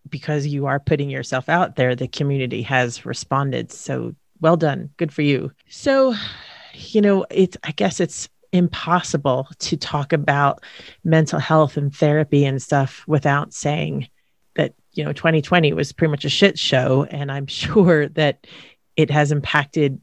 because 0.09 0.47
you 0.47 0.65
are 0.65 0.79
putting 0.79 1.09
yourself 1.09 1.49
out 1.49 1.75
there, 1.75 1.95
the 1.95 2.07
community 2.07 2.61
has 2.63 3.05
responded. 3.05 3.71
So 3.71 4.15
well 4.41 4.57
done. 4.57 4.89
Good 4.97 5.13
for 5.13 5.21
you. 5.21 5.51
So, 5.69 6.13
you 6.73 7.01
know, 7.01 7.25
it's, 7.29 7.57
I 7.63 7.71
guess 7.71 7.99
it's 7.99 8.29
impossible 8.51 9.47
to 9.59 9.77
talk 9.77 10.13
about 10.13 10.63
mental 11.03 11.39
health 11.39 11.77
and 11.77 11.93
therapy 11.93 12.45
and 12.45 12.61
stuff 12.61 13.03
without 13.07 13.53
saying 13.53 14.07
that, 14.55 14.73
you 14.93 15.03
know, 15.03 15.13
2020 15.13 15.73
was 15.73 15.91
pretty 15.91 16.11
much 16.11 16.25
a 16.25 16.29
shit 16.29 16.57
show. 16.57 17.05
And 17.09 17.31
I'm 17.31 17.47
sure 17.47 18.07
that 18.09 18.47
it 18.95 19.11
has 19.11 19.31
impacted 19.31 19.99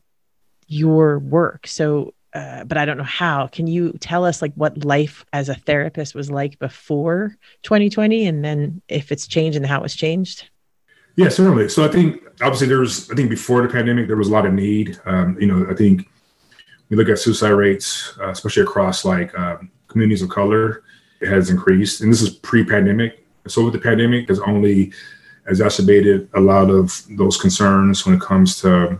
your 0.66 1.18
work. 1.18 1.66
So, 1.66 2.14
uh, 2.34 2.64
but 2.64 2.76
I 2.76 2.84
don't 2.84 2.98
know 2.98 3.04
how. 3.04 3.46
Can 3.46 3.66
you 3.66 3.92
tell 4.00 4.24
us 4.24 4.42
like 4.42 4.52
what 4.54 4.84
life 4.84 5.24
as 5.32 5.48
a 5.48 5.54
therapist 5.54 6.14
was 6.14 6.30
like 6.30 6.58
before 6.58 7.36
2020, 7.62 8.26
and 8.26 8.44
then 8.44 8.82
if 8.88 9.12
it's 9.12 9.26
changed 9.26 9.56
and 9.56 9.64
how 9.66 9.82
it's 9.84 9.94
changed? 9.94 10.48
Yeah, 11.16 11.28
certainly. 11.28 11.68
So 11.68 11.84
I 11.84 11.88
think 11.88 12.22
obviously 12.42 12.66
there 12.66 12.80
was, 12.80 13.08
I 13.10 13.14
think 13.14 13.30
before 13.30 13.62
the 13.62 13.68
pandemic 13.68 14.08
there 14.08 14.16
was 14.16 14.28
a 14.28 14.32
lot 14.32 14.46
of 14.46 14.52
need. 14.52 14.98
Um, 15.04 15.36
you 15.40 15.46
know, 15.46 15.64
I 15.70 15.74
think 15.74 16.08
we 16.90 16.96
look 16.96 17.08
at 17.08 17.20
suicide 17.20 17.50
rates, 17.50 18.18
uh, 18.20 18.30
especially 18.30 18.64
across 18.64 19.04
like 19.04 19.36
um, 19.38 19.70
communities 19.86 20.22
of 20.22 20.28
color, 20.28 20.82
it 21.20 21.28
has 21.28 21.50
increased, 21.50 22.00
and 22.00 22.12
this 22.12 22.20
is 22.20 22.30
pre-pandemic. 22.30 23.24
So 23.46 23.64
with 23.64 23.74
the 23.74 23.78
pandemic, 23.78 24.28
has 24.28 24.40
only 24.40 24.92
exacerbated 25.46 26.28
a 26.34 26.40
lot 26.40 26.70
of 26.70 27.02
those 27.10 27.36
concerns 27.36 28.04
when 28.04 28.16
it 28.16 28.20
comes 28.20 28.60
to 28.62 28.98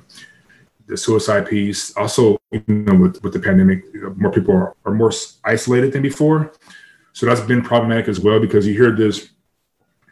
the 0.87 0.97
suicide 0.97 1.47
piece. 1.47 1.97
Also, 1.97 2.38
you 2.53 2.62
know, 2.68 2.94
with, 2.94 3.23
with 3.23 3.33
the 3.33 3.40
pandemic, 3.40 3.85
more 4.16 4.33
people 4.33 4.55
are, 4.55 4.77
are 4.85 4.94
more 4.94 5.12
isolated 5.44 5.92
than 5.92 6.03
before. 6.03 6.53
So 7.12 7.27
that's 7.27 7.40
been 7.40 7.62
problematic 7.62 8.09
as 8.09 8.20
well 8.20 8.40
because 8.40 8.66
you 8.66 8.75
hear 8.75 8.90
this, 8.90 9.31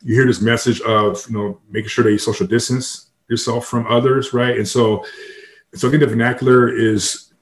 you 0.02 0.14
hear 0.14 0.26
this 0.26 0.40
message 0.40 0.80
of 0.82 1.24
you 1.28 1.36
know 1.36 1.60
making 1.68 1.88
sure 1.88 2.04
that 2.04 2.12
you 2.12 2.18
social 2.18 2.46
distance 2.46 3.10
yourself 3.28 3.66
from 3.66 3.86
others, 3.86 4.32
right? 4.32 4.56
And 4.56 4.66
so, 4.66 5.04
so 5.74 5.88
I 5.88 5.90
think 5.90 6.00
the 6.00 6.06
vernacular 6.06 6.74
is 6.74 7.32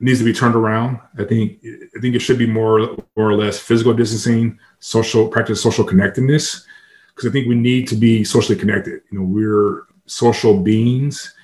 needs 0.00 0.18
to 0.18 0.24
be 0.24 0.32
turned 0.32 0.54
around. 0.54 1.00
I 1.18 1.24
think 1.24 1.60
I 1.64 2.00
think 2.00 2.14
it 2.14 2.20
should 2.20 2.38
be 2.38 2.46
more 2.46 2.96
more 3.16 3.30
or 3.30 3.36
less 3.36 3.58
physical 3.58 3.94
distancing, 3.94 4.58
social 4.80 5.28
practice, 5.28 5.62
social 5.62 5.84
connectedness, 5.84 6.66
because 7.08 7.28
I 7.28 7.32
think 7.32 7.46
we 7.46 7.54
need 7.54 7.88
to 7.88 7.96
be 7.96 8.24
socially 8.24 8.58
connected. 8.58 9.02
You 9.10 9.18
know, 9.18 9.24
we're 9.24 9.86
social 10.06 10.60
beings 10.60 11.34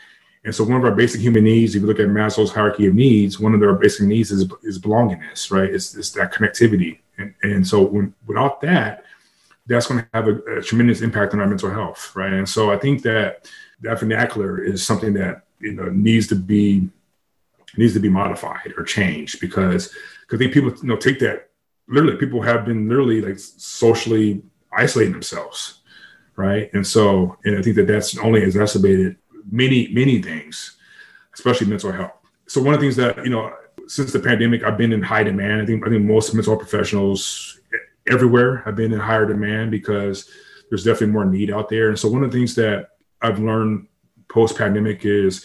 and 0.44 0.54
so 0.54 0.64
one 0.64 0.78
of 0.78 0.84
our 0.84 0.92
basic 0.92 1.20
human 1.20 1.44
needs, 1.44 1.74
if 1.74 1.82
you 1.82 1.86
look 1.86 2.00
at 2.00 2.06
Maslow's 2.06 2.50
hierarchy 2.50 2.86
of 2.86 2.94
needs, 2.94 3.38
one 3.38 3.52
of 3.52 3.60
their 3.60 3.74
basic 3.74 4.06
needs 4.06 4.30
is, 4.30 4.50
is 4.62 4.78
belongingness, 4.78 5.50
right? 5.50 5.68
It's, 5.68 5.94
it's 5.94 6.12
that 6.12 6.32
connectivity. 6.32 6.98
And, 7.18 7.34
and 7.42 7.66
so 7.66 7.82
when, 7.82 8.14
without 8.26 8.60
that, 8.62 9.04
that's 9.66 9.86
going 9.86 10.00
to 10.00 10.08
have 10.14 10.28
a, 10.28 10.58
a, 10.58 10.62
tremendous 10.62 11.02
impact 11.02 11.34
on 11.34 11.40
our 11.40 11.46
mental 11.46 11.70
health, 11.70 12.16
right? 12.16 12.32
And 12.32 12.48
so 12.48 12.72
I 12.72 12.78
think 12.78 13.02
that 13.02 13.50
that 13.82 14.00
vernacular 14.00 14.62
is 14.62 14.84
something 14.84 15.12
that 15.14 15.42
you 15.60 15.74
know 15.74 15.90
needs 15.90 16.26
to 16.28 16.34
be 16.34 16.88
needs 17.76 17.92
to 17.94 18.00
be 18.00 18.08
modified 18.08 18.72
or 18.76 18.82
changed 18.82 19.40
because 19.40 19.94
because 20.28 20.44
people 20.52 20.72
you 20.82 20.88
know 20.88 20.96
take 20.96 21.18
that 21.20 21.50
literally 21.88 22.16
people 22.16 22.42
have 22.42 22.64
been 22.64 22.88
literally 22.88 23.20
like 23.20 23.38
socially 23.38 24.42
isolating 24.72 25.12
themselves 25.12 25.80
right 26.36 26.70
and 26.72 26.86
so 26.86 27.36
and 27.44 27.58
I 27.58 27.62
think 27.62 27.76
that 27.76 27.86
that's 27.86 28.16
only 28.18 28.42
exacerbated 28.42 29.16
many 29.50 29.88
many 29.88 30.22
things 30.22 30.76
especially 31.34 31.66
mental 31.66 31.92
health. 31.92 32.12
So 32.48 32.60
one 32.60 32.74
of 32.74 32.80
the 32.80 32.84
things 32.86 32.96
that 32.96 33.24
you 33.24 33.30
know 33.30 33.52
since 33.90 34.12
the 34.12 34.20
pandemic 34.20 34.62
I've 34.62 34.78
been 34.78 34.92
in 34.92 35.02
high 35.02 35.24
demand. 35.24 35.62
I 35.62 35.66
think 35.66 35.84
I 35.84 35.90
think 35.90 36.04
most 36.04 36.32
mental 36.32 36.54
health 36.54 36.68
professionals 36.68 37.58
everywhere 38.08 38.58
have 38.58 38.76
been 38.76 38.92
in 38.92 39.00
higher 39.00 39.26
demand 39.26 39.72
because 39.72 40.30
there's 40.68 40.84
definitely 40.84 41.12
more 41.12 41.24
need 41.24 41.50
out 41.50 41.68
there. 41.68 41.88
And 41.88 41.98
so 41.98 42.08
one 42.08 42.22
of 42.22 42.30
the 42.30 42.38
things 42.38 42.54
that 42.54 42.90
I've 43.20 43.40
learned 43.40 43.88
post 44.28 44.56
pandemic 44.56 45.04
is 45.04 45.44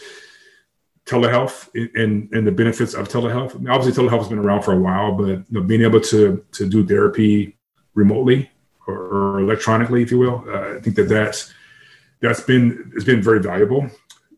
telehealth 1.06 1.68
and, 1.74 2.32
and 2.32 2.46
the 2.46 2.52
benefits 2.52 2.94
of 2.94 3.08
telehealth. 3.08 3.56
I 3.56 3.58
mean, 3.58 3.68
obviously, 3.68 4.00
telehealth 4.00 4.20
has 4.20 4.28
been 4.28 4.38
around 4.38 4.62
for 4.62 4.74
a 4.74 4.78
while, 4.78 5.12
but 5.12 5.26
you 5.26 5.44
know, 5.50 5.62
being 5.62 5.82
able 5.82 6.00
to 6.02 6.44
to 6.52 6.68
do 6.68 6.86
therapy 6.86 7.56
remotely 7.94 8.48
or, 8.86 8.96
or 8.96 9.40
electronically, 9.40 10.02
if 10.02 10.12
you 10.12 10.18
will, 10.18 10.44
uh, 10.48 10.76
I 10.76 10.80
think 10.80 10.94
that 10.96 11.08
that's 11.08 11.52
that's 12.20 12.40
been 12.40 12.92
it's 12.94 13.04
been 13.04 13.22
very 13.22 13.40
valuable. 13.40 13.88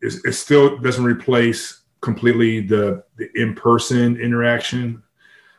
It's, 0.01 0.23
it 0.25 0.33
still 0.33 0.77
doesn't 0.77 1.03
replace 1.03 1.81
completely 2.01 2.61
the 2.61 3.03
the 3.17 3.29
in 3.35 3.55
person 3.55 4.19
interaction 4.19 5.03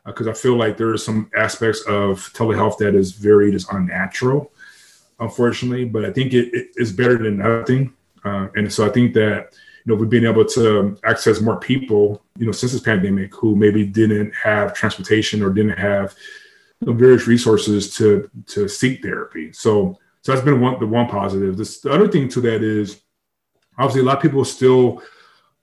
because 0.07 0.27
uh, 0.27 0.31
I 0.31 0.35
feel 0.35 0.57
like 0.57 0.77
there 0.77 0.91
are 0.91 0.99
some 0.99 1.31
aspects 1.37 1.83
of 1.83 2.33
telehealth 2.33 2.79
that 2.79 2.95
is 2.95 3.13
very 3.13 3.53
just 3.53 3.71
unnatural, 3.73 4.53
unfortunately. 5.19 5.85
But 5.85 6.05
I 6.05 6.13
think 6.13 6.33
it, 6.33 6.53
it 6.55 6.69
is 6.77 6.93
better 6.93 7.19
than 7.19 7.39
nothing, 7.39 7.93
uh, 8.25 8.49
and 8.55 8.73
so 8.73 8.87
I 8.87 8.91
think 8.91 9.15
that 9.15 9.53
you 9.85 9.95
know, 9.95 9.99
we've 9.99 10.11
been 10.11 10.27
able 10.27 10.45
to 10.45 10.99
access 11.05 11.41
more 11.41 11.59
people, 11.59 12.23
you 12.39 12.47
know, 12.47 12.53
since 12.53 12.73
this 12.73 12.83
pandemic 12.83 13.35
who 13.35 13.57
maybe 13.57 13.85
didn't 13.85 14.35
have 14.35 14.75
transportation 14.75 15.43
or 15.43 15.51
didn't 15.51 15.79
have 15.79 16.15
you 16.81 16.89
know, 16.89 16.93
various 16.93 17.27
resources 17.27 17.95
to 17.97 18.31
to 18.47 18.69
seek 18.69 19.03
therapy. 19.03 19.53
So 19.53 19.99
so 20.23 20.33
that's 20.33 20.45
been 20.45 20.61
one 20.61 20.79
the 20.79 20.87
one 20.87 21.09
positive. 21.09 21.57
This, 21.57 21.81
the 21.81 21.93
other 21.93 22.09
thing 22.09 22.29
to 22.31 22.41
that 22.43 22.63
is 22.63 23.01
obviously 23.79 24.03
a 24.03 24.05
lot 24.05 24.17
of 24.17 24.23
people 24.23 24.45
still 24.45 25.03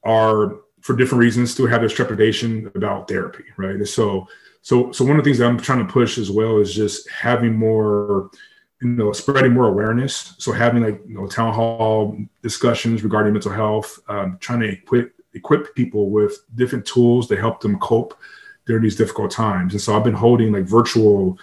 are 0.03 0.57
for 0.81 0.95
different 0.95 1.19
reasons 1.19 1.51
still 1.51 1.67
have 1.67 1.81
this 1.81 1.93
trepidation 1.93 2.71
about 2.75 3.07
therapy, 3.07 3.43
right? 3.57 3.75
And 3.75 3.87
so 3.87 4.27
so 4.61 4.91
so 4.91 5.05
one 5.05 5.17
of 5.17 5.23
the 5.23 5.29
things 5.29 5.37
that 5.39 5.47
I'm 5.47 5.59
trying 5.59 5.85
to 5.85 5.91
push 5.91 6.17
as 6.17 6.31
well 6.31 6.57
is 6.57 6.73
just 6.73 7.09
having 7.09 7.55
more 7.55 8.29
you 8.81 8.89
know 8.89 9.11
spreading 9.11 9.53
more 9.53 9.67
awareness 9.67 10.35
so 10.37 10.51
having 10.51 10.83
like 10.83 11.01
you 11.07 11.15
know 11.15 11.27
town 11.27 11.53
hall 11.53 12.17
discussions 12.43 13.03
regarding 13.03 13.33
mental 13.33 13.51
health 13.51 13.99
um, 14.07 14.37
trying 14.39 14.59
to 14.59 14.69
equip 14.69 15.13
equip 15.33 15.73
people 15.75 16.09
with 16.09 16.39
different 16.55 16.85
tools 16.85 17.27
to 17.27 17.35
help 17.35 17.59
them 17.59 17.79
cope 17.79 18.17
during 18.65 18.83
these 18.83 18.95
difficult 18.95 19.31
times 19.31 19.73
and 19.73 19.81
so 19.81 19.95
i've 19.95 20.03
been 20.03 20.13
holding 20.13 20.51
like 20.51 20.65
virtual 20.65 21.37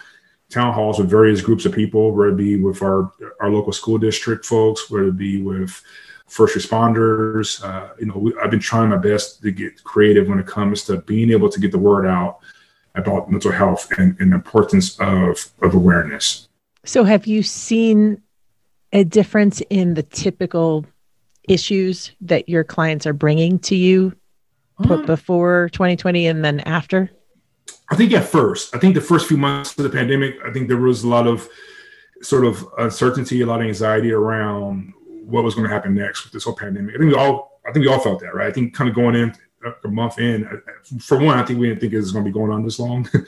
town 0.49 0.73
halls 0.73 0.99
with 0.99 1.09
various 1.09 1.41
groups 1.41 1.65
of 1.65 1.73
people 1.73 2.11
whether 2.11 2.29
it 2.29 2.37
be 2.37 2.55
with 2.55 2.81
our 2.81 3.11
our 3.41 3.49
local 3.49 3.73
school 3.73 3.97
district 3.97 4.45
folks 4.45 4.89
whether 4.89 5.07
it 5.07 5.17
be 5.17 5.41
with 5.41 5.81
first 6.27 6.55
responders 6.55 7.63
uh, 7.63 7.93
you 7.99 8.05
know 8.05 8.17
we, 8.17 8.33
i've 8.43 8.51
been 8.51 8.59
trying 8.59 8.89
my 8.89 8.97
best 8.97 9.41
to 9.41 9.51
get 9.51 9.83
creative 9.83 10.27
when 10.27 10.39
it 10.39 10.47
comes 10.47 10.83
to 10.83 10.97
being 11.01 11.31
able 11.31 11.49
to 11.49 11.59
get 11.59 11.71
the 11.71 11.79
word 11.79 12.05
out 12.05 12.39
about 12.95 13.29
mental 13.29 13.51
health 13.51 13.91
and, 13.97 14.15
and 14.19 14.31
the 14.31 14.35
importance 14.35 14.99
of 14.99 15.51
of 15.61 15.73
awareness 15.73 16.47
so, 16.85 17.03
have 17.03 17.25
you 17.25 17.41
seen 17.41 18.21
a 18.93 19.03
difference 19.03 19.61
in 19.71 19.95
the 19.95 20.03
typical 20.03 20.85
issues 21.49 22.11
that 22.21 22.47
your 22.47 22.63
clients 22.63 23.07
are 23.07 23.13
bringing 23.13 23.59
to 23.59 23.75
you 23.75 24.15
put 24.83 25.05
before 25.07 25.69
2020 25.73 26.27
and 26.27 26.45
then 26.45 26.59
after? 26.61 27.09
I 27.89 27.95
think 27.95 28.13
at 28.13 28.25
first, 28.25 28.75
I 28.75 28.79
think 28.79 28.95
the 28.95 29.01
first 29.01 29.27
few 29.27 29.37
months 29.37 29.77
of 29.77 29.83
the 29.83 29.89
pandemic, 29.89 30.37
I 30.45 30.51
think 30.51 30.67
there 30.67 30.77
was 30.77 31.03
a 31.03 31.07
lot 31.07 31.27
of 31.27 31.47
sort 32.21 32.45
of 32.45 32.65
uncertainty, 32.77 33.41
a 33.41 33.45
lot 33.45 33.61
of 33.61 33.67
anxiety 33.67 34.11
around 34.11 34.93
what 35.07 35.43
was 35.43 35.55
going 35.55 35.67
to 35.67 35.73
happen 35.73 35.93
next 35.93 36.23
with 36.23 36.33
this 36.33 36.43
whole 36.43 36.55
pandemic. 36.55 36.95
I 36.95 36.97
think 36.97 37.11
we 37.11 37.17
all, 37.17 37.59
I 37.67 37.71
think 37.71 37.85
we 37.85 37.91
all 37.91 37.99
felt 37.99 38.21
that, 38.21 38.33
right? 38.33 38.47
I 38.47 38.51
think 38.51 38.73
kind 38.73 38.89
of 38.89 38.95
going 38.95 39.15
in 39.15 39.35
a 39.83 39.87
month 39.87 40.19
in, 40.19 40.47
for 40.99 41.17
one, 41.17 41.37
I 41.37 41.43
think 41.43 41.59
we 41.59 41.67
didn't 41.67 41.81
think 41.81 41.93
it 41.93 41.97
was 41.97 42.11
going 42.11 42.25
to 42.25 42.29
be 42.29 42.33
going 42.33 42.51
on 42.51 42.63
this 42.63 42.79
long. 42.79 43.09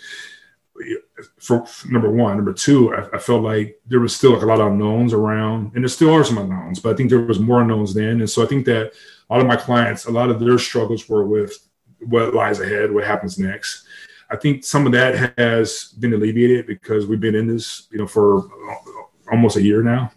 for 1.39 1.65
number 1.89 2.09
one. 2.09 2.35
Number 2.35 2.53
two, 2.53 2.93
I, 2.93 3.15
I, 3.15 3.17
felt 3.17 3.43
like 3.43 3.79
there 3.87 3.99
was 3.99 4.15
still 4.15 4.33
like 4.33 4.43
a 4.43 4.45
lot 4.45 4.61
of 4.61 4.67
unknowns 4.67 5.13
around, 5.13 5.71
and 5.73 5.83
there 5.83 5.89
still 5.89 6.13
are 6.13 6.23
some 6.23 6.37
unknowns, 6.37 6.79
but 6.79 6.93
I 6.93 6.95
think 6.95 7.09
there 7.09 7.21
was 7.21 7.39
more 7.39 7.61
unknowns 7.61 7.93
then. 7.93 8.19
And 8.19 8.29
so 8.29 8.43
I 8.43 8.45
think 8.45 8.65
that 8.65 8.93
a 9.29 9.33
lot 9.33 9.41
of 9.41 9.47
my 9.47 9.55
clients, 9.55 10.05
a 10.05 10.11
lot 10.11 10.29
of 10.29 10.39
their 10.39 10.59
struggles 10.59 11.09
were 11.09 11.25
with 11.25 11.67
what 11.99 12.33
lies 12.33 12.59
ahead, 12.59 12.91
what 12.91 13.05
happens 13.05 13.39
next. 13.39 13.86
I 14.29 14.35
think 14.35 14.63
some 14.63 14.85
of 14.85 14.91
that 14.93 15.37
has 15.37 15.93
been 15.99 16.13
alleviated 16.13 16.67
because 16.67 17.05
we've 17.05 17.19
been 17.19 17.35
in 17.35 17.47
this, 17.47 17.87
you 17.91 17.97
know, 17.97 18.07
for 18.07 18.49
almost 19.31 19.57
a 19.57 19.61
year 19.61 19.81
now. 19.81 20.11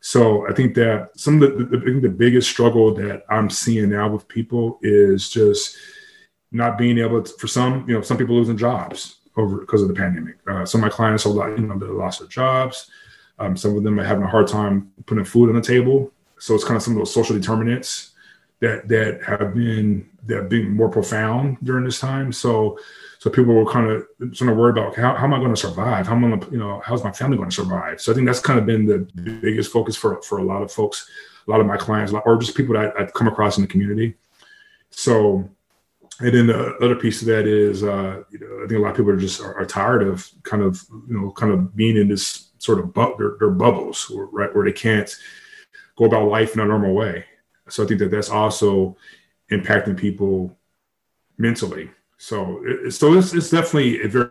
So 0.00 0.48
I 0.48 0.54
think 0.54 0.74
that 0.76 1.10
some 1.16 1.42
of 1.42 1.58
the, 1.58 1.64
the, 1.64 2.00
the 2.00 2.08
biggest 2.08 2.48
struggle 2.48 2.94
that 2.94 3.24
I'm 3.28 3.50
seeing 3.50 3.90
now 3.90 4.08
with 4.08 4.26
people 4.26 4.78
is 4.82 5.28
just 5.28 5.76
not 6.50 6.78
being 6.78 6.98
able 6.98 7.22
to, 7.22 7.32
for 7.38 7.46
some, 7.46 7.84
you 7.86 7.94
know, 7.94 8.00
some 8.00 8.16
people 8.16 8.34
losing 8.34 8.56
jobs, 8.56 9.16
over 9.36 9.58
because 9.58 9.82
of 9.82 9.88
the 9.88 9.94
pandemic. 9.94 10.36
Uh, 10.48 10.64
some 10.64 10.80
of 10.80 10.82
my 10.82 10.88
clients 10.88 11.26
are 11.26 11.50
you 11.50 11.66
know, 11.66 11.78
they 11.78 11.86
lost 11.86 12.20
their 12.20 12.28
jobs. 12.28 12.90
Um, 13.38 13.56
some 13.56 13.76
of 13.76 13.82
them 13.84 13.98
are 13.98 14.04
having 14.04 14.24
a 14.24 14.28
hard 14.28 14.48
time 14.48 14.92
putting 15.06 15.24
food 15.24 15.48
on 15.48 15.54
the 15.54 15.62
table. 15.62 16.12
So 16.38 16.54
it's 16.54 16.64
kind 16.64 16.76
of 16.76 16.82
some 16.82 16.94
of 16.94 16.98
those 16.98 17.14
social 17.14 17.36
determinants 17.36 18.10
that 18.60 18.88
that 18.88 19.22
have 19.22 19.54
been 19.54 20.08
that 20.26 20.36
have 20.36 20.48
been 20.48 20.70
more 20.70 20.88
profound 20.88 21.58
during 21.62 21.84
this 21.84 22.00
time. 22.00 22.32
So 22.32 22.78
so 23.20 23.28
people 23.28 23.52
were 23.52 23.70
kind 23.70 23.90
of 23.90 24.06
sort 24.34 24.50
of 24.50 24.56
worried 24.56 24.78
about 24.78 24.96
how, 24.96 25.14
how 25.14 25.24
am 25.24 25.34
I 25.34 25.38
going 25.38 25.54
to 25.54 25.60
survive? 25.60 26.06
How 26.06 26.14
am 26.14 26.24
I 26.24 26.28
going 26.28 26.40
to, 26.40 26.50
you 26.52 26.56
know, 26.56 26.80
how's 26.82 27.04
my 27.04 27.12
family 27.12 27.36
going 27.36 27.50
to 27.50 27.54
survive? 27.54 28.00
So 28.00 28.10
I 28.10 28.14
think 28.14 28.26
that's 28.26 28.40
kind 28.40 28.58
of 28.58 28.64
been 28.64 28.86
the 28.86 29.00
biggest 29.42 29.70
focus 29.70 29.94
for 29.94 30.22
for 30.22 30.38
a 30.38 30.42
lot 30.42 30.62
of 30.62 30.72
folks, 30.72 31.06
a 31.46 31.50
lot 31.50 31.60
of 31.60 31.66
my 31.66 31.76
clients, 31.76 32.14
or 32.24 32.38
just 32.38 32.56
people 32.56 32.74
that 32.76 32.94
I've 32.98 33.12
come 33.12 33.28
across 33.28 33.58
in 33.58 33.62
the 33.62 33.68
community. 33.68 34.14
So 34.88 35.50
and 36.20 36.34
then 36.34 36.46
the 36.46 36.76
other 36.76 36.96
piece 36.96 37.20
of 37.20 37.28
that 37.28 37.46
is, 37.46 37.82
uh, 37.82 38.22
you 38.30 38.38
know, 38.38 38.64
I 38.64 38.66
think 38.66 38.78
a 38.78 38.82
lot 38.82 38.92
of 38.92 38.96
people 38.96 39.10
are 39.10 39.18
just 39.18 39.42
are, 39.42 39.54
are, 39.54 39.66
tired 39.66 40.02
of 40.02 40.26
kind 40.42 40.62
of, 40.62 40.82
you 41.06 41.20
know, 41.20 41.30
kind 41.32 41.52
of 41.52 41.76
being 41.76 41.98
in 41.98 42.08
this 42.08 42.50
sort 42.58 42.78
of 42.78 42.94
bu- 42.94 43.16
their, 43.18 43.36
their 43.38 43.50
bubbles, 43.50 44.10
right, 44.32 44.54
where 44.54 44.64
they 44.64 44.72
can't 44.72 45.14
go 45.96 46.06
about 46.06 46.28
life 46.28 46.54
in 46.54 46.60
a 46.60 46.66
normal 46.66 46.94
way. 46.94 47.26
So 47.68 47.84
I 47.84 47.86
think 47.86 48.00
that 48.00 48.10
that's 48.10 48.30
also 48.30 48.96
impacting 49.50 49.96
people 49.96 50.56
mentally. 51.36 51.90
So, 52.20 52.60
it, 52.66 52.90
so 52.90 53.14
it's, 53.14 53.32
it's 53.32 53.48
definitely 53.48 54.02
a 54.02 54.08
very 54.08 54.28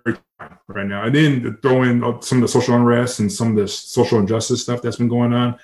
right 0.68 0.86
now. 0.86 1.06
And 1.06 1.16
then 1.16 1.58
throw 1.64 1.82
in 1.82 2.02
some 2.22 2.38
of 2.38 2.44
the 2.44 2.48
social 2.48 2.76
unrest 2.76 3.20
and 3.20 3.32
some 3.32 3.50
of 3.50 3.56
the 3.56 3.68
social 3.68 4.20
injustice 4.20 4.62
stuff 4.62 4.84
that's 4.84 4.98
been 4.98 5.08
going 5.08 5.34
on. 5.34 5.58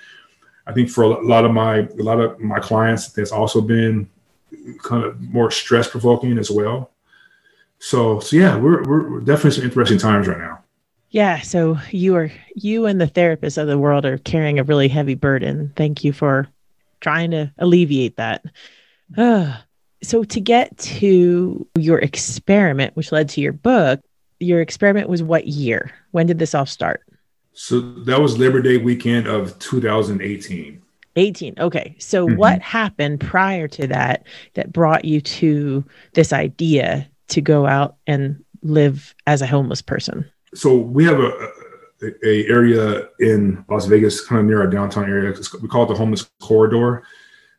I 0.66 0.72
think 0.72 0.90
for 0.90 1.04
a 1.04 1.24
lot 1.24 1.44
of 1.44 1.52
my 1.52 1.78
a 1.78 2.02
lot 2.02 2.18
of 2.18 2.40
my 2.40 2.58
clients, 2.58 3.10
that's 3.10 3.30
also 3.30 3.60
been 3.60 4.10
kind 4.82 5.04
of 5.04 5.20
more 5.20 5.52
stress 5.52 5.88
provoking 5.88 6.36
as 6.36 6.50
well. 6.50 6.90
So, 7.78 8.18
so 8.18 8.34
yeah, 8.36 8.56
we're, 8.56 8.82
we're 8.82 9.20
definitely 9.20 9.52
some 9.52 9.64
interesting 9.64 9.98
times 9.98 10.26
right 10.26 10.38
now. 10.38 10.64
Yeah. 11.10 11.42
So 11.42 11.78
you 11.92 12.16
are, 12.16 12.32
you 12.56 12.86
and 12.86 13.00
the 13.00 13.06
therapists 13.06 13.56
of 13.56 13.68
the 13.68 13.78
world 13.78 14.04
are 14.04 14.18
carrying 14.18 14.58
a 14.58 14.64
really 14.64 14.88
heavy 14.88 15.14
burden. 15.14 15.72
Thank 15.76 16.02
you 16.02 16.12
for 16.12 16.48
trying 17.00 17.30
to 17.30 17.52
alleviate 17.58 18.16
that. 18.16 18.44
Uh, 19.16 19.56
so 20.06 20.22
to 20.22 20.40
get 20.40 20.76
to 20.78 21.66
your 21.76 21.98
experiment, 21.98 22.94
which 22.94 23.10
led 23.10 23.28
to 23.30 23.40
your 23.40 23.52
book, 23.52 24.00
your 24.38 24.60
experiment 24.60 25.08
was 25.08 25.20
what 25.20 25.48
year? 25.48 25.90
When 26.12 26.26
did 26.26 26.38
this 26.38 26.54
all 26.54 26.64
start? 26.64 27.02
So 27.52 27.80
that 27.80 28.20
was 28.20 28.38
Labor 28.38 28.62
Day 28.62 28.76
weekend 28.76 29.26
of 29.26 29.58
2018. 29.58 30.80
18. 31.16 31.54
Okay. 31.58 31.96
So 31.98 32.26
mm-hmm. 32.26 32.36
what 32.36 32.60
happened 32.62 33.20
prior 33.20 33.66
to 33.68 33.86
that 33.88 34.26
that 34.54 34.72
brought 34.72 35.04
you 35.04 35.20
to 35.20 35.84
this 36.12 36.32
idea 36.32 37.08
to 37.28 37.40
go 37.40 37.66
out 37.66 37.96
and 38.06 38.44
live 38.62 39.12
as 39.26 39.42
a 39.42 39.46
homeless 39.46 39.82
person? 39.82 40.30
So 40.54 40.76
we 40.76 41.04
have 41.04 41.18
a, 41.18 41.32
a, 42.02 42.28
a 42.28 42.48
area 42.48 43.08
in 43.18 43.64
Las 43.68 43.86
Vegas, 43.86 44.24
kind 44.24 44.38
of 44.38 44.46
near 44.46 44.60
our 44.60 44.68
downtown 44.68 45.08
area. 45.08 45.34
we 45.60 45.68
call 45.68 45.84
it 45.84 45.88
the 45.88 45.94
homeless 45.94 46.30
corridor. 46.40 47.02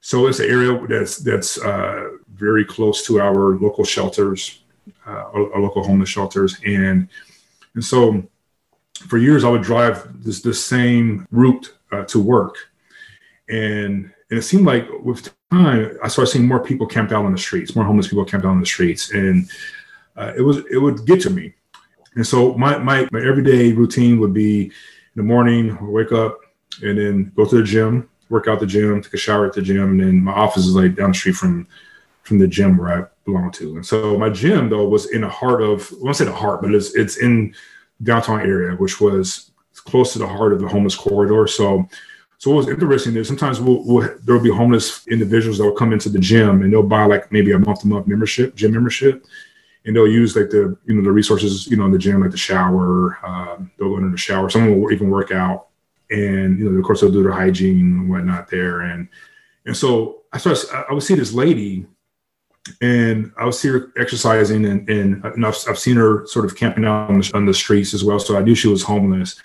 So 0.02 0.28
it's 0.28 0.40
an 0.40 0.50
area 0.50 0.80
that's 0.88 1.18
that's 1.18 1.60
uh, 1.60 2.08
very 2.38 2.66
close 2.66 3.06
to 3.08 3.20
our 3.20 3.58
local 3.58 3.84
shelters, 3.84 4.62
uh, 5.06 5.26
our, 5.34 5.60
local 5.60 5.84
homeless 5.84 6.10
shelters, 6.10 6.58
and 6.66 7.10
and 7.76 7.84
so 7.84 8.24
for 9.08 9.18
years 9.18 9.44
I 9.44 9.50
would 9.50 9.62
drive 9.62 10.24
this 10.24 10.42
the 10.42 10.54
same 10.54 11.28
route 11.32 11.76
uh, 11.92 12.04
to 12.06 12.20
work. 12.20 12.56
And 13.50 14.12
and 14.30 14.40
it 14.40 14.44
seemed 14.44 14.66
like 14.66 14.88
with 15.04 15.34
time 15.52 15.98
I 16.04 16.08
started 16.08 16.32
seeing 16.32 16.48
more 16.48 16.60
people 16.60 16.88
camped 16.88 17.12
out 17.12 17.26
on 17.26 17.32
the 17.32 17.38
streets, 17.38 17.76
more 17.76 17.86
homeless 17.86 18.08
people 18.08 18.26
camped 18.26 18.46
out 18.46 18.52
on 18.52 18.60
the 18.60 18.66
streets, 18.66 19.12
and 19.12 19.50
uh, 20.16 20.34
it 20.36 20.42
was 20.42 20.58
it 20.72 20.78
would 20.78 21.06
get 21.06 21.22
to 21.22 21.30
me. 21.30 21.54
And 22.16 22.26
so 22.26 22.54
my 22.56 22.78
my 22.78 23.08
my 23.12 23.22
everyday 23.22 23.72
routine 23.74 24.20
would 24.20 24.34
be 24.34 24.66
in 24.66 24.72
the 25.16 25.24
morning, 25.24 25.78
wake 25.92 26.12
up 26.12 26.40
and 26.82 26.98
then 26.98 27.32
go 27.36 27.46
to 27.46 27.58
the 27.58 27.64
gym, 27.64 28.10
work 28.30 28.48
out 28.48 28.60
the 28.60 28.66
gym, 28.66 29.02
take 29.02 29.14
a 29.14 29.18
shower 29.18 29.46
at 29.46 29.54
the 29.54 29.62
gym, 29.62 29.92
and 29.92 30.00
then 30.00 30.24
my 30.24 30.34
office 30.34 30.66
is 30.66 30.76
like 30.76 30.96
down 30.96 31.12
the 31.12 31.18
street 31.18 31.36
from 31.36 31.68
from 32.28 32.40
the 32.40 32.48
gym 32.48 32.78
where 32.78 32.90
I 32.90 33.06
belong 33.26 33.52
to. 33.54 33.78
And 33.78 33.86
so 33.86 34.18
my 34.18 34.30
gym 34.30 34.70
though 34.70 34.88
was 34.88 35.12
in 35.12 35.22
the 35.22 35.30
heart 35.30 35.62
of 35.62 35.92
I 35.94 36.04
won't 36.04 36.18
say 36.18 36.26
the 36.26 36.34
heart, 36.34 36.62
but 36.62 36.76
it's 36.76 36.94
it's 36.96 37.18
in 37.18 37.56
downtown 38.04 38.42
area, 38.42 38.76
which 38.76 39.00
was 39.00 39.52
close 39.76 40.14
to 40.14 40.20
the 40.20 40.28
heart 40.28 40.54
of 40.54 40.60
the 40.60 40.68
homeless 40.68 40.96
corridor. 40.96 41.48
So 41.48 41.88
so 42.40 42.52
what 42.52 42.58
was 42.58 42.68
interesting 42.68 43.16
is 43.16 43.28
sometimes 43.28 43.60
we'll, 43.60 43.84
we'll, 43.84 44.16
there 44.24 44.36
will 44.36 44.44
be 44.44 44.52
homeless 44.52 45.08
individuals 45.08 45.58
that 45.58 45.64
will 45.64 45.72
come 45.72 45.92
into 45.92 46.10
the 46.10 46.20
gym 46.20 46.62
and 46.62 46.72
they'll 46.72 46.84
buy 46.84 47.06
like 47.06 47.32
maybe 47.32 47.52
a 47.54 47.60
month 47.60 47.82
to 47.82 47.88
month 47.88 48.06
membership, 48.06 48.56
gym 48.56 48.74
membership, 48.74 49.26
and 49.86 49.96
they'll 49.96 50.08
use 50.08 50.36
like 50.36 50.50
the 50.50 50.78
you 50.86 50.96
know 50.96 51.02
the 51.02 51.12
resources 51.12 51.66
you 51.68 51.78
know 51.78 51.86
in 51.86 51.92
the 51.92 51.98
gym 51.98 52.22
like 52.22 52.32
the 52.32 52.38
shower. 52.38 53.18
Uh, 53.26 53.58
they'll 53.78 53.90
go 53.90 53.98
into 53.98 54.10
the 54.10 54.18
shower. 54.18 54.50
Someone 54.50 54.80
will 54.80 54.92
even 54.92 55.10
work 55.10 55.32
out, 55.32 55.68
and 56.12 56.60
you 56.60 56.70
know 56.70 56.78
of 56.78 56.84
course 56.84 57.02
they'll 57.02 57.12
do 57.12 57.24
their 57.24 57.32
hygiene 57.32 57.80
and 57.80 58.10
whatnot 58.10 58.50
there. 58.50 58.82
And 58.82 59.08
and 59.66 59.76
so 59.76 60.24
I 60.32 60.38
started 60.38 60.66
I 60.90 60.94
would 60.94 61.04
see 61.04 61.16
this 61.16 61.34
lady, 61.34 61.88
and 62.82 63.32
I 63.38 63.46
was 63.46 63.60
see 63.60 63.70
her 63.70 63.92
exercising, 63.98 64.66
and 64.66 64.90
and, 64.90 65.24
and 65.24 65.46
I've, 65.46 65.58
I've 65.68 65.80
seen 65.80 65.98
her 65.98 66.26
sort 66.28 66.46
of 66.46 66.56
camping 66.56 66.86
out 66.86 67.10
on 67.10 67.20
the, 67.20 67.32
on 67.34 67.46
the 67.46 67.54
streets 67.54 67.94
as 67.94 68.04
well. 68.04 68.20
So 68.20 68.38
I 68.38 68.42
knew 68.42 68.56
she 68.56 68.68
was 68.68 68.84
homeless, 68.84 69.42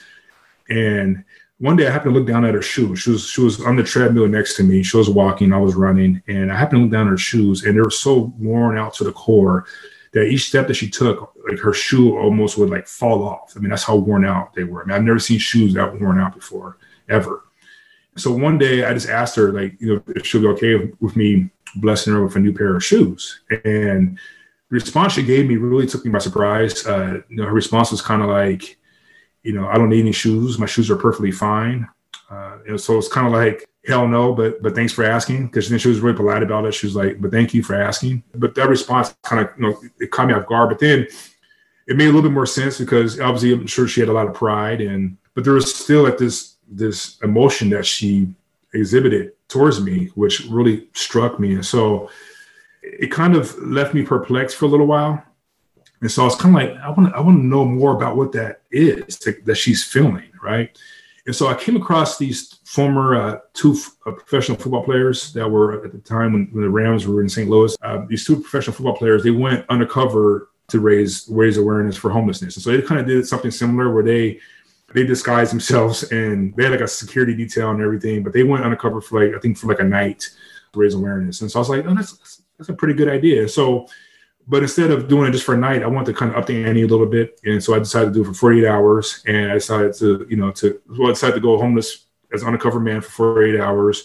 and 0.69 1.25
one 1.59 1.77
day 1.77 1.87
I 1.87 1.91
happened 1.91 2.15
to 2.15 2.19
look 2.19 2.29
down 2.29 2.45
at 2.45 2.55
her 2.55 2.63
shoes. 2.63 3.01
She 3.01 3.11
was 3.11 3.29
she 3.29 3.41
was 3.41 3.61
on 3.61 3.77
the 3.77 3.85
treadmill 3.85 4.27
next 4.27 4.57
to 4.57 4.65
me. 4.65 4.83
She 4.83 4.97
was 4.97 5.09
walking, 5.09 5.53
I 5.53 5.59
was 5.59 5.75
running, 5.75 6.23
and 6.27 6.51
I 6.51 6.57
happened 6.57 6.79
to 6.79 6.83
look 6.83 6.93
down 6.93 7.07
at 7.07 7.11
her 7.11 7.19
shoes, 7.19 7.65
and 7.65 7.77
they 7.77 7.81
were 7.81 7.91
so 7.91 8.33
worn 8.39 8.77
out 8.79 8.95
to 8.95 9.05
the 9.05 9.13
core 9.13 9.67
that 10.13 10.27
each 10.27 10.49
step 10.49 10.67
that 10.67 10.75
she 10.75 10.91
took, 10.91 11.35
like 11.49 11.59
her 11.59 11.73
shoe 11.73 12.19
almost 12.19 12.59
would 12.59 12.69
like 12.69 12.87
fall 12.87 13.23
off. 13.23 13.55
I 13.57 13.61
mean, 13.61 13.71
that's 13.71 13.85
how 13.85 13.97
worn 13.97 14.25
out 14.25 14.55
they 14.55 14.65
were. 14.65 14.83
I 14.83 14.87
mean, 14.87 14.97
I've 14.97 15.05
never 15.05 15.19
seen 15.19 15.39
shoes 15.39 15.73
that 15.75 16.01
worn 16.01 16.21
out 16.21 16.35
before, 16.35 16.79
ever. 17.09 17.45
So 18.17 18.31
one 18.31 18.59
day 18.59 18.85
I 18.85 18.93
just 18.93 19.09
asked 19.09 19.37
her, 19.37 19.53
like, 19.53 19.81
you 19.81 19.95
know, 19.95 20.03
if 20.09 20.27
she'll 20.27 20.43
be 20.43 20.49
okay 20.49 20.93
with 21.01 21.17
me 21.17 21.49
blessing 21.77 22.13
her 22.13 22.25
with 22.25 22.37
a 22.37 22.41
new 22.41 22.53
pair 22.53 22.77
of 22.77 22.85
shoes. 22.85 23.41
And 23.65 24.19
the 24.71 24.75
response 24.75 25.15
she 25.15 25.23
gave 25.23 25.47
me 25.47 25.57
really 25.57 25.87
took 25.87 26.05
me 26.05 26.11
by 26.11 26.19
surprise. 26.19 26.87
Uh, 26.87 27.21
you 27.29 27.37
know, 27.37 27.47
her 27.47 27.53
response 27.53 27.91
was 27.91 28.03
kind 28.03 28.23
of 28.23 28.29
like, 28.29 28.79
you 29.43 29.53
know, 29.53 29.69
I 29.69 29.75
don't 29.75 29.89
need 29.89 30.01
any 30.01 30.13
shoes. 30.13 30.59
My 30.59 30.67
shoes 30.67 30.91
are 30.91 30.97
perfectly 30.97 31.33
fine. 31.33 31.89
Uh, 32.31 32.59
and 32.69 32.81
so 32.81 32.97
it's 32.97 33.09
kind 33.09 33.27
of 33.27 33.33
like, 33.33 33.69
hell 33.87 34.07
no, 34.07 34.33
but 34.33 34.63
but 34.63 34.75
thanks 34.75 34.93
for 34.93 35.05
asking. 35.05 35.47
Because 35.47 35.69
then 35.69 35.79
she 35.79 35.89
was 35.89 36.01
really 36.01 36.17
polite 36.17 36.43
about 36.43 36.65
it. 36.65 36.73
She 36.73 36.87
was 36.87 36.97
like, 36.97 37.21
but 37.21 37.31
thank 37.31 37.53
you 37.53 37.63
for 37.63 37.75
asking. 37.75 38.23
But 38.35 38.55
that 38.55 38.69
response 38.69 39.15
kind 39.23 39.45
of, 39.45 39.51
you 39.57 39.63
know, 39.63 39.83
it 39.99 40.11
caught 40.11 40.29
me 40.29 40.35
off 40.35 40.47
guard. 40.47 40.71
But 40.71 40.79
then 40.79 41.07
it 41.87 41.97
made 41.97 42.05
a 42.05 42.13
little 42.13 42.23
bit 42.23 42.33
more 42.33 42.47
sense 42.47 42.79
because 42.79 43.21
obviously 43.21 43.53
I'm 43.53 43.67
sure 43.67 43.89
she 43.89 44.01
had 44.01 44.09
a 44.09 44.13
lot 44.13 44.29
of 44.29 44.35
pride 44.35 44.81
and 44.81 45.17
but 45.35 45.45
there 45.45 45.55
was 45.55 45.75
still 45.75 46.03
like 46.03 46.19
this 46.19 46.57
this 46.69 47.19
emotion 47.23 47.71
that 47.71 47.85
she 47.85 48.29
exhibited 48.73 49.33
towards 49.53 49.81
me, 49.81 50.07
which 50.15 50.47
really 50.47 50.89
struck 50.95 51.39
me. 51.39 51.55
And 51.55 51.65
so 51.65 52.11
it 52.83 53.13
kind 53.13 53.37
of 53.37 53.57
left 53.59 53.95
me 53.95 54.03
perplexed 54.03 54.57
for 54.57 54.65
a 54.65 54.69
little 54.69 54.87
while 54.87 55.23
and 56.03 56.11
so 56.11 56.23
I 56.23 56.25
was 56.25 56.35
kind 56.35 56.55
of 56.55 56.61
like, 56.61 56.83
I 56.83 56.91
want 56.91 57.11
to, 57.11 57.17
I 57.17 57.21
want 57.21 57.39
to 57.39 57.47
know 57.47 57.65
more 57.65 57.95
about 57.95 58.17
what 58.17 58.33
that 58.33 58.63
is 58.73 59.19
that 59.45 59.55
she's 59.55 59.85
feeling, 59.85 60.31
right? 60.43 60.77
And 61.27 61.35
so 61.35 61.47
I 61.47 61.55
came 61.55 61.77
across 61.77 62.19
these 62.19 62.59
former 62.65 63.15
uh, 63.15 63.39
two 63.55 63.75
f- 63.75 63.97
uh, 64.05 64.11
professional 64.11 64.59
football 64.59 64.83
players 64.83 65.33
that 65.35 65.49
were 65.49 65.85
at 65.85 65.93
the 65.93 65.99
time 65.99 66.33
when, 66.33 66.49
when 66.51 66.65
the 66.65 66.71
Rams 66.71 67.07
were 67.07 67.23
in 67.23 67.29
St. 67.29 67.49
Louis. 67.49 67.77
Uh, 67.83 68.05
these 68.09 68.27
two 68.27 68.41
professional 68.41 68.75
football 68.75 68.97
players, 68.97 69.23
they 69.23 69.31
went 69.31 69.65
undercover 69.69 70.51
to 70.69 70.81
raise 70.81 71.29
raise 71.31 71.57
awareness 71.57 71.97
for 71.97 72.11
homelessness, 72.11 72.57
and 72.57 72.63
so 72.65 72.71
they 72.71 72.83
kind 72.83 73.01
of 73.01 73.07
did 73.07 73.27
something 73.27 73.51
similar 73.51 73.93
where 73.93 74.03
they 74.03 74.41
they 74.95 75.05
disguised 75.05 75.53
themselves 75.53 76.11
and 76.13 76.55
they 76.57 76.65
had 76.65 76.73
like 76.73 76.81
a 76.81 76.89
security 76.89 77.35
detail 77.35 77.71
and 77.71 77.81
everything, 77.81 78.23
but 78.23 78.33
they 78.33 78.43
went 78.43 78.65
undercover 78.65 79.01
for 79.01 79.25
like 79.25 79.35
I 79.35 79.39
think 79.39 79.59
for 79.59 79.67
like 79.67 79.81
a 79.81 79.85
night 79.85 80.29
to 80.73 80.79
raise 80.79 80.95
awareness. 80.95 81.41
And 81.41 81.51
so 81.51 81.59
I 81.59 81.63
was 81.63 81.69
like, 81.69 81.85
oh, 81.87 81.95
that's 81.95 82.43
that's 82.59 82.69
a 82.69 82.75
pretty 82.75 82.95
good 82.95 83.09
idea. 83.09 83.49
So 83.49 83.89
but 84.47 84.63
instead 84.63 84.91
of 84.91 85.09
doing 85.09 85.29
it 85.29 85.33
just 85.33 85.45
for 85.45 85.55
a 85.55 85.59
night, 85.59 85.83
I 85.83 85.87
wanted 85.87 86.07
to 86.07 86.19
kind 86.19 86.33
of 86.33 86.37
up 86.37 86.47
the 86.47 86.65
ante 86.65 86.83
a 86.83 86.87
little 86.87 87.07
bit. 87.07 87.41
And 87.45 87.63
so 87.63 87.75
I 87.75 87.79
decided 87.79 88.07
to 88.07 88.13
do 88.13 88.23
it 88.23 88.27
for 88.27 88.35
48 88.35 88.67
hours. 88.67 89.23
And 89.27 89.51
I 89.51 89.55
decided 89.55 89.95
to, 89.95 90.27
you 90.29 90.37
know, 90.37 90.51
to, 90.53 90.81
well, 90.89 91.09
I 91.09 91.13
decided 91.13 91.35
to 91.35 91.41
go 91.41 91.59
homeless 91.59 92.07
as 92.33 92.43
undercover 92.43 92.81
man 92.81 93.01
for 93.01 93.11
48 93.11 93.61
hours. 93.61 94.05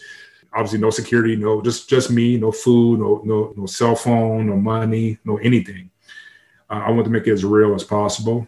Obviously, 0.53 0.79
no 0.79 0.89
security, 0.89 1.35
no, 1.35 1.61
just, 1.61 1.89
just 1.89 2.11
me, 2.11 2.37
no 2.37 2.51
food, 2.51 2.99
no, 2.99 3.21
no, 3.25 3.53
no 3.55 3.65
cell 3.65 3.95
phone, 3.95 4.47
no 4.47 4.55
money, 4.55 5.17
no 5.25 5.37
anything. 5.37 5.89
Uh, 6.69 6.83
I 6.85 6.91
want 6.91 7.05
to 7.05 7.11
make 7.11 7.27
it 7.27 7.33
as 7.33 7.43
real 7.43 7.73
as 7.73 7.83
possible. 7.83 8.47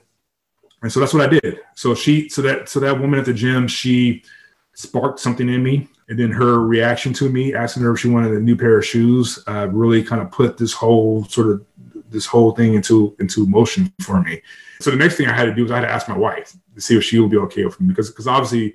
And 0.81 0.91
so 0.91 0.99
that's 0.99 1.13
what 1.13 1.23
I 1.23 1.39
did. 1.39 1.59
So 1.75 1.93
she, 1.93 2.29
so 2.29 2.41
that, 2.43 2.69
so 2.69 2.79
that 2.79 2.99
woman 2.99 3.19
at 3.19 3.25
the 3.25 3.33
gym, 3.33 3.67
she 3.67 4.23
sparked 4.73 5.19
something 5.19 5.49
in 5.49 5.61
me 5.61 5.89
and 6.09 6.17
then 6.17 6.31
her 6.31 6.65
reaction 6.65 7.13
to 7.13 7.29
me 7.29 7.53
asking 7.53 7.83
her 7.83 7.93
if 7.93 7.99
she 7.99 8.09
wanted 8.09 8.31
a 8.31 8.39
new 8.39 8.55
pair 8.55 8.77
of 8.77 8.85
shoes 8.85 9.43
uh, 9.47 9.67
really 9.69 10.03
kind 10.03 10.21
of 10.21 10.31
put 10.31 10.57
this 10.57 10.73
whole 10.73 11.23
sort 11.25 11.49
of 11.49 11.65
this 12.09 12.25
whole 12.25 12.51
thing 12.51 12.73
into 12.73 13.15
into 13.19 13.45
motion 13.45 13.93
for 14.01 14.21
me. 14.21 14.41
So 14.81 14.89
the 14.89 14.97
next 14.97 15.15
thing 15.15 15.27
I 15.27 15.35
had 15.35 15.45
to 15.45 15.53
do 15.53 15.63
was 15.63 15.71
I 15.71 15.75
had 15.75 15.85
to 15.85 15.91
ask 15.91 16.09
my 16.09 16.17
wife 16.17 16.55
to 16.75 16.81
see 16.81 16.97
if 16.97 17.03
she 17.03 17.19
would 17.19 17.29
be 17.29 17.37
okay 17.37 17.65
with 17.65 17.79
me 17.79 17.87
because 17.87 18.09
because 18.09 18.27
obviously 18.27 18.73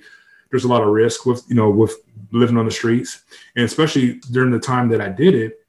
there's 0.51 0.65
a 0.65 0.69
lot 0.69 0.83
of 0.83 0.89
risk 0.89 1.27
with 1.27 1.43
you 1.49 1.57
know 1.57 1.71
with 1.71 1.97
living 2.31 2.57
on 2.57 2.65
the 2.65 2.71
streets 2.71 3.23
and 3.57 3.65
especially 3.65 4.21
during 4.31 4.51
the 4.51 4.59
time 4.59 4.89
that 4.89 5.01
I 5.01 5.09
did 5.09 5.35
it 5.35 5.61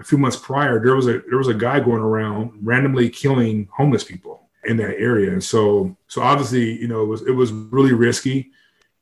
a 0.00 0.04
few 0.04 0.18
months 0.18 0.36
prior 0.36 0.82
there 0.82 0.94
was 0.94 1.06
a 1.06 1.22
there 1.28 1.38
was 1.38 1.48
a 1.48 1.54
guy 1.54 1.80
going 1.80 2.02
around 2.02 2.52
randomly 2.62 3.08
killing 3.08 3.68
homeless 3.72 4.04
people 4.04 4.47
in 4.64 4.76
that 4.78 4.98
area. 4.98 5.32
And 5.32 5.42
so 5.42 5.96
so 6.08 6.22
obviously 6.22 6.72
you 6.80 6.88
know 6.88 7.02
it 7.02 7.06
was 7.06 7.22
it 7.22 7.32
was 7.32 7.52
really 7.52 7.92
risky. 7.92 8.50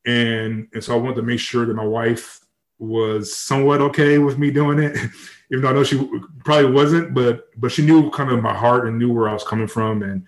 And 0.05 0.69
and 0.73 0.83
so 0.83 0.95
I 0.95 0.99
wanted 0.99 1.17
to 1.17 1.23
make 1.23 1.41
sure 1.41 1.67
that 1.67 1.75
my 1.75 1.87
wife 1.87 2.41
was 2.79 3.35
somewhat 3.35 3.81
okay 3.81 4.19
with 4.19 4.39
me 4.39 4.51
doing 4.51 4.79
it. 4.79 4.97
Even 5.51 5.63
though 5.63 5.71
I 5.71 5.73
know 5.75 5.85
she 5.85 6.11
probably 6.45 6.73
wasn't, 6.73 7.15
but 7.15 7.49
but 7.61 7.71
she 7.71 7.87
knew 7.87 8.11
kind 8.11 8.31
of 8.33 8.43
my 8.43 8.55
heart 8.55 8.89
and 8.89 8.99
knew 8.99 9.13
where 9.13 9.29
I 9.29 9.33
was 9.33 9.45
coming 9.45 9.69
from, 9.69 10.03
and 10.03 10.27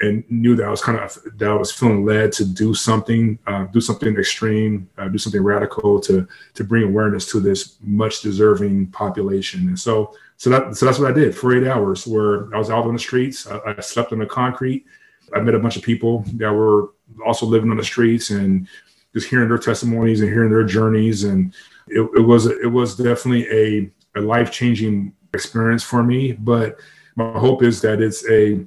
and 0.00 0.24
knew 0.30 0.56
that 0.56 0.66
I 0.66 0.70
was 0.70 0.82
kind 0.82 0.98
of 0.98 1.16
that 1.36 1.48
I 1.48 1.54
was 1.54 1.72
feeling 1.72 2.04
led 2.04 2.32
to 2.32 2.44
do 2.44 2.74
something, 2.74 3.38
uh, 3.46 3.64
do 3.66 3.80
something 3.80 4.16
extreme, 4.16 4.88
uh, 4.98 5.08
do 5.08 5.18
something 5.18 5.42
radical 5.42 6.00
to 6.00 6.26
to 6.54 6.64
bring 6.64 6.82
awareness 6.84 7.30
to 7.30 7.40
this 7.40 7.76
much 7.82 8.20
deserving 8.20 8.88
population. 8.88 9.68
And 9.68 9.78
so 9.78 10.14
so 10.38 10.48
that 10.50 10.76
so 10.76 10.86
that's 10.86 10.98
what 10.98 11.10
I 11.10 11.14
did 11.14 11.36
for 11.36 11.54
eight 11.54 11.68
hours, 11.68 12.06
where 12.06 12.52
I 12.54 12.58
was 12.58 12.70
out 12.70 12.84
on 12.84 12.94
the 12.94 12.98
streets. 12.98 13.46
I, 13.46 13.60
I 13.66 13.80
slept 13.80 14.12
on 14.12 14.20
the 14.20 14.26
concrete. 14.26 14.86
I 15.34 15.40
met 15.40 15.54
a 15.54 15.58
bunch 15.58 15.76
of 15.76 15.82
people 15.82 16.24
that 16.34 16.50
were 16.50 16.92
also 17.26 17.44
living 17.44 17.70
on 17.70 17.76
the 17.76 17.84
streets 17.84 18.30
and 18.30 18.66
just 19.12 19.28
hearing 19.28 19.48
their 19.48 19.58
testimonies 19.58 20.20
and 20.20 20.30
hearing 20.30 20.50
their 20.50 20.64
journeys 20.64 21.24
and 21.24 21.54
it, 21.88 22.00
it 22.16 22.20
was 22.20 22.46
it 22.46 22.70
was 22.70 22.96
definitely 22.96 23.46
a 23.50 23.90
a 24.18 24.20
life 24.20 24.50
changing 24.50 25.12
experience 25.34 25.82
for 25.82 26.02
me. 26.02 26.32
But 26.32 26.78
my 27.16 27.38
hope 27.38 27.62
is 27.62 27.80
that 27.82 28.00
it's 28.00 28.28
a, 28.28 28.64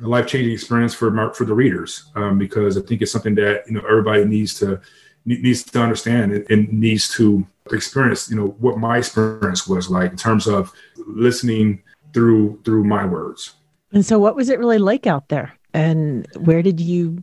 a 0.00 0.06
life 0.06 0.26
changing 0.26 0.52
experience 0.52 0.94
for 0.94 1.10
my, 1.10 1.32
for 1.32 1.44
the 1.44 1.54
readers 1.54 2.10
um, 2.14 2.38
because 2.38 2.76
I 2.76 2.82
think 2.82 3.02
it's 3.02 3.12
something 3.12 3.34
that 3.36 3.64
you 3.66 3.72
know 3.72 3.82
everybody 3.88 4.24
needs 4.24 4.58
to 4.60 4.80
needs 5.24 5.62
to 5.64 5.80
understand 5.80 6.32
and, 6.32 6.50
and 6.50 6.72
needs 6.72 7.08
to 7.16 7.46
experience. 7.72 8.30
You 8.30 8.36
know 8.36 8.48
what 8.58 8.78
my 8.78 8.98
experience 8.98 9.66
was 9.66 9.90
like 9.90 10.10
in 10.12 10.16
terms 10.16 10.46
of 10.46 10.72
listening 10.96 11.82
through 12.12 12.60
through 12.64 12.84
my 12.84 13.04
words. 13.04 13.54
And 13.92 14.04
so, 14.04 14.18
what 14.18 14.36
was 14.36 14.48
it 14.48 14.58
really 14.58 14.78
like 14.78 15.06
out 15.06 15.28
there? 15.28 15.52
And 15.74 16.26
where 16.36 16.62
did 16.62 16.80
you 16.80 17.22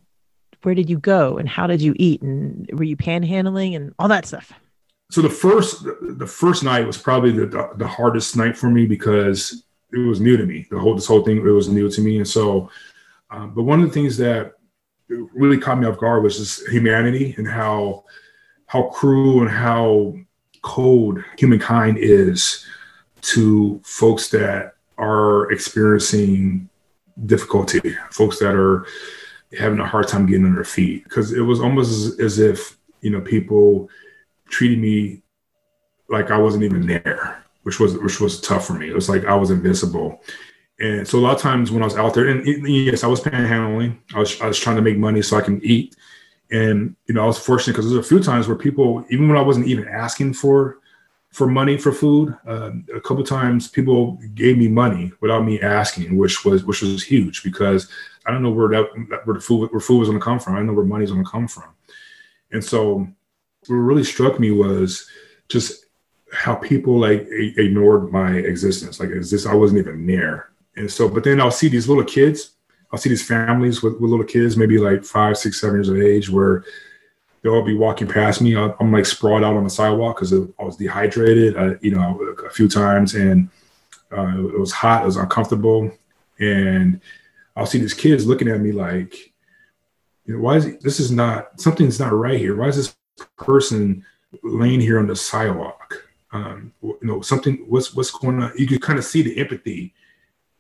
where 0.64 0.76
did 0.76 0.90
you 0.90 1.00
go? 1.00 1.38
And 1.38 1.48
how 1.48 1.68
did 1.68 1.82
you 1.82 1.94
eat? 1.98 2.22
And 2.22 2.70
were 2.74 2.84
you 2.84 2.98
panhandling 2.98 3.76
and 3.76 3.94
all 4.00 4.08
that 4.08 4.26
stuff? 4.26 4.52
so 5.10 5.22
the 5.22 5.30
first 5.30 5.84
the 6.02 6.28
first 6.28 6.64
night 6.64 6.86
was 6.86 6.98
probably 6.98 7.32
the, 7.32 7.72
the 7.76 7.88
hardest 7.88 8.36
night 8.36 8.58
for 8.58 8.70
me 8.70 8.86
because 8.86 9.64
it 9.94 10.00
was 10.00 10.20
new 10.20 10.38
to 10.38 10.46
me 10.46 10.68
the 10.70 10.80
whole 10.80 10.96
this 10.96 11.08
whole 11.08 11.24
thing 11.24 11.38
it 11.38 11.42
was 11.42 11.70
new 11.70 11.90
to 11.90 12.02
me 12.02 12.18
and 12.18 12.28
so 12.28 12.70
um, 13.30 13.54
but 13.54 13.64
one 13.64 13.82
of 13.82 13.88
the 13.88 13.94
things 13.94 14.18
that 14.18 14.54
really 15.10 15.58
caught 15.58 15.80
me 15.80 15.88
off 15.88 15.98
guard 15.98 16.24
was 16.24 16.38
just 16.38 16.68
humanity 16.68 17.34
and 17.38 17.48
how 17.48 18.04
how 18.66 18.84
cruel 18.90 19.42
and 19.42 19.50
how 19.50 20.14
cold 20.68 21.24
humankind 21.38 21.98
is 21.98 22.66
to 23.22 23.80
folks 23.86 24.28
that 24.30 24.76
are 24.98 25.50
experiencing 25.50 26.68
difficulty 27.26 27.96
folks 28.12 28.38
that 28.40 28.54
are 28.54 28.86
having 29.58 29.80
a 29.80 29.88
hard 29.88 30.10
time 30.10 30.26
getting 30.26 30.46
on 30.46 30.54
their 30.54 30.66
feet 30.66 31.06
because 31.06 31.32
it 31.32 31.40
was 31.40 31.62
almost 31.62 32.20
as, 32.20 32.38
if 32.38 32.78
you 33.00 33.10
know 33.10 33.22
people 33.22 33.90
treated 34.50 34.78
me 34.78 35.22
like 36.10 36.32
I 36.32 36.38
wasn't 36.38 36.64
even 36.64 36.86
there, 36.86 37.44
which 37.64 37.80
was 37.80 37.98
which 38.00 38.20
was 38.20 38.42
tough 38.42 38.68
for 38.68 38.74
me. 38.74 38.90
It 38.90 38.96
was 38.96 39.08
like 39.08 39.24
I 39.24 39.36
was 39.36 39.52
invincible. 39.52 40.22
And 40.80 41.08
so 41.08 41.18
a 41.18 41.22
lot 41.22 41.36
of 41.36 41.42
times 41.42 41.72
when 41.72 41.82
I 41.82 41.86
was 41.86 41.96
out 41.96 42.14
there, 42.14 42.28
and 42.28 42.46
yes, 42.68 43.04
I 43.06 43.08
was 43.08 43.22
panhandling. 43.22 43.98
I 44.14 44.20
was 44.20 44.40
I 44.42 44.48
was 44.48 44.60
trying 44.60 44.76
to 44.76 44.82
make 44.82 44.98
money 44.98 45.22
so 45.22 45.38
I 45.38 45.42
can 45.42 45.64
eat. 45.64 45.96
And 46.52 46.96
you 47.08 47.16
know, 47.16 47.24
I 47.24 47.26
was 47.26 47.38
fortunate 47.38 47.74
because 47.74 47.92
there's 47.92 48.06
a 48.06 48.08
few 48.08 48.22
times 48.22 48.48
where 48.48 48.58
people, 48.58 49.06
even 49.10 49.28
when 49.28 49.38
I 49.38 49.42
wasn't 49.42 49.68
even 49.68 49.88
asking 49.88 50.34
for 50.34 50.80
for 51.32 51.46
money 51.46 51.78
for 51.78 51.92
food, 51.92 52.36
uh, 52.48 52.72
a 52.96 53.02
couple 53.02 53.24
times 53.24 53.68
people 53.68 54.18
gave 54.34 54.58
me 54.58 54.68
money 54.68 55.12
without 55.20 55.44
me 55.44 55.60
asking, 55.62 56.18
which 56.18 56.46
was 56.46 56.64
which 56.64 56.82
was 56.82 57.04
huge 57.04 57.44
because 57.44 57.90
I 58.26 58.32
don't 58.32 58.44
know 58.44 58.52
where 58.52 58.70
that 58.70 59.22
where 59.26 59.36
the 59.36 59.42
food 59.42 59.70
where 59.72 59.80
food 59.80 60.00
was 60.00 60.10
going 60.10 60.20
to 60.20 60.24
come 60.24 60.40
from. 60.40 60.54
I 60.54 60.58
don't 60.58 60.68
know 60.68 60.74
where 60.74 60.86
money's 60.86 61.12
going 61.12 61.24
to 61.24 61.30
come 61.30 61.48
from. 61.48 61.76
And 62.52 62.64
so 62.64 63.08
what 63.68 63.76
really 63.76 64.04
struck 64.04 64.40
me 64.40 64.52
was 64.52 65.08
just 65.50 65.86
how 66.32 66.56
people 66.56 67.00
like 67.00 67.28
ignored 67.30 68.12
my 68.12 68.34
existence. 68.34 69.00
Like 69.00 69.10
as 69.12 69.32
this, 69.32 69.46
I 69.46 69.54
wasn't 69.54 69.80
even 69.80 70.06
there. 70.06 70.50
And 70.76 70.92
so, 70.92 71.10
but 71.10 71.24
then 71.24 71.42
I'll 71.42 71.52
see 71.52 71.68
these 71.68 71.88
little 71.88 72.04
kids. 72.04 72.52
I'll 72.92 73.00
see 73.00 73.10
these 73.10 73.28
families 73.28 73.84
with, 73.84 74.00
with 74.00 74.10
little 74.10 74.26
kids, 74.26 74.56
maybe 74.56 74.78
like 74.78 75.04
five, 75.04 75.38
six, 75.38 75.60
seven 75.60 75.78
years 75.78 75.90
of 75.90 76.00
age, 76.00 76.30
where 76.30 76.64
they'll 77.42 77.56
all 77.56 77.64
be 77.64 77.76
walking 77.76 78.08
past 78.08 78.42
me. 78.42 78.56
I'm 78.56 78.92
like 78.92 79.06
sprawled 79.06 79.44
out 79.44 79.56
on 79.56 79.64
the 79.64 79.70
sidewalk 79.70 80.18
because 80.18 80.34
I 80.34 80.64
was 80.64 80.78
dehydrated, 80.78 81.58
uh, 81.58 81.76
you 81.82 81.92
know, 81.92 82.20
a 82.46 82.50
few 82.50 82.68
times, 82.68 83.16
and 83.16 83.50
uh, 84.12 84.38
it 84.38 84.60
was 84.60 84.72
hot, 84.72 85.04
it 85.04 85.06
was 85.06 85.18
uncomfortable, 85.18 85.92
and 86.40 87.02
I'll 87.56 87.66
see 87.66 87.80
these 87.80 87.94
kids 87.94 88.26
looking 88.26 88.48
at 88.48 88.62
me 88.62 88.72
like, 88.72 89.34
you 90.26 90.36
know, 90.36 90.40
why 90.40 90.58
is 90.58 90.78
this 90.80 91.00
is 91.00 91.12
not 91.12 91.60
something's 91.60 92.00
not 92.00 92.14
right 92.14 92.40
here? 92.40 92.56
Why 92.56 92.68
is 92.68 92.76
this 92.76 92.96
person 93.38 94.06
laying 94.44 94.80
here 94.80 95.00
on 95.00 95.08
the 95.08 95.16
sidewalk? 95.16 96.08
Um, 96.32 96.74
you 96.82 96.98
know, 97.02 97.22
something 97.22 97.66
what's 97.68 97.96
what's 97.96 98.12
going 98.12 98.44
on? 98.44 98.52
You 98.58 98.68
can 98.68 98.80
kind 98.80 99.00
of 99.00 99.06
see 99.06 99.22
the 99.22 99.38
empathy 99.40 99.94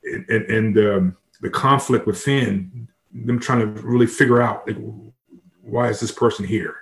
and 0.03 0.27
and, 0.29 0.45
and 0.45 0.77
um, 0.77 1.17
the 1.41 1.49
conflict 1.49 2.07
within 2.07 2.87
them 3.13 3.39
trying 3.39 3.59
to 3.59 3.81
really 3.81 4.07
figure 4.07 4.41
out 4.41 4.67
like 4.67 4.77
why 5.61 5.89
is 5.89 5.99
this 5.99 6.11
person 6.11 6.45
here, 6.45 6.75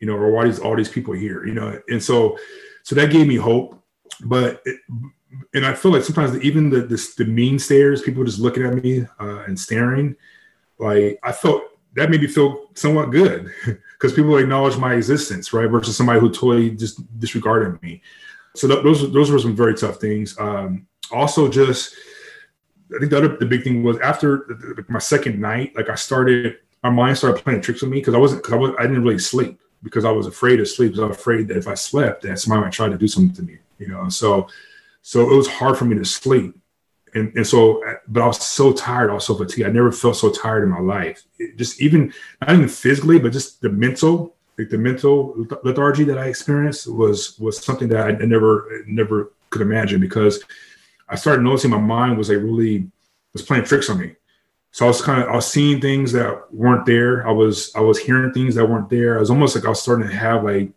you 0.00 0.06
know, 0.06 0.14
or 0.14 0.30
why 0.30 0.44
is 0.44 0.58
all 0.58 0.76
these 0.76 0.88
people 0.88 1.14
here, 1.14 1.46
you 1.46 1.54
know, 1.54 1.80
and 1.88 2.02
so 2.02 2.36
so 2.82 2.94
that 2.94 3.10
gave 3.10 3.26
me 3.26 3.36
hope, 3.36 3.82
but. 4.24 4.62
It, 4.64 4.80
and 5.52 5.66
I 5.66 5.74
feel 5.74 5.92
like 5.92 6.04
sometimes 6.04 6.42
even 6.42 6.70
the 6.70 6.80
the, 6.80 7.14
the 7.18 7.24
mean 7.26 7.58
stares, 7.58 8.00
people 8.00 8.24
just 8.24 8.38
looking 8.38 8.64
at 8.64 8.82
me 8.82 9.02
uh, 9.20 9.44
and 9.46 9.60
staring, 9.60 10.16
like 10.78 11.18
I 11.22 11.32
felt 11.32 11.64
that 11.94 12.10
made 12.10 12.20
me 12.20 12.28
feel 12.28 12.68
somewhat 12.74 13.10
good 13.10 13.52
because 13.92 14.12
people 14.12 14.36
acknowledge 14.36 14.76
my 14.76 14.94
existence, 14.94 15.52
right? 15.52 15.68
Versus 15.68 15.96
somebody 15.96 16.20
who 16.20 16.30
totally 16.30 16.70
just 16.70 17.00
disregarded 17.18 17.80
me. 17.82 18.02
So 18.54 18.68
th- 18.68 18.82
those 18.82 19.12
those 19.12 19.30
were 19.30 19.38
some 19.38 19.56
very 19.56 19.74
tough 19.74 19.96
things. 19.96 20.38
Um, 20.38 20.86
also, 21.10 21.48
just 21.48 21.94
I 22.94 22.98
think 22.98 23.10
the 23.10 23.18
other 23.18 23.36
the 23.36 23.46
big 23.46 23.64
thing 23.64 23.82
was 23.82 23.98
after 23.98 24.84
my 24.88 24.98
second 24.98 25.40
night, 25.40 25.74
like 25.76 25.88
I 25.88 25.94
started, 25.94 26.58
my 26.82 26.90
mind 26.90 27.18
started 27.18 27.42
playing 27.42 27.60
tricks 27.60 27.82
with 27.82 27.90
me 27.90 27.98
because 27.98 28.14
I 28.14 28.18
wasn't 28.18 28.42
because 28.42 28.54
I 28.54 28.56
was 28.56 28.74
I 28.78 28.82
didn't 28.82 29.02
really 29.02 29.18
sleep 29.18 29.60
because 29.82 30.04
I 30.04 30.10
was 30.10 30.26
afraid 30.26 30.56
to 30.56 30.66
sleep. 30.66 30.98
I 30.98 31.06
was 31.06 31.16
afraid 31.16 31.48
that 31.48 31.56
if 31.56 31.68
I 31.68 31.74
slept, 31.74 32.22
that 32.22 32.38
somebody 32.38 32.62
might 32.62 32.72
try 32.72 32.88
to 32.88 32.98
do 32.98 33.08
something 33.08 33.34
to 33.36 33.42
me, 33.42 33.58
you 33.78 33.88
know. 33.88 34.08
So 34.08 34.48
so 35.02 35.30
it 35.30 35.34
was 35.34 35.48
hard 35.48 35.76
for 35.76 35.84
me 35.84 35.96
to 35.96 36.04
sleep 36.04 36.58
and, 37.14 37.34
and 37.36 37.46
so, 37.46 37.82
but 38.08 38.22
I 38.22 38.26
was 38.26 38.44
so 38.44 38.72
tired, 38.72 39.10
also 39.10 39.34
fatigued. 39.34 39.66
I 39.66 39.70
never 39.70 39.92
felt 39.92 40.16
so 40.16 40.30
tired 40.30 40.64
in 40.64 40.70
my 40.70 40.80
life. 40.80 41.22
It 41.38 41.56
just 41.56 41.80
even 41.80 42.12
not 42.40 42.50
even 42.52 42.68
physically, 42.68 43.18
but 43.18 43.32
just 43.32 43.60
the 43.60 43.68
mental, 43.68 44.36
like 44.58 44.68
the 44.68 44.78
mental 44.78 45.34
lethargy 45.64 46.04
that 46.04 46.18
I 46.18 46.26
experienced 46.26 46.86
was 46.86 47.38
was 47.38 47.62
something 47.62 47.88
that 47.88 48.06
I 48.06 48.12
never 48.24 48.82
never 48.86 49.32
could 49.50 49.62
imagine 49.62 50.00
because 50.00 50.42
I 51.08 51.16
started 51.16 51.42
noticing 51.42 51.70
my 51.70 51.78
mind 51.78 52.18
was 52.18 52.28
like 52.28 52.38
really 52.38 52.90
was 53.32 53.42
playing 53.42 53.64
tricks 53.64 53.90
on 53.90 53.98
me. 53.98 54.14
So 54.70 54.84
I 54.84 54.88
was 54.88 55.00
kind 55.00 55.22
of 55.22 55.28
I 55.28 55.36
was 55.36 55.46
seeing 55.46 55.80
things 55.80 56.12
that 56.12 56.52
weren't 56.52 56.86
there. 56.86 57.26
I 57.26 57.32
was 57.32 57.74
I 57.74 57.80
was 57.80 57.98
hearing 57.98 58.32
things 58.32 58.54
that 58.54 58.66
weren't 58.66 58.90
there. 58.90 59.16
I 59.16 59.20
was 59.20 59.30
almost 59.30 59.56
like 59.56 59.64
I 59.64 59.70
was 59.70 59.82
starting 59.82 60.08
to 60.08 60.14
have 60.14 60.44
like 60.44 60.70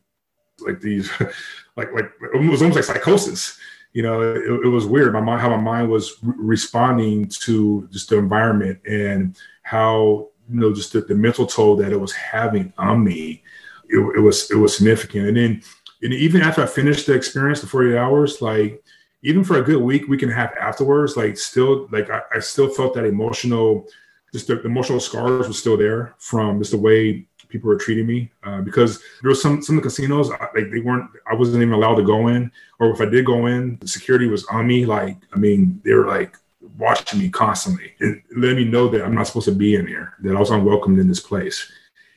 like 0.60 0.80
these 0.80 1.10
like 1.76 1.92
like 1.94 2.12
it 2.34 2.50
was 2.50 2.62
almost 2.62 2.76
like 2.76 2.86
psychosis 2.86 3.60
you 3.94 4.04
know, 4.04 4.22
it, 4.22 4.66
it, 4.66 4.70
was 4.70 4.86
weird. 4.86 5.14
My 5.14 5.20
mind, 5.20 5.42
how 5.42 5.50
my 5.50 5.58
mind 5.58 5.90
was 5.90 6.16
re- 6.24 6.34
responding 6.38 7.28
to 7.28 7.88
just 7.92 8.10
the 8.10 8.18
environment 8.18 8.80
and 8.88 9.38
how 9.64 10.30
you 10.50 10.60
know 10.60 10.74
just 10.74 10.94
the, 10.94 11.02
the 11.02 11.16
mental 11.16 11.46
toll 11.46 11.76
that 11.78 11.92
it 11.92 12.00
was 12.00 12.14
having 12.14 12.72
on 12.78 13.04
me. 13.04 13.44
It, 13.90 13.98
it, 14.18 14.22
was 14.22 14.50
it 14.50 14.56
was 14.56 14.78
significant. 14.78 15.28
And 15.28 15.38
then, 15.38 15.64
and 16.02 16.14
even 16.14 16.42
after 16.42 16.64
I 16.64 16.68
finished 16.68 17.06
the 17.06 17.14
experience, 17.14 17.60
the 17.60 17.68
forty 17.68 17.92
eight 17.92 17.98
hours, 17.98 18.42
like 18.42 18.81
even 19.24 19.44
for 19.44 19.58
a 19.58 19.64
good 19.64 19.82
week, 19.82 20.08
week 20.08 20.24
and 20.24 20.32
a 20.32 20.36
half 20.36 20.56
afterwards, 20.58 21.18
like 21.18 21.38
still 21.38 21.88
like 21.92 22.10
I, 22.10 22.22
I 22.36 22.40
still 22.40 22.70
felt 22.70 22.94
that 22.96 23.06
emotional, 23.06 23.88
just 24.32 24.48
the 24.48 24.62
emotional 24.64 25.00
scars 25.00 25.48
were 25.48 25.54
still 25.54 25.78
there 25.78 26.16
from 26.18 26.60
just 26.60 26.72
the 26.72 26.78
way 26.78 27.26
people 27.50 27.68
were 27.68 27.78
treating 27.78 28.08
me 28.08 28.32
uh, 28.44 28.62
because 28.62 29.02
there 29.22 29.30
was 29.30 29.42
some 29.42 29.62
some 29.62 29.78
of 29.78 29.84
the 29.84 29.90
casinos 29.90 30.30
like 30.30 30.72
they 30.72 30.80
weren't 30.80 31.10
I 31.30 31.36
wasn't 31.36 31.62
even 31.62 31.74
allowed 31.74 31.96
to 31.96 32.04
go 32.04 32.30
in 32.30 32.50
or 32.80 32.92
if 32.92 33.02
I 33.02 33.06
did 33.06 33.26
go 33.26 33.48
in 33.48 33.78
the 33.82 33.88
security 33.88 34.28
was 34.28 34.46
on 34.46 34.68
me 34.68 34.86
like 34.86 35.18
I 35.34 35.38
mean 35.38 35.82
they 35.84 35.94
were 35.94 36.08
like 36.08 36.38
watching 36.78 37.20
me 37.20 37.30
constantly. 37.30 37.94
And 38.00 38.22
letting 38.36 38.58
me 38.58 38.66
know 38.66 38.88
that 38.88 39.04
I'm 39.04 39.16
not 39.16 39.28
supposed 39.28 39.46
to 39.46 39.52
be 39.52 39.76
in 39.76 39.88
here 39.88 40.14
that 40.22 40.36
I 40.36 40.40
was 40.40 40.50
unwelcomed 40.50 41.00
in 41.00 41.08
this 41.08 41.20
place 41.20 41.72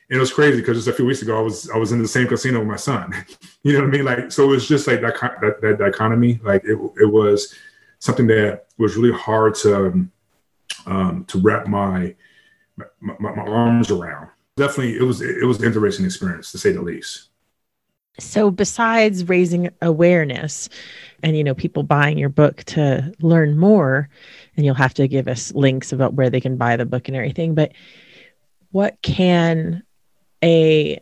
and 0.09 0.17
it 0.17 0.19
was 0.19 0.31
crazy 0.31 0.57
because 0.57 0.77
just 0.77 0.87
a 0.87 0.93
few 0.93 1.05
weeks 1.05 1.21
ago 1.21 1.37
I 1.37 1.41
was 1.41 1.69
I 1.69 1.77
was 1.77 1.91
in 1.91 2.01
the 2.01 2.07
same 2.07 2.27
casino 2.27 2.59
with 2.59 2.67
my 2.67 2.75
son. 2.75 3.13
You 3.63 3.73
know 3.73 3.79
what 3.79 3.87
I 3.87 3.91
mean? 3.91 4.05
Like 4.05 4.31
so 4.31 4.43
it 4.43 4.47
was 4.47 4.67
just 4.67 4.85
like 4.85 5.01
that 5.01 5.15
that, 5.41 5.59
that 5.59 5.79
dichotomy. 5.79 6.39
Like 6.43 6.63
it, 6.65 6.77
it 7.01 7.11
was 7.11 7.55
something 7.97 8.27
that 8.27 8.67
was 8.77 8.95
really 8.95 9.17
hard 9.17 9.55
to 9.55 10.07
um, 10.85 11.25
to 11.25 11.39
wrap 11.39 11.65
my 11.65 12.13
my, 12.99 13.15
my 13.17 13.41
arms 13.41 13.89
around. 13.89 14.29
Definitely 14.55 14.97
it 14.97 15.01
was 15.01 15.21
it 15.21 15.47
was 15.47 15.57
an 15.57 15.65
interesting 15.65 16.05
experience 16.05 16.51
to 16.51 16.59
say 16.59 16.73
the 16.73 16.81
least. 16.83 17.29
So 18.19 18.51
besides 18.51 19.27
raising 19.27 19.71
awareness 19.81 20.69
and 21.23 21.35
you 21.35 21.43
know 21.43 21.55
people 21.55 21.81
buying 21.81 22.19
your 22.19 22.29
book 22.29 22.63
to 22.65 23.13
learn 23.19 23.57
more 23.57 24.09
and 24.55 24.63
you'll 24.63 24.75
have 24.75 24.93
to 24.93 25.07
give 25.07 25.27
us 25.27 25.51
links 25.55 25.91
about 25.91 26.13
where 26.13 26.29
they 26.29 26.39
can 26.39 26.55
buy 26.55 26.77
the 26.77 26.85
book 26.85 27.07
and 27.07 27.17
everything 27.17 27.55
but 27.55 27.71
what 28.71 29.01
can 29.01 29.83
a 30.43 30.99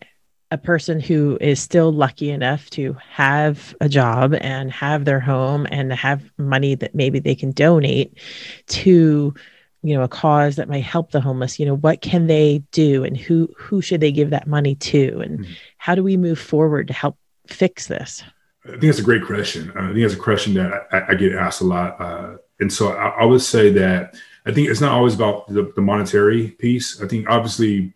a 0.54 0.58
person 0.58 1.00
who 1.00 1.36
is 1.42 1.60
still 1.60 1.92
lucky 1.92 2.30
enough 2.30 2.70
to 2.70 2.96
have 3.10 3.76
a 3.82 3.90
job 3.90 4.36
and 4.40 4.72
have 4.72 5.04
their 5.04 5.20
home 5.20 5.66
and 5.72 5.92
have 5.92 6.22
money 6.38 6.76
that 6.76 6.94
maybe 6.94 7.18
they 7.18 7.34
can 7.34 7.52
donate 7.52 8.20
to 8.68 9.34
you 9.82 9.96
know 9.96 10.04
a 10.04 10.08
cause 10.08 10.58
that 10.58 10.70
might 10.70 10.84
help 10.84 11.10
the 11.10 11.20
homeless 11.20 11.58
you 11.58 11.66
know 11.66 11.76
what 11.78 12.02
can 12.02 12.28
they 12.28 12.64
do 12.72 13.04
and 13.04 13.18
who 13.18 13.50
who 13.58 13.82
should 13.82 14.00
they 14.00 14.12
give 14.12 14.30
that 14.30 14.46
money 14.46 14.76
to? 14.76 15.22
And 15.22 15.40
mm-hmm. 15.40 15.54
how 15.80 15.96
do 15.96 16.04
we 16.04 16.18
move 16.18 16.38
forward 16.38 16.88
to 16.88 16.94
help 16.94 17.18
fix 17.48 17.88
this? 17.88 18.24
I 18.64 18.70
think 18.70 18.84
that's 18.84 19.00
a 19.00 19.04
great 19.04 19.26
question. 19.26 19.72
Uh, 19.76 19.86
i 19.86 19.88
think 19.88 20.06
it's 20.06 20.14
a 20.14 20.18
question 20.18 20.54
that 20.54 20.88
i, 20.92 21.12
I 21.14 21.16
get 21.16 21.34
asked 21.34 21.62
a 21.62 21.66
lot 21.66 22.00
uh, 22.00 22.38
and 22.60 22.72
so 22.72 22.94
I, 22.94 23.08
I, 23.22 23.26
would 23.26 23.42
say 23.42 23.72
that 23.72 24.16
i 24.46 24.54
think 24.54 24.70
it's 24.70 24.82
not 24.82 24.92
always 24.92 25.16
about 25.16 25.48
the, 25.48 25.74
the, 25.76 25.82
monetary 25.82 26.50
piece. 26.50 27.02
I 27.02 27.08
think 27.08 27.28
obviously 27.28 27.94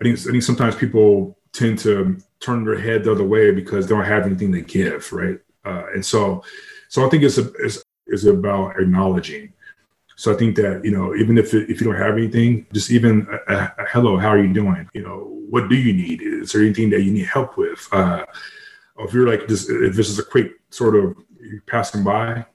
i 0.00 0.04
think 0.04 0.18
i 0.18 0.30
think 0.30 0.42
sometimes 0.42 0.74
people 0.74 1.36
tend 1.52 1.78
to 1.78 2.18
turn 2.40 2.64
their 2.64 2.78
head 2.78 3.04
the 3.04 3.12
other 3.12 3.24
way 3.24 3.50
because 3.50 3.86
they 3.86 3.94
don't 3.94 4.04
have 4.04 4.26
anything 4.26 4.52
to 4.52 4.60
give 4.60 5.12
right 5.12 5.38
uh, 5.64 5.84
and 5.94 6.04
so 6.04 6.42
so 6.88 7.04
i 7.04 7.08
think 7.08 7.22
it's 7.22 7.38
a, 7.38 7.50
it's, 7.60 7.82
it's 8.06 8.24
about 8.24 8.78
acknowledging 8.80 9.52
so 10.16 10.32
I 10.32 10.36
think 10.36 10.56
that 10.56 10.82
you 10.82 10.90
know, 10.90 11.14
even 11.14 11.36
if 11.36 11.52
if 11.52 11.78
you 11.78 11.86
don't 11.86 12.00
have 12.00 12.16
anything, 12.16 12.66
just 12.72 12.90
even 12.90 13.28
a, 13.48 13.54
a, 13.54 13.84
hello, 13.90 14.16
how 14.16 14.28
are 14.28 14.42
you 14.42 14.52
doing? 14.52 14.88
You 14.94 15.02
know, 15.02 15.36
what 15.50 15.68
do 15.68 15.76
you 15.76 15.92
need? 15.92 16.22
Is 16.22 16.52
there 16.52 16.62
anything 16.62 16.88
that 16.90 17.02
you 17.02 17.12
need 17.12 17.26
help 17.26 17.58
with? 17.58 17.86
Uh, 17.92 18.24
if 18.98 19.12
you're 19.12 19.28
like 19.28 19.46
just 19.46 19.68
if 19.68 19.94
this 19.94 20.08
is 20.08 20.18
a 20.18 20.24
quick 20.24 20.52
sort 20.70 20.96
of 20.96 21.16
passing 21.66 22.02
by, 22.02 22.46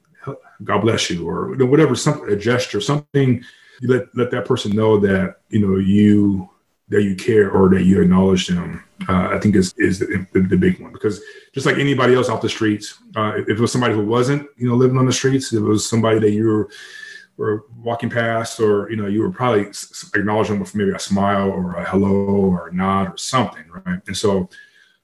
God 0.63 0.81
bless 0.81 1.09
you, 1.11 1.29
or 1.29 1.53
whatever, 1.55 1.95
something 1.95 2.29
a 2.29 2.35
gesture, 2.35 2.81
something 2.81 3.43
you 3.79 3.87
let 3.87 4.05
let 4.15 4.31
that 4.31 4.45
person 4.45 4.75
know 4.75 4.97
that 4.97 5.41
you 5.49 5.59
know 5.59 5.77
you 5.77 6.49
that 6.91 7.03
you 7.03 7.15
care 7.15 7.49
or 7.49 7.69
that 7.69 7.83
you 7.83 8.01
acknowledge 8.01 8.47
them. 8.47 8.83
Uh, 9.09 9.29
I 9.31 9.39
think 9.39 9.55
is 9.55 9.73
is 9.77 9.97
the, 9.99 10.27
the, 10.33 10.57
big 10.57 10.79
one 10.79 10.91
because 10.91 11.19
just 11.53 11.65
like 11.65 11.77
anybody 11.77 12.13
else 12.13 12.29
off 12.29 12.41
the 12.41 12.49
streets, 12.49 12.99
uh, 13.15 13.33
if 13.35 13.57
it 13.57 13.59
was 13.59 13.71
somebody 13.71 13.95
who 13.95 14.05
wasn't 14.05 14.47
you 14.57 14.69
know 14.69 14.75
living 14.75 14.97
on 14.97 15.07
the 15.07 15.11
streets, 15.11 15.51
it 15.53 15.59
was 15.59 15.89
somebody 15.89 16.19
that 16.19 16.31
you 16.31 16.45
were 16.45 16.69
were 17.37 17.65
walking 17.81 18.09
past, 18.09 18.59
or 18.59 18.89
you 18.89 18.95
know, 18.95 19.07
you 19.07 19.21
were 19.21 19.31
probably 19.31 19.67
acknowledging 20.13 20.59
with 20.59 20.75
maybe 20.75 20.91
a 20.91 20.99
smile 20.99 21.49
or 21.49 21.75
a 21.75 21.83
hello 21.83 22.11
or 22.11 22.67
a 22.67 22.73
nod 22.73 23.07
or 23.07 23.17
something, 23.17 23.63
right? 23.85 23.99
And 24.05 24.15
so, 24.15 24.47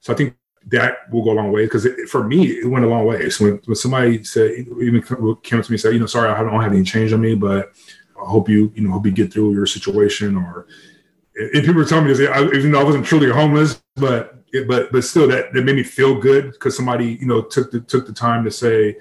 so 0.00 0.12
I 0.12 0.16
think 0.16 0.36
that 0.66 1.10
will 1.10 1.24
go 1.24 1.32
a 1.32 1.34
long 1.34 1.50
way 1.50 1.64
because 1.64 1.86
for 2.08 2.22
me, 2.22 2.46
it 2.46 2.66
went 2.66 2.84
a 2.84 2.88
long 2.88 3.06
way. 3.06 3.28
So 3.30 3.44
when, 3.44 3.60
when 3.64 3.74
somebody 3.74 4.22
said, 4.22 4.52
even 4.80 5.02
came 5.02 5.18
up 5.24 5.42
to 5.42 5.54
me 5.54 5.74
and 5.74 5.80
said, 5.80 5.94
you 5.94 5.98
know, 5.98 6.06
sorry, 6.06 6.28
I 6.28 6.42
don't 6.42 6.62
have 6.62 6.72
any 6.72 6.84
change 6.84 7.12
on 7.12 7.20
me, 7.20 7.34
but 7.34 7.72
I 8.20 8.24
hope 8.24 8.48
you, 8.48 8.72
you 8.74 8.82
know, 8.82 8.92
hope 8.92 9.06
you 9.06 9.12
get 9.12 9.32
through 9.32 9.54
your 9.54 9.66
situation. 9.66 10.36
Or 10.36 10.66
if 11.38 11.64
people 11.64 11.80
were 11.80 11.84
telling 11.84 12.06
me 12.06 12.12
this, 12.12 12.20
even 12.54 12.72
though 12.72 12.80
I 12.80 12.84
wasn't 12.84 13.06
truly 13.06 13.30
homeless, 13.30 13.80
but 13.96 14.34
but 14.66 14.90
but 14.90 15.04
still, 15.04 15.28
that 15.28 15.52
that 15.52 15.62
made 15.62 15.76
me 15.76 15.84
feel 15.84 16.18
good 16.18 16.52
because 16.52 16.76
somebody, 16.76 17.18
you 17.20 17.26
know, 17.26 17.42
took 17.42 17.70
the 17.70 17.80
took 17.80 18.06
the 18.06 18.12
time 18.12 18.44
to 18.44 18.50
say, 18.50 18.96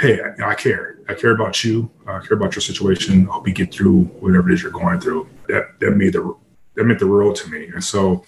hey, 0.00 0.20
I, 0.20 0.50
I 0.50 0.54
care. 0.54 0.98
I 1.08 1.14
care 1.14 1.32
about 1.32 1.62
you. 1.62 1.90
I 2.06 2.20
care 2.20 2.36
about 2.36 2.54
your 2.54 2.62
situation. 2.62 3.28
I 3.28 3.32
hope 3.32 3.46
you 3.46 3.52
get 3.52 3.74
through 3.74 4.04
whatever 4.20 4.50
it 4.50 4.54
is 4.54 4.62
you're 4.62 4.72
going 4.72 5.00
through. 5.00 5.28
That 5.48 5.78
that 5.80 5.92
made 5.92 6.14
the 6.14 6.34
that 6.76 6.84
meant 6.84 6.98
the 6.98 7.08
world 7.08 7.36
to 7.36 7.50
me. 7.50 7.66
And 7.66 7.82
so, 7.82 8.24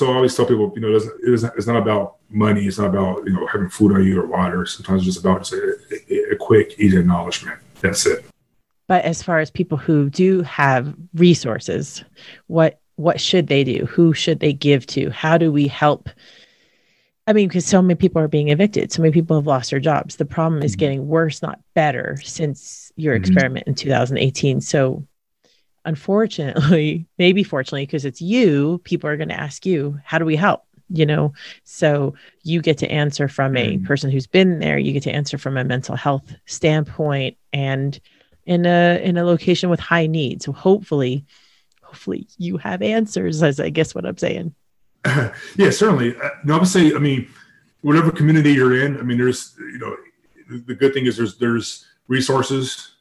so 0.00 0.10
I 0.10 0.16
always 0.16 0.34
tell 0.34 0.46
people, 0.46 0.72
you 0.74 0.80
know, 0.80 0.96
it's, 0.96 1.44
it's 1.44 1.66
not 1.66 1.76
about 1.76 2.16
money. 2.30 2.66
It's 2.66 2.78
not 2.78 2.88
about 2.88 3.24
you 3.26 3.32
know 3.32 3.46
having 3.46 3.68
food 3.68 3.92
on 3.92 4.04
you 4.04 4.20
or 4.20 4.26
water. 4.26 4.66
Sometimes 4.66 5.06
it's 5.06 5.14
just 5.14 5.24
about 5.24 5.40
just 5.40 5.52
a, 5.52 5.76
a, 6.10 6.32
a 6.32 6.36
quick, 6.36 6.74
easy 6.78 6.98
acknowledgement. 6.98 7.60
That's 7.80 8.06
it. 8.06 8.24
But 8.92 9.06
as 9.06 9.22
far 9.22 9.38
as 9.38 9.50
people 9.50 9.78
who 9.78 10.10
do 10.10 10.42
have 10.42 10.94
resources, 11.14 12.04
what 12.48 12.78
what 12.96 13.22
should 13.22 13.46
they 13.46 13.64
do? 13.64 13.86
Who 13.86 14.12
should 14.12 14.40
they 14.40 14.52
give 14.52 14.84
to? 14.88 15.08
How 15.08 15.38
do 15.38 15.50
we 15.50 15.66
help 15.66 16.10
I 17.26 17.32
mean, 17.32 17.48
because 17.48 17.64
so 17.64 17.80
many 17.80 17.94
people 17.94 18.20
are 18.20 18.28
being 18.28 18.50
evicted, 18.50 18.92
so 18.92 19.00
many 19.00 19.12
people 19.12 19.34
have 19.34 19.46
lost 19.46 19.70
their 19.70 19.80
jobs. 19.80 20.16
The 20.16 20.26
problem 20.26 20.62
is 20.62 20.74
Mhm. 20.74 20.78
getting 20.78 21.08
worse, 21.08 21.40
not 21.40 21.58
better, 21.74 22.18
since 22.22 22.92
your 22.96 23.14
Mhm. 23.14 23.18
experiment 23.18 23.66
in 23.66 23.74
2018. 23.74 24.60
So, 24.60 25.06
unfortunately, 25.86 27.06
maybe 27.18 27.42
fortunately, 27.44 27.86
because 27.86 28.04
it's 28.04 28.20
you, 28.20 28.78
people 28.84 29.08
are 29.08 29.16
going 29.16 29.30
to 29.30 29.40
ask 29.40 29.64
you, 29.64 29.98
"How 30.04 30.18
do 30.18 30.26
we 30.26 30.36
help?" 30.36 30.64
You 30.90 31.06
know, 31.06 31.32
so 31.64 32.12
you 32.42 32.60
get 32.60 32.76
to 32.78 32.92
answer 32.92 33.26
from 33.26 33.56
a 33.56 33.78
Mhm. 33.78 33.84
person 33.86 34.10
who's 34.10 34.26
been 34.26 34.58
there. 34.58 34.76
You 34.76 34.92
get 34.92 35.04
to 35.04 35.12
answer 35.14 35.38
from 35.38 35.56
a 35.56 35.64
mental 35.64 35.96
health 35.96 36.34
standpoint, 36.44 37.38
and 37.54 37.98
in 38.52 38.66
a 38.66 39.00
in 39.02 39.16
a 39.16 39.24
location 39.24 39.70
with 39.70 39.80
high 39.80 40.06
need. 40.06 40.42
So 40.42 40.52
hopefully, 40.52 41.24
hopefully 41.82 42.28
you 42.38 42.58
have 42.58 42.82
answers. 42.82 43.42
As 43.42 43.58
I 43.58 43.70
guess 43.70 43.94
what 43.94 44.06
I'm 44.06 44.18
saying. 44.18 44.54
yeah, 45.56 45.70
certainly. 45.70 46.14
Uh, 46.16 46.30
no, 46.44 46.56
I 46.56 46.58
would 46.58 46.68
say, 46.68 46.94
I 46.94 46.98
mean, 46.98 47.28
whatever 47.80 48.10
community 48.10 48.52
you're 48.52 48.84
in, 48.84 48.98
I 48.98 49.02
mean, 49.02 49.18
there's, 49.18 49.54
you 49.58 49.78
know, 49.78 49.96
the- 50.48 50.74
good 50.74 50.94
thing 50.94 51.06
is 51.06 51.16
there's 51.16 51.38
there's 51.38 51.86
resources, 52.08 52.92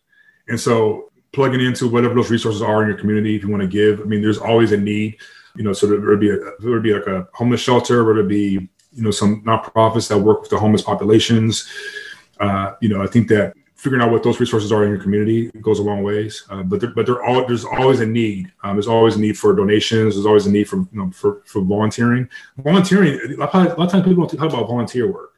and 0.48 0.60
so 0.60 1.12
plugging 1.34 1.62
into 1.62 1.88
whatever 1.88 2.16
those 2.16 2.32
resources 2.32 2.62
are 2.62 2.82
in 2.82 2.90
your 2.90 2.98
community, 2.98 3.36
if 3.36 3.44
you 3.44 3.50
want 3.50 3.62
to 3.62 3.68
give, 3.68 4.02
I 4.02 4.04
mean, 4.04 4.22
there's 4.22 4.38
always 4.38 4.72
a 4.72 4.78
need, 4.78 5.18
you 5.56 5.64
know. 5.64 5.74
So 5.74 5.86
there 5.86 6.00
would 6.00 6.20
be 6.20 6.32
a 6.32 6.38
there 6.60 6.72
would 6.72 6.84
be 6.84 6.94
like 6.94 7.08
a 7.08 7.28
homeless 7.34 7.62
shelter, 7.62 8.04
whether 8.04 8.22
it 8.22 8.28
be 8.28 8.70
you 8.94 9.04
know 9.04 9.12
some 9.12 9.44
nonprofits 9.44 10.08
that 10.10 10.18
work 10.18 10.42
with 10.42 10.50
the 10.50 10.60
homeless 10.60 10.82
populations. 10.82 11.70
Uh, 12.40 12.74
you 12.82 12.90
know, 12.90 13.04
I 13.04 13.08
think 13.08 13.28
that 13.28 13.54
figuring 13.82 14.04
out 14.04 14.12
what 14.12 14.22
those 14.22 14.40
resources 14.40 14.72
are 14.72 14.84
in 14.84 14.92
your 14.92 15.02
community 15.02 15.50
goes 15.60 15.80
a 15.80 15.82
long 15.82 16.04
ways. 16.04 16.46
Uh, 16.52 16.62
but 16.62 16.80
there, 16.80 16.92
but 16.92 17.08
there 17.08 17.24
all 17.24 17.48
there's 17.48 17.66
always 17.66 18.00
a 18.00 18.06
need. 18.06 18.52
Um, 18.64 18.76
there's 18.76 18.88
always 18.88 19.16
a 19.16 19.20
need 19.20 19.40
for 19.40 19.56
donations. 19.56 20.14
There's 20.14 20.28
always 20.28 20.46
a 20.46 20.52
need 20.52 20.70
for 20.70 20.78
you 20.78 20.88
know 20.94 21.10
for 21.10 21.42
for 21.46 21.64
volunteering. 21.64 22.30
Volunteering. 22.58 23.20
A 23.34 23.38
lot, 23.38 23.56
of- 23.56 23.92
times 23.92 24.06
people 24.06 24.28
talk 24.28 24.54
about 24.54 24.68
volunteer 24.68 25.12
work. 25.12 25.32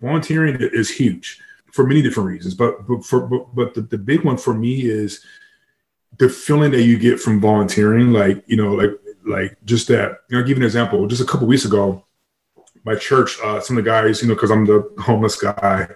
Volunteering 0.00 0.56
is 0.60 0.90
huge 0.90 1.40
for 1.72 1.84
many 1.84 2.02
different 2.02 2.28
reasons. 2.28 2.54
But 2.54 2.86
but 2.86 3.04
for 3.04 3.22
but, 3.26 3.52
but 3.52 3.74
the, 3.74 3.80
the 3.80 3.98
big 3.98 4.22
one 4.22 4.36
for 4.36 4.54
me 4.54 4.82
is 4.82 5.24
the 6.18 6.28
feeling 6.28 6.70
that 6.70 6.84
you 6.84 6.96
get 6.96 7.18
from 7.18 7.40
volunteering. 7.40 8.12
Like 8.12 8.44
you 8.46 8.56
know 8.56 8.74
like 8.74 8.92
like 9.26 9.56
just 9.64 9.88
that. 9.88 10.20
You 10.30 10.36
know, 10.36 10.38
I'll 10.38 10.46
give 10.46 10.56
you 10.56 10.62
an 10.62 10.66
example. 10.66 11.04
Just 11.08 11.22
a 11.22 11.26
couple 11.26 11.48
weeks 11.48 11.64
ago, 11.64 12.04
my 12.84 12.94
church, 12.94 13.38
uh, 13.42 13.58
some 13.60 13.76
of 13.76 13.84
the 13.84 13.90
guys, 13.90 14.22
you 14.22 14.28
know, 14.28 14.34
because 14.34 14.52
I'm 14.52 14.66
the 14.66 14.88
homeless 15.00 15.34
guy 15.34 15.88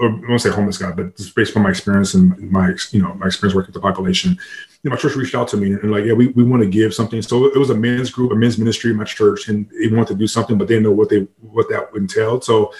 or 0.00 0.08
I 0.08 0.28
won't 0.28 0.40
say 0.40 0.50
homeless 0.50 0.78
guy, 0.78 0.90
but 0.90 1.16
just 1.16 1.34
based 1.34 1.56
on 1.56 1.62
my 1.62 1.70
experience 1.70 2.14
and 2.14 2.36
my 2.50 2.74
you 2.90 3.02
know 3.02 3.14
my 3.14 3.26
experience 3.26 3.54
working 3.54 3.72
with 3.72 3.80
the 3.82 3.88
population, 3.88 4.32
you 4.32 4.90
know, 4.90 4.94
my 4.94 5.00
church 5.00 5.14
reached 5.14 5.34
out 5.34 5.48
to 5.48 5.56
me 5.56 5.72
and 5.72 5.90
like, 5.90 6.04
yeah, 6.04 6.14
we, 6.14 6.28
we 6.28 6.42
want 6.42 6.62
to 6.62 6.68
give 6.68 6.94
something. 6.94 7.22
So 7.22 7.46
it 7.46 7.56
was 7.56 7.70
a 7.70 7.74
men's 7.74 8.10
group, 8.10 8.32
a 8.32 8.34
men's 8.34 8.58
ministry 8.58 8.90
in 8.90 8.96
my 8.96 9.04
church, 9.04 9.48
and 9.48 9.68
they 9.70 9.88
wanted 9.88 10.08
to 10.08 10.14
do 10.14 10.26
something, 10.26 10.58
but 10.58 10.68
they 10.68 10.74
didn't 10.74 10.84
know 10.84 10.92
what 10.92 11.08
they 11.10 11.28
what 11.40 11.68
that 11.68 11.90
entailed. 11.94 12.44
So 12.44 12.72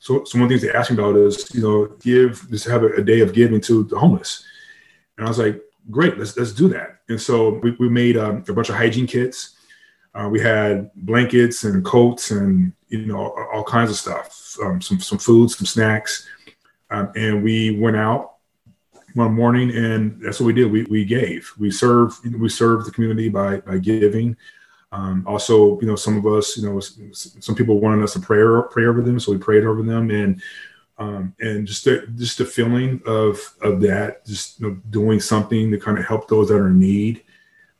so 0.00 0.24
so 0.24 0.38
one 0.38 0.44
of 0.44 0.48
the 0.48 0.58
things 0.58 0.62
they 0.62 0.78
asked 0.78 0.90
me 0.90 0.98
about 0.98 1.16
is 1.16 1.52
you 1.54 1.62
know 1.62 1.86
give 2.00 2.48
just 2.50 2.66
have 2.66 2.82
a, 2.84 2.88
a 2.94 3.02
day 3.02 3.20
of 3.20 3.32
giving 3.32 3.60
to 3.62 3.84
the 3.84 3.98
homeless, 3.98 4.44
and 5.16 5.26
I 5.26 5.28
was 5.28 5.38
like, 5.38 5.60
great, 5.90 6.18
let's 6.18 6.36
let's 6.36 6.52
do 6.52 6.68
that. 6.68 7.00
And 7.08 7.20
so 7.20 7.58
we, 7.62 7.72
we 7.80 7.88
made 7.88 8.16
um, 8.16 8.44
a 8.48 8.52
bunch 8.52 8.68
of 8.68 8.76
hygiene 8.76 9.06
kits. 9.06 9.56
Uh, 10.14 10.28
we 10.28 10.40
had 10.40 10.90
blankets 10.94 11.64
and 11.64 11.84
coats 11.84 12.30
and 12.30 12.72
you 12.88 13.06
know 13.06 13.16
all, 13.16 13.48
all 13.52 13.64
kinds 13.64 13.90
of 13.90 13.96
stuff, 13.96 14.56
um, 14.62 14.80
some 14.80 15.00
some 15.00 15.18
food, 15.18 15.50
some 15.50 15.66
snacks. 15.66 16.28
Um, 16.90 17.12
and 17.16 17.42
we 17.42 17.78
went 17.78 17.96
out 17.96 18.34
one 19.14 19.32
morning, 19.32 19.70
and 19.70 20.20
that's 20.20 20.40
what 20.40 20.46
we 20.46 20.52
did. 20.52 20.70
We, 20.70 20.84
we 20.84 21.04
gave. 21.04 21.50
We 21.58 21.70
served. 21.70 22.26
We 22.26 22.48
served 22.48 22.86
the 22.86 22.90
community 22.90 23.28
by 23.28 23.60
by 23.60 23.78
giving. 23.78 24.36
Um, 24.92 25.24
also, 25.26 25.80
you 25.80 25.86
know, 25.86 25.96
some 25.96 26.16
of 26.16 26.26
us, 26.26 26.56
you 26.56 26.68
know, 26.68 26.78
some 26.78 27.54
people 27.54 27.80
wanted 27.80 28.04
us 28.04 28.12
to 28.12 28.20
pray 28.20 28.42
pray 28.70 28.86
over 28.86 29.02
them, 29.02 29.18
so 29.18 29.32
we 29.32 29.38
prayed 29.38 29.64
over 29.64 29.82
them, 29.82 30.10
and 30.10 30.42
um, 30.98 31.34
and 31.40 31.66
just 31.66 31.84
the, 31.84 32.06
just 32.16 32.38
the 32.38 32.44
feeling 32.44 33.00
of 33.06 33.38
of 33.62 33.80
that, 33.80 34.24
just 34.26 34.60
you 34.60 34.68
know, 34.68 34.74
doing 34.90 35.20
something 35.20 35.70
to 35.70 35.78
kind 35.78 35.98
of 35.98 36.04
help 36.04 36.28
those 36.28 36.48
that 36.48 36.56
are 36.56 36.68
in 36.68 36.78
need. 36.78 37.24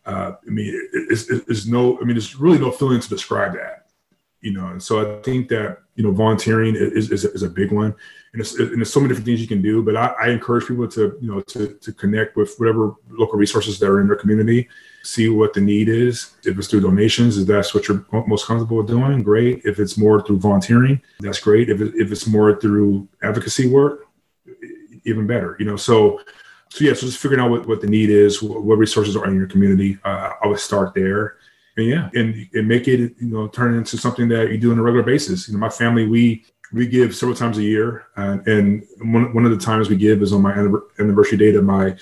Uh, 0.06 0.32
I 0.46 0.50
mean, 0.50 0.68
it, 0.68 1.06
it's, 1.10 1.30
it's 1.30 1.66
no, 1.66 1.98
I 1.98 2.04
mean, 2.04 2.14
there's 2.14 2.36
really 2.36 2.58
no 2.58 2.70
feeling 2.70 3.00
to 3.00 3.08
describe 3.08 3.54
that, 3.54 3.86
you 4.40 4.52
know. 4.52 4.66
And 4.66 4.82
so 4.82 5.00
I 5.00 5.22
think 5.22 5.48
that 5.48 5.78
you 5.94 6.02
know, 6.02 6.10
volunteering 6.10 6.74
is 6.76 7.10
is, 7.10 7.24
is 7.24 7.42
a 7.42 7.48
big 7.48 7.72
one 7.72 7.94
and, 8.34 8.42
and 8.58 8.76
there's 8.78 8.92
so 8.92 9.00
many 9.00 9.08
different 9.08 9.26
things 9.26 9.40
you 9.40 9.46
can 9.46 9.62
do. 9.62 9.82
But 9.82 9.96
I, 9.96 10.06
I, 10.20 10.28
encourage 10.30 10.66
people 10.66 10.88
to, 10.88 11.16
you 11.20 11.32
know, 11.32 11.40
to, 11.40 11.74
to 11.74 11.92
connect 11.92 12.36
with 12.36 12.54
whatever 12.58 12.94
local 13.08 13.38
resources 13.38 13.78
that 13.78 13.88
are 13.88 14.00
in 14.00 14.08
their 14.08 14.16
community, 14.16 14.68
see 15.04 15.28
what 15.28 15.54
the 15.54 15.60
need 15.60 15.88
is. 15.88 16.34
If 16.44 16.58
it's 16.58 16.66
through 16.66 16.80
donations, 16.80 17.38
if 17.38 17.46
that's 17.46 17.74
what 17.74 17.86
you're 17.86 18.04
most 18.26 18.46
comfortable 18.46 18.78
with 18.78 18.88
doing, 18.88 19.22
great. 19.22 19.62
If 19.64 19.78
it's 19.78 19.96
more 19.96 20.20
through 20.20 20.40
volunteering, 20.40 21.00
that's 21.20 21.38
great. 21.38 21.70
If, 21.70 21.80
it, 21.80 21.94
if 21.94 22.10
it's 22.10 22.26
more 22.26 22.58
through 22.60 23.08
advocacy 23.22 23.68
work, 23.68 24.08
even 25.04 25.26
better. 25.26 25.56
You 25.60 25.66
know, 25.66 25.76
so 25.76 26.20
so 26.70 26.84
yeah, 26.84 26.94
so 26.94 27.06
just 27.06 27.18
figuring 27.18 27.40
out 27.40 27.50
what, 27.50 27.68
what 27.68 27.80
the 27.80 27.86
need 27.86 28.10
is, 28.10 28.42
what, 28.42 28.64
what 28.64 28.78
resources 28.78 29.14
are 29.14 29.28
in 29.28 29.36
your 29.36 29.46
community. 29.46 29.96
Uh, 30.04 30.30
I 30.42 30.48
would 30.48 30.58
start 30.58 30.92
there. 30.92 31.36
And 31.76 31.86
yeah, 31.86 32.08
and, 32.14 32.48
and 32.52 32.68
make 32.68 32.88
it, 32.88 33.14
you 33.20 33.28
know, 33.28 33.48
turn 33.48 33.74
it 33.74 33.78
into 33.78 33.96
something 33.96 34.28
that 34.28 34.50
you 34.50 34.58
do 34.58 34.72
on 34.72 34.78
a 34.78 34.82
regular 34.82 35.04
basis. 35.04 35.48
You 35.48 35.54
know, 35.54 35.60
my 35.60 35.68
family, 35.68 36.06
we 36.06 36.44
we 36.74 36.86
give 36.88 37.14
several 37.14 37.36
times 37.36 37.56
a 37.58 37.62
year, 37.62 38.06
uh, 38.16 38.38
and 38.46 38.84
one, 39.00 39.32
one 39.32 39.44
of 39.44 39.52
the 39.52 39.64
times 39.64 39.88
we 39.88 39.96
give 39.96 40.22
is 40.22 40.32
on 40.32 40.42
my 40.42 40.52
anniversary 40.98 41.38
date 41.38 41.54
of 41.54 41.64
my 41.64 41.96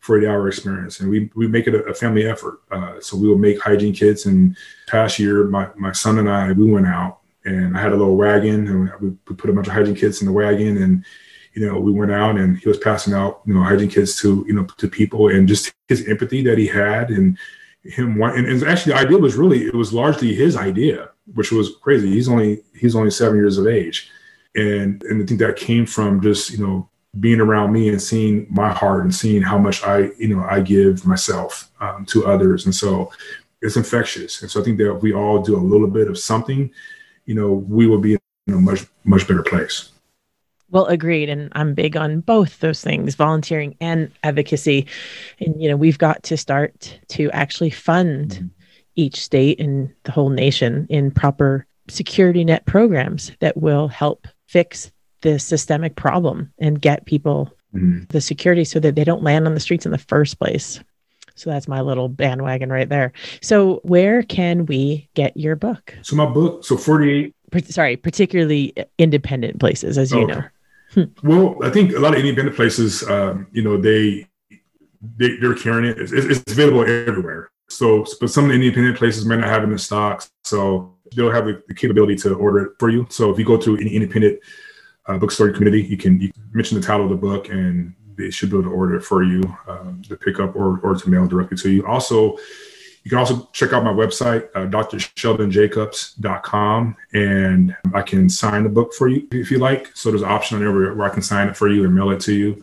40 0.00 0.26
hour 0.26 0.48
experience, 0.48 1.00
and 1.00 1.10
we 1.10 1.30
we 1.34 1.46
make 1.46 1.66
it 1.66 1.74
a, 1.74 1.82
a 1.84 1.94
family 1.94 2.26
effort. 2.26 2.60
Uh, 2.70 2.98
so 3.00 3.16
we 3.16 3.28
will 3.28 3.38
make 3.38 3.60
hygiene 3.60 3.92
kits. 3.92 4.24
And 4.24 4.56
past 4.86 5.18
year, 5.18 5.44
my 5.44 5.68
my 5.76 5.92
son 5.92 6.18
and 6.18 6.28
I 6.28 6.52
we 6.52 6.70
went 6.70 6.86
out, 6.86 7.18
and 7.44 7.76
I 7.76 7.80
had 7.80 7.92
a 7.92 7.96
little 7.96 8.16
wagon, 8.16 8.66
and 8.66 8.90
we, 9.00 9.10
we 9.28 9.36
put 9.36 9.50
a 9.50 9.52
bunch 9.52 9.66
of 9.66 9.74
hygiene 9.74 9.94
kits 9.94 10.22
in 10.22 10.26
the 10.26 10.32
wagon, 10.32 10.82
and 10.82 11.04
you 11.52 11.66
know 11.66 11.78
we 11.78 11.92
went 11.92 12.12
out, 12.12 12.36
and 12.38 12.58
he 12.58 12.68
was 12.68 12.78
passing 12.78 13.12
out 13.12 13.42
you 13.46 13.52
know 13.52 13.62
hygiene 13.62 13.90
kits 13.90 14.18
to 14.22 14.44
you 14.48 14.54
know 14.54 14.64
to 14.78 14.88
people, 14.88 15.28
and 15.28 15.46
just 15.46 15.72
his 15.88 16.08
empathy 16.08 16.42
that 16.42 16.56
he 16.56 16.66
had, 16.66 17.10
and 17.10 17.36
him 17.82 18.20
and, 18.22 18.46
and 18.46 18.62
actually 18.64 18.92
the 18.92 18.98
idea 18.98 19.18
was 19.18 19.36
really 19.36 19.62
it 19.62 19.74
was 19.74 19.92
largely 19.92 20.34
his 20.34 20.56
idea 20.56 21.10
which 21.34 21.52
was 21.52 21.76
crazy. 21.76 22.10
He's 22.10 22.28
only 22.28 22.62
he's 22.74 22.96
only 22.96 23.10
seven 23.10 23.36
years 23.36 23.58
of 23.58 23.66
age. 23.66 24.10
And 24.56 25.02
and 25.04 25.22
i 25.22 25.26
think 25.26 25.40
that 25.40 25.56
came 25.56 25.86
from 25.86 26.20
just 26.20 26.50
you 26.50 26.58
know 26.58 26.88
being 27.18 27.40
around 27.40 27.72
me 27.72 27.88
and 27.88 28.00
seeing 28.00 28.46
my 28.50 28.72
heart 28.72 29.04
and 29.04 29.14
seeing 29.14 29.42
how 29.42 29.58
much 29.58 29.82
i 29.84 30.10
you 30.18 30.28
know 30.28 30.44
i 30.48 30.60
give 30.60 31.06
myself 31.06 31.70
um, 31.80 32.04
to 32.06 32.26
others. 32.26 32.64
And 32.66 32.74
so 32.74 33.12
it's 33.62 33.76
infectious. 33.76 34.42
And 34.42 34.50
so 34.50 34.60
i 34.60 34.64
think 34.64 34.78
that 34.78 34.94
if 34.94 35.02
we 35.02 35.12
all 35.12 35.42
do 35.42 35.56
a 35.56 35.58
little 35.72 35.88
bit 35.88 36.08
of 36.08 36.18
something 36.18 36.70
you 37.26 37.34
know 37.34 37.52
we 37.52 37.86
will 37.86 38.00
be 38.00 38.18
in 38.46 38.54
a 38.54 38.60
much 38.60 38.86
much 39.04 39.28
better 39.28 39.42
place 39.42 39.90
well, 40.70 40.86
agreed. 40.86 41.28
And 41.28 41.50
I'm 41.52 41.74
big 41.74 41.96
on 41.96 42.20
both 42.20 42.60
those 42.60 42.82
things, 42.82 43.14
volunteering 43.14 43.76
and 43.80 44.10
advocacy. 44.22 44.86
And, 45.40 45.60
you 45.60 45.68
know, 45.68 45.76
we've 45.76 45.98
got 45.98 46.22
to 46.24 46.36
start 46.36 46.98
to 47.08 47.30
actually 47.32 47.70
fund 47.70 48.30
mm-hmm. 48.30 48.46
each 48.96 49.22
state 49.22 49.60
and 49.60 49.92
the 50.04 50.12
whole 50.12 50.30
nation 50.30 50.86
in 50.88 51.10
proper 51.10 51.66
security 51.88 52.44
net 52.44 52.66
programs 52.66 53.32
that 53.40 53.56
will 53.56 53.88
help 53.88 54.28
fix 54.46 54.92
the 55.22 55.38
systemic 55.38 55.96
problem 55.96 56.52
and 56.58 56.80
get 56.80 57.06
people 57.06 57.52
mm-hmm. 57.74 58.04
the 58.08 58.20
security 58.20 58.64
so 58.64 58.80
that 58.80 58.94
they 58.94 59.04
don't 59.04 59.22
land 59.22 59.46
on 59.46 59.54
the 59.54 59.60
streets 59.60 59.84
in 59.84 59.92
the 59.92 59.98
first 59.98 60.38
place. 60.38 60.80
So 61.34 61.50
that's 61.50 61.68
my 61.68 61.80
little 61.80 62.08
bandwagon 62.08 62.70
right 62.70 62.88
there. 62.88 63.12
So 63.40 63.80
where 63.82 64.22
can 64.22 64.66
we 64.66 65.08
get 65.14 65.36
your 65.36 65.56
book? 65.56 65.96
So 66.02 66.14
my 66.14 66.26
book, 66.26 66.64
so 66.64 66.76
48 66.76 67.34
sorry, 67.68 67.96
particularly 67.96 68.74
independent 68.98 69.58
places 69.58 69.98
as 69.98 70.12
you 70.12 70.22
okay. 70.22 70.32
know. 70.32 70.44
Well, 71.22 71.56
I 71.62 71.70
think 71.70 71.92
a 71.92 71.98
lot 71.98 72.14
of 72.14 72.20
independent 72.20 72.56
places, 72.56 73.08
um, 73.08 73.46
you 73.52 73.62
know, 73.62 73.76
they, 73.76 74.26
they 75.16 75.36
they're 75.36 75.54
carrying 75.54 75.90
it. 75.90 75.98
It's, 75.98 76.12
it's, 76.12 76.52
available 76.52 76.82
everywhere. 76.82 77.50
So, 77.68 78.04
but 78.20 78.30
some 78.30 78.50
independent 78.50 78.98
places 78.98 79.24
may 79.24 79.36
not 79.36 79.48
have 79.48 79.62
it 79.62 79.66
in 79.66 79.72
the 79.72 79.78
stocks, 79.78 80.30
so 80.44 80.96
they'll 81.14 81.30
have 81.30 81.46
the, 81.46 81.74
capability 81.74 82.16
to 82.16 82.34
order 82.34 82.66
it 82.66 82.72
for 82.78 82.90
you. 82.90 83.06
So, 83.10 83.30
if 83.30 83.38
you 83.38 83.44
go 83.44 83.56
to 83.56 83.76
any 83.76 83.94
independent 83.94 84.40
uh, 85.06 85.18
bookstore 85.18 85.50
community, 85.50 85.82
you 85.82 85.96
can 85.96 86.20
you 86.20 86.32
mention 86.52 86.80
the 86.80 86.86
title 86.86 87.04
of 87.04 87.10
the 87.10 87.16
book, 87.16 87.48
and 87.48 87.94
they 88.16 88.30
should 88.30 88.50
be 88.50 88.58
able 88.58 88.70
to 88.70 88.74
order 88.74 88.96
it 88.96 89.02
for 89.02 89.22
you 89.22 89.42
um, 89.68 90.02
to 90.08 90.16
pick 90.16 90.40
up 90.40 90.56
or 90.56 90.80
or 90.80 90.96
to 90.96 91.08
mail 91.08 91.26
directly 91.26 91.56
to 91.58 91.70
you. 91.70 91.86
Also, 91.86 92.36
you 93.02 93.08
can 93.08 93.18
also 93.18 93.48
check 93.52 93.72
out 93.72 93.82
my 93.82 93.92
website, 93.92 94.48
uh, 94.54 94.66
drsheldonjacobs.com, 94.66 96.96
and 97.14 97.74
I 97.94 98.02
can 98.02 98.28
sign 98.28 98.64
the 98.64 98.68
book 98.68 98.92
for 98.92 99.08
you 99.08 99.26
if 99.32 99.50
you 99.50 99.58
like. 99.58 99.88
So 99.94 100.10
there's 100.10 100.20
an 100.22 100.28
option 100.28 100.56
on 100.56 100.62
there 100.62 100.72
where, 100.72 100.94
where 100.94 101.10
I 101.10 101.12
can 101.12 101.22
sign 101.22 101.48
it 101.48 101.56
for 101.56 101.68
you 101.68 101.84
and 101.84 101.94
mail 101.94 102.10
it 102.10 102.20
to 102.22 102.34
you. 102.34 102.62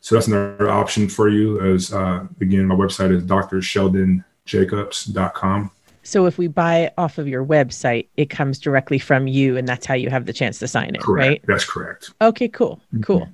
So 0.00 0.14
that's 0.14 0.26
another 0.26 0.68
option 0.68 1.08
for 1.08 1.28
you. 1.28 1.60
As 1.60 1.92
uh, 1.92 2.26
again, 2.40 2.66
my 2.66 2.74
website 2.74 3.12
is 3.12 3.22
drsheldonjacobs.com. 3.24 5.70
So 6.04 6.26
if 6.26 6.36
we 6.36 6.48
buy 6.48 6.90
off 6.98 7.18
of 7.18 7.28
your 7.28 7.44
website, 7.44 8.08
it 8.16 8.28
comes 8.28 8.58
directly 8.58 8.98
from 8.98 9.28
you, 9.28 9.56
and 9.56 9.68
that's 9.68 9.86
how 9.86 9.94
you 9.94 10.10
have 10.10 10.26
the 10.26 10.32
chance 10.32 10.58
to 10.58 10.66
sign 10.66 10.96
it, 10.96 11.00
correct. 11.00 11.28
right? 11.28 11.40
That's 11.46 11.64
correct. 11.64 12.10
Okay, 12.20 12.48
cool, 12.48 12.80
cool. 13.02 13.20
Mm-hmm. 13.20 13.32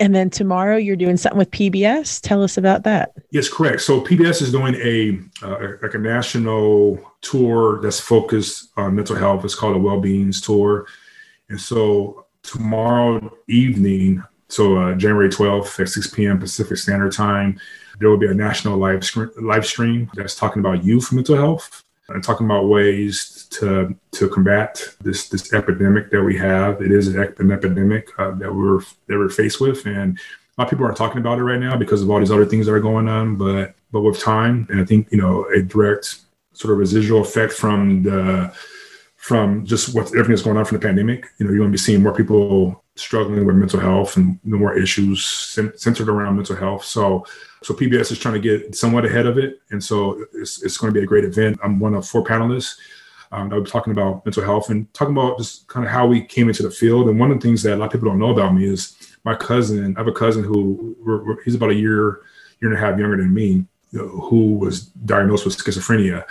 And 0.00 0.14
then 0.14 0.30
tomorrow 0.30 0.76
you're 0.76 0.96
doing 0.96 1.18
something 1.18 1.38
with 1.38 1.50
PBS. 1.50 2.20
Tell 2.22 2.42
us 2.42 2.56
about 2.56 2.84
that. 2.84 3.12
Yes, 3.30 3.48
correct. 3.50 3.82
So 3.82 4.00
PBS 4.00 4.40
is 4.40 4.50
doing 4.50 4.74
a 4.76 5.20
uh, 5.46 5.74
like 5.82 5.94
a 5.94 5.98
national 5.98 6.98
tour 7.20 7.80
that's 7.82 8.00
focused 8.00 8.70
on 8.78 8.96
mental 8.96 9.14
health. 9.14 9.44
It's 9.44 9.54
called 9.54 9.76
a 9.76 9.78
Well-Beings 9.78 10.40
Tour, 10.40 10.86
and 11.50 11.60
so 11.60 12.26
tomorrow 12.42 13.36
evening, 13.48 14.24
so 14.48 14.78
uh, 14.78 14.94
January 14.94 15.28
12th 15.28 15.78
at 15.78 15.88
6 15.90 16.06
p.m. 16.08 16.38
Pacific 16.38 16.78
Standard 16.78 17.12
Time, 17.12 17.60
there 17.98 18.08
will 18.08 18.16
be 18.16 18.26
a 18.26 18.34
national 18.34 18.78
live 18.78 19.04
live 19.36 19.66
stream 19.66 20.10
that's 20.14 20.34
talking 20.34 20.60
about 20.60 20.82
youth 20.82 21.12
mental 21.12 21.36
health 21.36 21.84
and 22.10 22.22
talking 22.22 22.46
about 22.46 22.68
ways 22.68 23.46
to 23.50 23.94
to 24.12 24.28
combat 24.28 24.82
this 25.00 25.28
this 25.28 25.52
epidemic 25.52 26.10
that 26.10 26.22
we 26.22 26.36
have. 26.38 26.82
It 26.82 26.92
is 26.92 27.08
an 27.08 27.50
epidemic 27.50 28.08
uh, 28.18 28.32
that 28.32 28.54
we're 28.54 28.80
that 29.06 29.18
we're 29.18 29.28
faced 29.28 29.60
with, 29.60 29.86
and 29.86 30.18
a 30.18 30.60
lot 30.60 30.66
of 30.66 30.70
people 30.70 30.84
aren't 30.84 30.96
talking 30.96 31.18
about 31.18 31.38
it 31.38 31.44
right 31.44 31.60
now 31.60 31.76
because 31.76 32.02
of 32.02 32.10
all 32.10 32.18
these 32.18 32.30
other 32.30 32.46
things 32.46 32.66
that 32.66 32.72
are 32.72 32.80
going 32.80 33.08
on. 33.08 33.36
But 33.36 33.74
but 33.92 34.02
with 34.02 34.20
time, 34.20 34.66
and 34.70 34.80
I 34.80 34.84
think 34.84 35.08
you 35.10 35.18
know 35.18 35.44
a 35.54 35.62
direct 35.62 36.16
sort 36.52 36.72
of 36.72 36.78
residual 36.78 37.22
effect 37.22 37.52
from 37.52 38.02
the 38.02 38.52
from 39.16 39.66
just 39.66 39.94
what 39.94 40.06
everything 40.08 40.30
that's 40.30 40.42
going 40.42 40.56
on 40.56 40.64
from 40.64 40.78
the 40.78 40.86
pandemic. 40.86 41.26
You 41.38 41.46
know, 41.46 41.52
you're 41.52 41.60
going 41.60 41.70
to 41.70 41.72
be 41.72 41.78
seeing 41.78 42.02
more 42.02 42.14
people 42.14 42.82
struggling 42.96 43.46
with 43.46 43.56
mental 43.56 43.80
health 43.80 44.16
and 44.16 44.38
no 44.44 44.58
more 44.58 44.76
issues 44.76 45.24
centered 45.24 46.08
around 46.08 46.36
mental 46.36 46.56
health. 46.56 46.84
So 46.84 47.24
so 47.62 47.74
PBS 47.74 48.10
is 48.10 48.18
trying 48.18 48.34
to 48.34 48.40
get 48.40 48.74
somewhat 48.74 49.04
ahead 49.04 49.26
of 49.26 49.36
it, 49.36 49.60
and 49.70 49.82
so 49.82 50.24
it's, 50.32 50.62
it's 50.62 50.78
going 50.78 50.92
to 50.92 50.98
be 50.98 51.04
a 51.04 51.08
great 51.08 51.24
event. 51.24 51.58
I'm 51.62 51.78
one 51.78 51.94
of 51.94 52.06
four 52.06 52.24
panelists 52.24 52.76
um, 53.32 53.48
will 53.50 53.62
be 53.62 53.70
talking 53.70 53.92
about 53.92 54.24
mental 54.24 54.42
health 54.42 54.70
and 54.70 54.92
talking 54.94 55.14
about 55.14 55.38
just 55.38 55.68
kind 55.68 55.84
of 55.84 55.92
how 55.92 56.06
we 56.06 56.22
came 56.22 56.48
into 56.48 56.62
the 56.62 56.70
field. 56.70 57.08
And 57.08 57.18
one 57.18 57.30
of 57.30 57.38
the 57.38 57.46
things 57.46 57.62
that 57.62 57.74
a 57.74 57.76
lot 57.76 57.86
of 57.86 57.92
people 57.92 58.08
don't 58.08 58.18
know 58.18 58.30
about 58.30 58.54
me 58.54 58.64
is 58.66 58.96
my 59.24 59.34
cousin. 59.34 59.94
I 59.96 60.00
have 60.00 60.08
a 60.08 60.12
cousin 60.12 60.42
who 60.42 60.96
we're, 61.04 61.22
we're, 61.24 61.42
he's 61.42 61.54
about 61.54 61.70
a 61.70 61.74
year 61.74 62.22
year 62.60 62.70
and 62.70 62.74
a 62.74 62.80
half 62.80 62.98
younger 62.98 63.16
than 63.16 63.32
me, 63.32 63.64
who 63.92 64.54
was 64.54 64.84
diagnosed 64.86 65.44
with 65.44 65.56
schizophrenia 65.56 66.24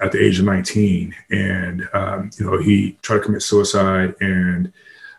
at 0.00 0.12
the 0.12 0.24
age 0.24 0.38
of 0.38 0.44
19, 0.44 1.14
and 1.30 1.88
um, 1.92 2.30
you 2.38 2.46
know 2.46 2.58
he 2.58 2.96
tried 3.02 3.16
to 3.16 3.22
commit 3.22 3.42
suicide, 3.42 4.14
and 4.20 4.72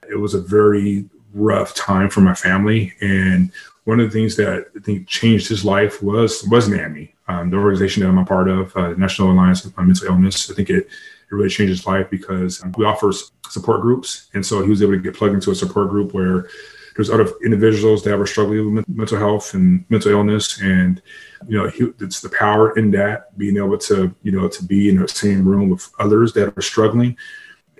it 0.09 0.17
was 0.17 0.33
a 0.33 0.41
very 0.41 1.05
rough 1.33 1.75
time 1.75 2.09
for 2.09 2.21
my 2.21 2.33
family 2.33 2.93
and 3.01 3.51
one 3.89 3.99
of 3.99 4.11
the 4.11 4.13
things 4.13 4.35
that 4.35 4.67
I 4.75 4.79
think 4.81 5.07
changed 5.07 5.47
his 5.47 5.65
life 5.65 6.03
was 6.03 6.43
was 6.43 6.69
NAMI, 6.69 7.11
um, 7.27 7.49
the 7.49 7.57
organization 7.57 8.03
that 8.03 8.09
I'm 8.09 8.19
a 8.19 8.25
part 8.25 8.47
of, 8.47 8.75
uh, 8.77 8.89
National 8.89 9.31
Alliance 9.31 9.65
on 9.65 9.87
Mental 9.87 10.07
Illness. 10.07 10.51
I 10.51 10.53
think 10.53 10.69
it, 10.69 10.85
it 10.85 11.31
really 11.31 11.49
changed 11.49 11.71
his 11.71 11.87
life 11.87 12.07
because 12.11 12.63
um, 12.63 12.71
we 12.77 12.85
offer 12.85 13.11
support 13.49 13.81
groups, 13.81 14.29
and 14.35 14.45
so 14.45 14.61
he 14.61 14.69
was 14.69 14.83
able 14.83 14.93
to 14.93 14.99
get 14.99 15.15
plugged 15.15 15.33
into 15.33 15.49
a 15.49 15.55
support 15.55 15.89
group 15.89 16.13
where 16.13 16.47
there's 16.95 17.09
other 17.09 17.31
individuals 17.43 18.03
that 18.03 18.15
were 18.15 18.27
struggling 18.27 18.75
with 18.75 18.87
mental 18.87 19.17
health 19.17 19.55
and 19.55 19.83
mental 19.89 20.11
illness, 20.11 20.61
and 20.61 21.01
you 21.47 21.57
know, 21.57 21.67
he, 21.67 21.91
it's 21.99 22.21
the 22.21 22.29
power 22.29 22.77
in 22.77 22.91
that 22.91 23.35
being 23.39 23.57
able 23.57 23.79
to 23.79 24.13
you 24.21 24.31
know 24.31 24.47
to 24.47 24.63
be 24.63 24.89
in 24.89 24.97
the 24.99 25.07
same 25.07 25.43
room 25.47 25.67
with 25.67 25.89
others 25.97 26.31
that 26.33 26.55
are 26.55 26.61
struggling. 26.61 27.17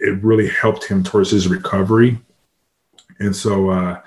It 0.01 0.23
really 0.23 0.47
helped 0.47 0.85
him 0.85 1.03
towards 1.03 1.31
his 1.31 1.47
recovery, 1.47 2.19
and 3.19 3.35
so. 3.35 3.69
Uh, 3.69 4.01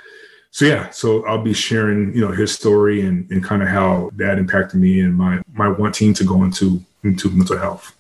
so 0.55 0.67
yeah, 0.67 0.91
so 0.91 1.25
I'll 1.25 1.43
be 1.43 1.55
sharing, 1.55 2.15
you 2.15 2.21
know, 2.21 2.31
his 2.31 2.53
story 2.53 3.07
and, 3.07 3.27
and 3.31 3.43
kind 3.43 3.63
of 3.63 3.69
how 3.69 4.11
that 4.17 4.37
impacted 4.37 4.79
me 4.79 5.01
and 5.01 5.17
my 5.17 5.41
my 5.55 5.69
wanting 5.69 6.13
to 6.13 6.25
go 6.25 6.43
into 6.45 6.85
into 7.05 7.31
mental 7.31 7.57
health. 7.57 7.97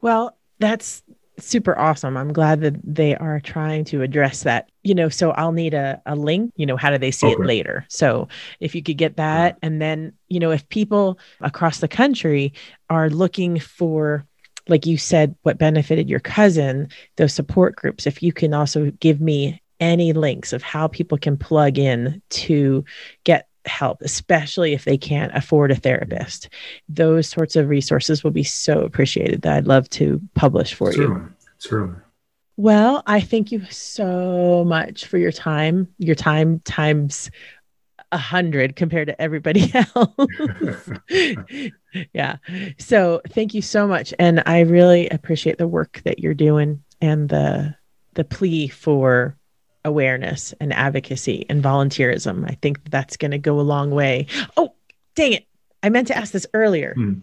Well, 0.00 0.36
that's 0.60 1.02
super 1.38 1.76
awesome. 1.76 2.16
I'm 2.16 2.32
glad 2.32 2.60
that 2.60 2.76
they 2.84 3.16
are 3.16 3.40
trying 3.40 3.84
to 3.86 4.02
address 4.02 4.44
that. 4.44 4.70
You 4.82 4.94
know, 4.94 5.08
so 5.08 5.32
I'll 5.32 5.52
need 5.52 5.74
a, 5.74 6.00
a 6.06 6.14
link, 6.14 6.52
you 6.56 6.66
know, 6.66 6.76
how 6.76 6.90
do 6.90 6.98
they 6.98 7.10
see 7.10 7.26
okay. 7.26 7.42
it 7.42 7.46
later? 7.46 7.84
So 7.88 8.28
if 8.60 8.74
you 8.74 8.82
could 8.82 8.98
get 8.98 9.16
that 9.16 9.58
and 9.62 9.80
then, 9.80 10.12
you 10.28 10.38
know, 10.38 10.52
if 10.52 10.68
people 10.68 11.18
across 11.40 11.80
the 11.80 11.88
country 11.88 12.52
are 12.88 13.10
looking 13.10 13.58
for 13.58 14.24
like 14.68 14.86
you 14.86 14.96
said, 14.96 15.34
what 15.42 15.58
benefited 15.58 16.08
your 16.08 16.20
cousin, 16.20 16.88
those 17.16 17.32
support 17.32 17.76
groups, 17.76 18.06
if 18.06 18.22
you 18.22 18.32
can 18.32 18.54
also 18.54 18.90
give 19.00 19.20
me 19.20 19.60
any 19.80 20.12
links 20.12 20.52
of 20.52 20.62
how 20.62 20.86
people 20.86 21.18
can 21.18 21.36
plug 21.36 21.78
in 21.78 22.22
to 22.30 22.84
get 23.24 23.48
help, 23.66 24.02
especially 24.02 24.72
if 24.72 24.84
they 24.84 24.96
can't 24.96 25.34
afford 25.34 25.70
a 25.70 25.76
therapist. 25.76 26.48
Those 26.88 27.28
sorts 27.28 27.56
of 27.56 27.68
resources 27.68 28.22
will 28.22 28.30
be 28.30 28.44
so 28.44 28.80
appreciated 28.80 29.42
that 29.42 29.54
I'd 29.54 29.66
love 29.66 29.88
to 29.90 30.20
publish 30.34 30.74
for 30.74 30.92
certainly, 30.92 31.20
you. 31.20 31.32
Certainly. 31.58 31.96
Well, 32.56 33.02
I 33.06 33.20
thank 33.20 33.50
you 33.50 33.64
so 33.70 34.64
much 34.64 35.06
for 35.06 35.18
your 35.18 35.32
time. 35.32 35.88
Your 35.98 36.14
time 36.14 36.60
times 36.60 37.30
a 38.14 38.18
hundred 38.18 38.76
compared 38.76 39.08
to 39.08 39.20
everybody 39.20 39.70
else. 39.96 40.88
yeah. 42.12 42.36
So 42.78 43.20
thank 43.28 43.52
you 43.52 43.60
so 43.60 43.86
much. 43.86 44.14
And 44.18 44.42
I 44.46 44.60
really 44.60 45.08
appreciate 45.08 45.58
the 45.58 45.66
work 45.66 46.00
that 46.04 46.20
you're 46.20 46.32
doing 46.32 46.82
and 47.00 47.28
the 47.28 47.74
the 48.14 48.24
plea 48.24 48.68
for 48.68 49.36
awareness 49.84 50.54
and 50.60 50.72
advocacy 50.72 51.44
and 51.50 51.62
volunteerism. 51.62 52.48
I 52.48 52.56
think 52.62 52.90
that's 52.90 53.16
going 53.16 53.32
to 53.32 53.38
go 53.38 53.58
a 53.58 53.62
long 53.62 53.90
way. 53.90 54.28
Oh, 54.56 54.72
dang 55.16 55.32
it. 55.32 55.46
I 55.82 55.90
meant 55.90 56.06
to 56.08 56.16
ask 56.16 56.32
this 56.32 56.46
earlier. 56.54 56.94
Mm. 56.96 57.22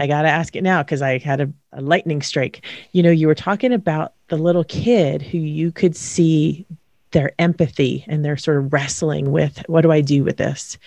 I 0.00 0.06
got 0.06 0.22
to 0.22 0.28
ask 0.28 0.54
it 0.54 0.62
now 0.62 0.82
because 0.82 1.02
I 1.02 1.18
had 1.18 1.40
a, 1.40 1.52
a, 1.72 1.80
lightning 1.80 2.22
strike. 2.22 2.64
You 2.92 3.02
know, 3.02 3.10
you 3.10 3.26
were 3.26 3.34
talking 3.34 3.72
about 3.72 4.12
the 4.28 4.36
little 4.36 4.64
kid 4.64 5.22
who 5.22 5.38
you 5.38 5.72
could 5.72 5.96
see 5.96 6.66
their 7.12 7.32
empathy 7.38 8.04
and 8.06 8.24
they're 8.24 8.36
sort 8.36 8.58
of 8.58 8.72
wrestling 8.72 9.32
with 9.32 9.62
what 9.66 9.82
do 9.82 9.92
I 9.92 10.00
do 10.00 10.24
with 10.24 10.36
this? 10.36 10.78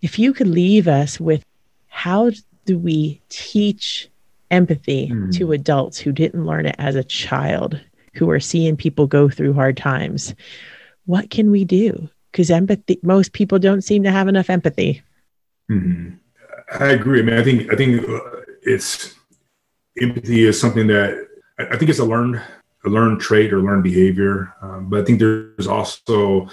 If 0.00 0.18
you 0.18 0.32
could 0.32 0.46
leave 0.46 0.88
us 0.88 1.18
with 1.18 1.44
how 1.88 2.30
do 2.66 2.78
we 2.78 3.20
teach 3.28 4.08
empathy 4.50 5.08
mm. 5.08 5.34
to 5.36 5.52
adults 5.52 5.98
who 5.98 6.12
didn't 6.12 6.46
learn 6.46 6.66
it 6.66 6.76
as 6.78 6.94
a 6.94 7.04
child? 7.04 7.80
who 8.18 8.28
are 8.30 8.40
seeing 8.40 8.76
people 8.76 9.06
go 9.06 9.28
through 9.28 9.54
hard 9.54 9.76
times. 9.76 10.34
What 11.06 11.30
can 11.30 11.50
we 11.50 11.64
do? 11.64 12.10
Because 12.30 12.50
empathy, 12.50 12.98
most 13.02 13.32
people 13.32 13.58
don't 13.58 13.82
seem 13.82 14.02
to 14.02 14.10
have 14.10 14.28
enough 14.28 14.50
empathy. 14.50 15.02
Mm-hmm. 15.70 16.16
I 16.80 16.88
agree. 16.88 17.20
I 17.20 17.22
mean, 17.22 17.38
I 17.38 17.42
think 17.42 17.72
I 17.72 17.76
think 17.76 18.06
uh, 18.06 18.20
it's 18.62 19.14
empathy 20.00 20.44
is 20.44 20.60
something 20.60 20.86
that 20.88 21.26
I 21.58 21.76
think 21.76 21.88
it's 21.88 21.98
a 21.98 22.04
learned 22.04 22.42
a 22.84 22.88
learned 22.88 23.20
trait 23.20 23.52
or 23.52 23.60
learned 23.60 23.82
behavior. 23.82 24.54
Um, 24.62 24.88
but 24.88 25.00
I 25.00 25.04
think 25.04 25.18
there's 25.18 25.66
also 25.66 26.48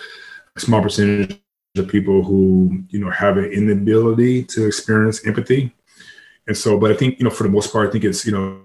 a 0.56 0.60
small 0.60 0.82
percentage 0.82 1.40
of 1.78 1.88
people 1.88 2.24
who 2.24 2.84
you 2.90 3.00
know 3.00 3.10
have 3.10 3.38
an 3.38 3.46
inability 3.46 4.44
to 4.46 4.66
experience 4.66 5.26
empathy. 5.26 5.74
And 6.48 6.58
so, 6.58 6.80
but 6.80 6.92
I 6.92 6.96
think 6.96 7.20
you 7.20 7.26
know 7.26 7.32
for 7.32 7.44
the 7.44 7.50
most 7.50 7.72
part, 7.72 7.90
I 7.90 7.92
think 7.92 8.04
it's 8.04 8.26
you 8.26 8.32
know 8.32 8.62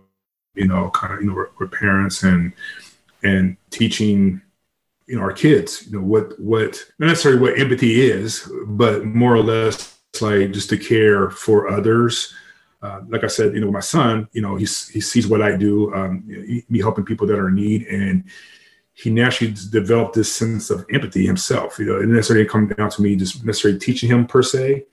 you 0.54 0.66
know 0.66 0.90
kind 0.90 1.14
of 1.14 1.20
you 1.20 1.26
know 1.26 1.46
with 1.58 1.72
parents 1.72 2.22
and 2.22 2.52
and 3.22 3.56
teaching 3.70 4.40
you 5.06 5.16
know 5.16 5.22
our 5.22 5.32
kids 5.32 5.86
you 5.86 5.98
know 5.98 6.04
what 6.04 6.38
what 6.40 6.84
not 6.98 7.08
necessarily 7.08 7.40
what 7.40 7.58
empathy 7.58 8.00
is 8.00 8.50
but 8.66 9.04
more 9.04 9.34
or 9.34 9.42
less 9.42 9.98
like 10.20 10.52
just 10.52 10.68
to 10.70 10.76
care 10.76 11.30
for 11.30 11.68
others 11.68 12.34
uh, 12.83 13.01
like 13.09 13.24
i 13.24 13.26
said 13.26 13.55
you 13.55 13.61
know 13.61 13.70
my 13.70 13.81
son 13.81 14.28
you 14.33 14.43
know 14.43 14.57
he's, 14.57 14.89
he 14.89 15.01
sees 15.01 15.26
what 15.26 15.43
i 15.43 15.57
do 15.57 15.93
um, 15.95 16.24
me 16.68 16.78
helping 16.78 17.05
people 17.05 17.26
that 17.26 17.39
are 17.39 17.49
in 17.49 17.55
need 17.55 17.87
and 17.87 18.24
he 18.93 19.11
naturally 19.11 19.55
developed 19.70 20.14
this 20.14 20.33
sense 20.33 20.70
of 20.70 20.85
empathy 20.93 21.26
himself 21.26 21.78
you 21.78 21.87
know 21.87 21.97
it 21.97 22.01
didn't 22.01 22.16
necessarily 22.16 22.47
come 22.47 22.68
down 22.68 22.91
to 22.91 23.03
me 23.03 23.16
just 23.16 23.45
necessarily 23.45 23.78
teaching 23.78 24.09
him 24.09 24.26
per 24.26 24.43
se 24.43 24.85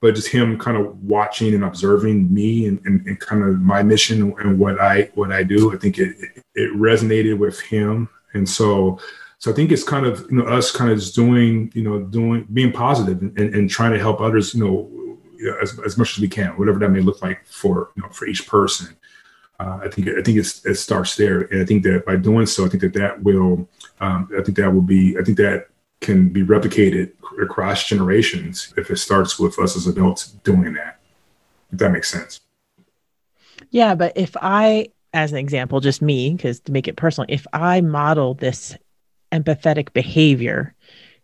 but 0.00 0.14
just 0.14 0.28
him 0.28 0.58
kind 0.58 0.76
of 0.76 1.02
watching 1.02 1.54
and 1.54 1.64
observing 1.64 2.32
me 2.32 2.66
and, 2.66 2.80
and, 2.84 3.06
and, 3.06 3.18
kind 3.18 3.42
of 3.42 3.60
my 3.60 3.82
mission 3.82 4.34
and 4.38 4.58
what 4.58 4.80
I 4.80 5.10
what 5.14 5.32
I 5.32 5.42
do. 5.42 5.72
I 5.72 5.78
think 5.78 5.98
it, 5.98 6.14
it, 6.18 6.44
it 6.54 6.72
resonated 6.74 7.38
with 7.38 7.60
him, 7.60 8.08
and 8.34 8.48
so 8.48 8.98
so 9.38 9.50
I 9.50 9.54
think 9.54 9.72
it's 9.72 9.84
kind 9.84 10.06
of 10.06 10.26
you 10.30 10.38
know 10.38 10.46
us 10.46 10.70
kind 10.70 10.90
of 10.90 10.98
just 10.98 11.14
doing 11.14 11.72
you 11.74 11.82
know 11.82 12.00
doing 12.00 12.46
being 12.52 12.72
positive 12.72 13.20
and, 13.22 13.38
and, 13.38 13.54
and 13.54 13.70
trying 13.70 13.92
to 13.92 13.98
help 13.98 14.20
others 14.20 14.54
you 14.54 14.64
know 14.64 14.90
as, 15.60 15.78
as 15.80 15.98
much 15.98 16.16
as 16.16 16.20
we 16.20 16.28
can, 16.28 16.50
whatever 16.58 16.78
that 16.78 16.90
may 16.90 17.00
look 17.00 17.22
like 17.22 17.46
for 17.46 17.90
you 17.96 18.02
know 18.02 18.08
for 18.10 18.26
each 18.26 18.46
person. 18.46 18.96
Uh, 19.58 19.80
I 19.84 19.88
think 19.88 20.08
I 20.08 20.22
think 20.22 20.38
it 20.38 20.74
starts 20.76 21.16
there, 21.16 21.42
and 21.42 21.62
I 21.62 21.64
think 21.64 21.82
that 21.84 22.04
by 22.04 22.16
doing 22.16 22.46
so, 22.46 22.66
I 22.66 22.68
think 22.68 22.82
that 22.82 22.92
that 22.94 23.22
will 23.22 23.68
um, 24.00 24.28
I 24.38 24.42
think 24.42 24.56
that 24.58 24.72
will 24.72 24.82
be 24.82 25.16
I 25.18 25.22
think 25.22 25.38
that 25.38 25.68
can 26.00 26.28
be 26.28 26.42
replicated 26.42 27.12
across 27.40 27.86
generations 27.86 28.72
if 28.76 28.90
it 28.90 28.98
starts 28.98 29.38
with 29.38 29.58
us 29.58 29.76
as 29.76 29.86
adults 29.86 30.28
doing 30.44 30.74
that. 30.74 31.00
If 31.72 31.78
that 31.78 31.90
makes 31.90 32.10
sense. 32.10 32.40
Yeah, 33.70 33.94
but 33.94 34.12
if 34.16 34.36
I, 34.40 34.88
as 35.12 35.32
an 35.32 35.38
example, 35.38 35.80
just 35.80 36.02
me, 36.02 36.34
because 36.34 36.60
to 36.60 36.72
make 36.72 36.86
it 36.86 36.96
personal, 36.96 37.26
if 37.28 37.46
I 37.52 37.80
model 37.80 38.34
this 38.34 38.76
empathetic 39.32 39.92
behavior, 39.92 40.74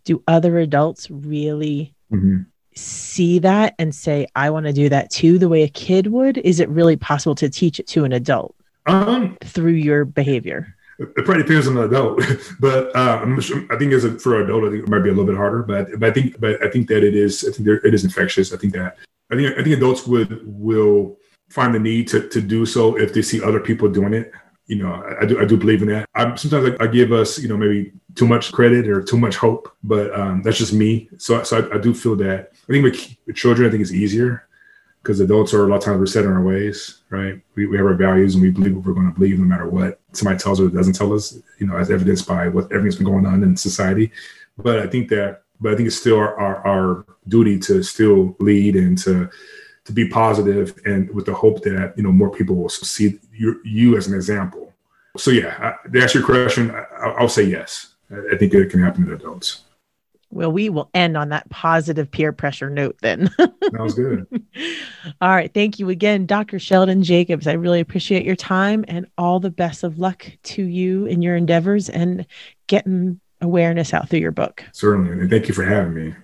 do 0.04 0.22
other 0.26 0.58
adults 0.58 1.10
really 1.10 1.94
mm-hmm. 2.10 2.42
See 2.74 3.38
that 3.40 3.74
and 3.78 3.94
say, 3.94 4.26
I 4.34 4.50
want 4.50 4.66
to 4.66 4.72
do 4.72 4.88
that 4.88 5.10
too, 5.10 5.38
the 5.38 5.48
way 5.48 5.62
a 5.62 5.68
kid 5.68 6.08
would? 6.08 6.38
Is 6.38 6.60
it 6.60 6.68
really 6.68 6.96
possible 6.96 7.34
to 7.36 7.48
teach 7.48 7.78
it 7.78 7.86
to 7.88 8.04
an 8.04 8.12
adult 8.12 8.54
um, 8.86 9.36
through 9.42 9.72
your 9.72 10.04
behavior? 10.04 10.74
It 10.98 11.24
probably 11.24 11.42
depends 11.42 11.66
on 11.66 11.74
the 11.74 11.84
adult, 11.84 12.22
but 12.60 12.94
uh, 12.94 13.24
i 13.70 13.76
think 13.76 13.92
as 13.92 14.04
a, 14.04 14.18
for 14.18 14.36
an 14.36 14.44
adult, 14.44 14.64
I 14.64 14.70
think 14.70 14.84
it 14.84 14.88
might 14.88 15.00
be 15.00 15.08
a 15.08 15.12
little 15.12 15.24
bit 15.24 15.36
harder. 15.36 15.62
But 15.62 15.98
but 15.98 16.10
I 16.10 16.12
think 16.12 16.38
but 16.38 16.62
I 16.62 16.70
think 16.70 16.88
that 16.88 17.02
it 17.02 17.14
is. 17.14 17.44
I 17.44 17.50
think 17.52 17.64
there, 17.64 17.84
it 17.86 17.94
is 17.94 18.04
infectious. 18.04 18.52
I 18.52 18.56
think 18.56 18.74
that 18.74 18.98
I 19.30 19.36
think 19.36 19.58
I 19.58 19.62
think 19.62 19.76
adults 19.76 20.06
would 20.06 20.40
will 20.44 21.18
find 21.50 21.74
the 21.74 21.78
need 21.78 22.08
to 22.08 22.28
to 22.28 22.40
do 22.40 22.66
so 22.66 22.96
if 22.98 23.12
they 23.14 23.22
see 23.22 23.42
other 23.42 23.58
people 23.58 23.88
doing 23.88 24.14
it. 24.14 24.32
You 24.66 24.76
know, 24.76 24.92
I, 24.92 25.22
I 25.22 25.26
do 25.26 25.40
I 25.40 25.44
do 25.44 25.56
believe 25.56 25.82
in 25.82 25.88
that. 25.88 26.08
I'm, 26.14 26.36
sometimes 26.36 26.76
I, 26.78 26.84
I, 26.84 26.86
give 26.86 27.10
us 27.10 27.38
you 27.38 27.48
know 27.48 27.56
maybe 27.56 27.92
too 28.14 28.26
much 28.26 28.52
credit 28.52 28.88
or 28.88 29.02
too 29.02 29.18
much 29.18 29.36
hope, 29.36 29.74
but 29.82 30.12
um, 30.18 30.42
that's 30.42 30.58
just 30.58 30.72
me. 30.72 31.08
So 31.18 31.42
so 31.42 31.58
I, 31.58 31.76
I 31.76 31.78
do 31.78 31.94
feel 31.94 32.16
that. 32.16 32.52
I 32.68 32.72
think 32.72 32.84
with, 32.84 33.16
with 33.26 33.36
children, 33.36 33.66
I 33.66 33.70
think 33.70 33.82
it's 33.82 33.92
easier 33.92 34.46
because 35.02 35.18
adults 35.18 35.52
are 35.52 35.66
a 35.66 35.68
lot 35.68 35.76
of 35.76 35.82
times 35.82 35.98
we're 35.98 36.06
set 36.06 36.24
in 36.24 36.30
our 36.30 36.42
ways, 36.42 37.02
right? 37.10 37.40
We, 37.56 37.66
we 37.66 37.76
have 37.76 37.86
our 37.86 37.94
values 37.94 38.34
and 38.34 38.42
we 38.42 38.50
believe 38.50 38.76
what 38.76 38.84
we're 38.84 38.94
going 38.94 39.12
to 39.12 39.18
believe 39.18 39.38
no 39.38 39.44
matter 39.44 39.68
what 39.68 40.00
somebody 40.12 40.38
tells 40.38 40.60
us 40.60 40.66
or 40.66 40.70
doesn't 40.70 40.92
tell 40.92 41.12
us, 41.12 41.38
you 41.58 41.66
know, 41.66 41.76
as 41.76 41.90
evidenced 41.90 42.28
by 42.28 42.48
what 42.48 42.66
everything's 42.66 42.96
been 42.96 43.06
going 43.06 43.26
on 43.26 43.42
in 43.42 43.56
society. 43.56 44.12
But 44.58 44.78
I 44.78 44.86
think 44.86 45.08
that, 45.08 45.42
but 45.60 45.72
I 45.72 45.76
think 45.76 45.88
it's 45.88 45.96
still 45.96 46.18
our, 46.18 46.38
our, 46.38 46.66
our 46.66 47.06
duty 47.26 47.58
to 47.60 47.82
still 47.82 48.36
lead 48.38 48.76
and 48.76 48.96
to, 48.98 49.28
to 49.84 49.92
be 49.92 50.08
positive 50.08 50.78
and 50.84 51.10
with 51.10 51.26
the 51.26 51.34
hope 51.34 51.62
that, 51.64 51.94
you 51.96 52.04
know, 52.04 52.12
more 52.12 52.30
people 52.30 52.54
will 52.54 52.68
see 52.68 53.18
you, 53.32 53.60
you 53.64 53.96
as 53.96 54.06
an 54.06 54.14
example. 54.14 54.72
So 55.16 55.32
yeah, 55.32 55.56
I, 55.84 55.88
to 55.88 56.00
answer 56.00 56.20
your 56.20 56.26
question, 56.26 56.70
I, 56.70 56.84
I'll 57.18 57.28
say 57.28 57.42
yes. 57.42 57.91
I 58.12 58.36
think 58.36 58.52
it 58.52 58.70
can 58.70 58.82
happen 58.82 59.06
to 59.06 59.14
adults. 59.14 59.62
Well, 60.30 60.50
we 60.50 60.70
will 60.70 60.88
end 60.94 61.16
on 61.16 61.28
that 61.28 61.48
positive 61.50 62.10
peer 62.10 62.32
pressure 62.32 62.70
note 62.70 62.96
then. 63.02 63.30
that 63.38 63.78
was 63.78 63.94
good. 63.94 64.26
all 65.20 65.28
right. 65.28 65.52
Thank 65.52 65.78
you 65.78 65.90
again, 65.90 66.24
Dr. 66.24 66.58
Sheldon 66.58 67.02
Jacobs. 67.02 67.46
I 67.46 67.52
really 67.52 67.80
appreciate 67.80 68.24
your 68.24 68.36
time 68.36 68.84
and 68.88 69.06
all 69.18 69.40
the 69.40 69.50
best 69.50 69.84
of 69.84 69.98
luck 69.98 70.26
to 70.44 70.62
you 70.62 71.04
in 71.04 71.20
your 71.20 71.36
endeavors 71.36 71.90
and 71.90 72.26
getting 72.66 73.20
awareness 73.42 73.92
out 73.92 74.08
through 74.08 74.20
your 74.20 74.30
book. 74.30 74.64
Certainly. 74.72 75.20
And 75.20 75.30
thank 75.30 75.48
you 75.48 75.54
for 75.54 75.64
having 75.64 75.94
me. 75.94 76.14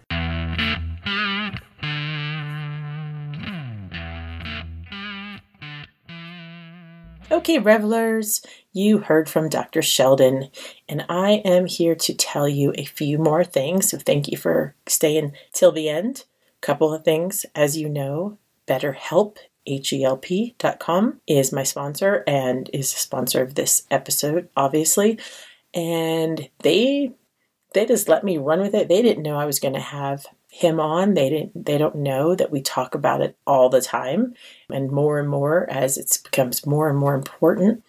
Okay, 7.31 7.59
revelers, 7.59 8.41
you 8.79 8.99
heard 8.99 9.29
from 9.29 9.49
Dr. 9.49 9.83
Sheldon, 9.83 10.51
and 10.89 11.05
I 11.09 11.43
am 11.45 11.67
here 11.67 11.95
to 11.97 12.15
tell 12.15 12.49
you 12.49 12.73
a 12.77 12.85
few 12.85 13.19
more 13.19 13.45
things. 13.45 13.91
So, 13.91 13.99
thank 13.99 14.29
you 14.29 14.37
for 14.37 14.75
staying 14.87 15.33
till 15.53 15.73
the 15.73 15.89
end. 15.89 16.25
Couple 16.61 16.93
of 16.93 17.05
things, 17.05 17.45
as 17.55 17.77
you 17.77 17.89
know, 17.89 18.39
BetterHelp, 18.67 19.37
H-E-L-P.com 19.67 21.21
is 21.27 21.53
my 21.53 21.63
sponsor 21.63 22.25
and 22.27 22.71
is 22.73 22.93
a 22.93 22.99
sponsor 22.99 23.43
of 23.43 23.55
this 23.55 23.87
episode, 23.91 24.49
obviously. 24.57 25.19
And 25.75 26.49
they 26.61 27.13
they 27.75 27.85
just 27.85 28.09
let 28.09 28.25
me 28.25 28.39
run 28.39 28.61
with 28.61 28.75
it. 28.75 28.89
They 28.89 29.03
didn't 29.03 29.23
know 29.23 29.37
I 29.37 29.45
was 29.45 29.61
going 29.61 29.75
to 29.75 29.81
have 29.81 30.27
him 30.51 30.81
on. 30.81 31.15
They 31.15 31.29
didn't 31.29 31.65
they 31.67 31.77
don't 31.77 31.97
know 31.97 32.35
that 32.35 32.51
we 32.51 32.63
talk 32.63 32.95
about 32.95 33.21
it 33.21 33.37
all 33.47 33.69
the 33.69 33.83
time 33.83 34.35
and 34.71 34.91
more 34.91 35.19
and 35.19 35.29
more 35.29 35.69
as 35.71 35.99
it 35.99 36.19
becomes 36.25 36.67
more 36.67 36.89
and 36.89 36.99
more 36.99 37.15
important. 37.15 37.85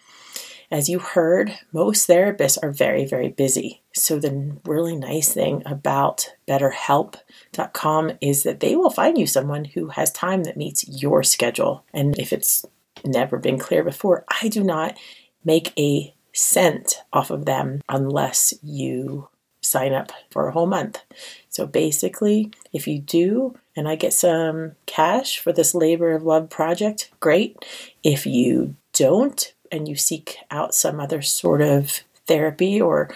As 0.70 0.88
you 0.88 1.00
heard, 1.00 1.58
most 1.72 2.08
therapists 2.08 2.56
are 2.62 2.70
very, 2.70 3.04
very 3.04 3.28
busy. 3.28 3.82
So, 3.92 4.20
the 4.20 4.56
really 4.64 4.96
nice 4.96 5.32
thing 5.32 5.62
about 5.66 6.32
BetterHelp.com 6.46 8.12
is 8.20 8.44
that 8.44 8.60
they 8.60 8.76
will 8.76 8.90
find 8.90 9.18
you 9.18 9.26
someone 9.26 9.64
who 9.64 9.88
has 9.88 10.12
time 10.12 10.44
that 10.44 10.56
meets 10.56 10.86
your 10.88 11.24
schedule. 11.24 11.84
And 11.92 12.16
if 12.18 12.32
it's 12.32 12.64
never 13.04 13.38
been 13.38 13.58
clear 13.58 13.82
before, 13.82 14.24
I 14.40 14.48
do 14.48 14.62
not 14.62 14.96
make 15.44 15.72
a 15.76 16.14
cent 16.32 17.02
off 17.12 17.30
of 17.30 17.46
them 17.46 17.80
unless 17.88 18.54
you 18.62 19.28
sign 19.62 19.92
up 19.92 20.12
for 20.30 20.46
a 20.46 20.52
whole 20.52 20.66
month. 20.66 21.02
So 21.48 21.66
basically, 21.66 22.52
if 22.72 22.86
you 22.86 22.98
do, 22.98 23.56
and 23.76 23.88
I 23.88 23.96
get 23.96 24.12
some 24.12 24.72
cash 24.86 25.38
for 25.38 25.52
this 25.52 25.74
labor 25.74 26.12
of 26.12 26.22
love 26.22 26.48
project, 26.48 27.10
great. 27.20 27.64
If 28.02 28.26
you 28.26 28.76
don't, 28.92 29.52
and 29.70 29.88
you 29.88 29.96
seek 29.96 30.38
out 30.50 30.74
some 30.74 31.00
other 31.00 31.22
sort 31.22 31.60
of 31.60 32.00
therapy 32.26 32.80
or 32.80 33.10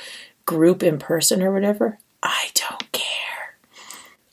group 0.47 0.83
in 0.83 0.99
person 0.99 1.43
or 1.43 1.53
whatever, 1.53 1.99
I 2.23 2.49
don't 2.55 2.93
care. 2.93 3.05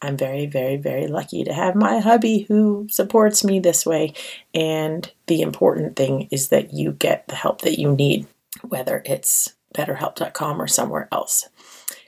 I'm 0.01 0.17
very, 0.17 0.47
very, 0.47 0.77
very 0.77 1.07
lucky 1.07 1.43
to 1.43 1.53
have 1.53 1.75
my 1.75 1.99
hubby 1.99 2.45
who 2.47 2.87
supports 2.89 3.43
me 3.43 3.59
this 3.59 3.85
way. 3.85 4.13
And 4.53 5.09
the 5.27 5.41
important 5.41 5.95
thing 5.95 6.27
is 6.31 6.49
that 6.49 6.73
you 6.73 6.93
get 6.93 7.27
the 7.27 7.35
help 7.35 7.61
that 7.61 7.79
you 7.79 7.93
need, 7.93 8.25
whether 8.67 9.03
it's 9.05 9.53
betterhelp.com 9.75 10.61
or 10.61 10.67
somewhere 10.67 11.07
else. 11.11 11.49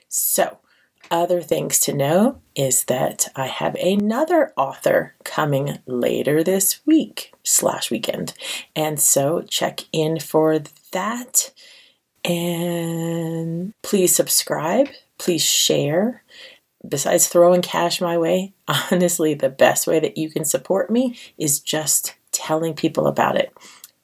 So, 0.08 0.58
other 1.10 1.40
things 1.40 1.78
to 1.80 1.92
know 1.92 2.40
is 2.54 2.84
that 2.84 3.28
I 3.36 3.46
have 3.46 3.74
another 3.76 4.52
author 4.56 5.14
coming 5.24 5.78
later 5.86 6.42
this 6.42 6.80
week 6.86 7.32
slash 7.42 7.90
weekend. 7.90 8.34
And 8.74 9.00
so 9.00 9.42
check 9.42 9.80
in 9.92 10.18
for 10.18 10.60
that. 10.92 11.52
And 12.24 13.72
please 13.82 14.14
subscribe, 14.14 14.88
please 15.18 15.42
share. 15.44 16.22
Besides 16.86 17.28
throwing 17.28 17.62
cash 17.62 18.00
my 18.00 18.18
way, 18.18 18.54
honestly, 18.68 19.34
the 19.34 19.48
best 19.48 19.86
way 19.86 20.00
that 20.00 20.18
you 20.18 20.30
can 20.30 20.44
support 20.44 20.90
me 20.90 21.16
is 21.38 21.60
just 21.60 22.14
telling 22.32 22.74
people 22.74 23.06
about 23.06 23.36
it 23.36 23.52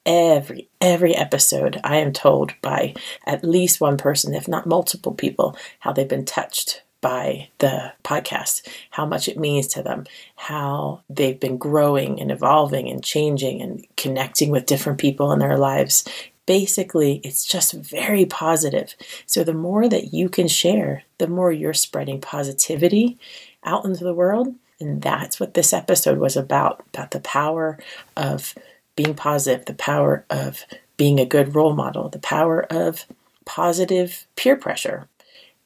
every 0.07 0.69
every 0.81 1.15
episode 1.15 1.79
i 1.85 1.99
am 1.99 2.13
told 2.13 2.55
by 2.63 2.95
at 3.27 3.45
least 3.45 3.81
one 3.81 3.99
person 3.99 4.35
if 4.35 4.49
not 4.49 4.67
multiple 4.67 5.13
people 5.13 5.55
how 5.81 5.93
they've 5.93 6.09
been 6.09 6.25
touched 6.25 6.83
by 7.01 7.49
the 7.59 7.93
podcast, 8.05 8.67
how 8.91 9.07
much 9.07 9.29
it 9.29 9.39
means 9.39 9.67
to 9.69 9.83
them, 9.83 10.05
how 10.37 11.03
they've 11.09 11.41
been 11.41 11.57
growing 11.57 12.21
and 12.21 12.31
evolving 12.31 12.89
and 12.89 13.03
changing 13.03 13.63
and 13.63 13.87
connecting 13.97 14.51
with 14.51 14.67
different 14.67 14.99
people 14.99 15.33
in 15.33 15.39
their 15.39 15.59
lives. 15.59 16.05
Basically, 16.47 17.21
it's 17.25 17.47
just 17.47 17.73
very 17.73 18.27
positive. 18.27 18.95
So, 19.27 19.45
the 19.45 19.55
more 19.55 19.89
that 19.89 20.13
you 20.13 20.29
can 20.29 20.49
share, 20.49 21.05
the 21.19 21.29
more 21.29 21.53
you're 21.53 21.75
spreading 21.75 22.21
positivity 22.21 23.19
out 23.65 23.85
into 23.85 24.05
the 24.05 24.15
world. 24.15 24.55
And 24.81 25.03
that's 25.03 25.39
what 25.39 25.55
this 25.55 25.73
episode 25.73 26.19
was 26.19 26.37
about 26.37 26.83
about 26.93 27.11
the 27.11 27.21
power 27.21 27.79
of 28.17 28.55
being 28.97 29.15
positive, 29.15 29.67
the 29.67 29.75
power 29.75 30.25
of 30.31 30.65
being 30.97 31.21
a 31.21 31.27
good 31.27 31.55
role 31.55 31.75
model, 31.75 32.09
the 32.09 32.19
power 32.19 32.67
of 32.71 33.05
positive 33.45 34.27
peer 34.37 34.57
pressure 34.57 35.09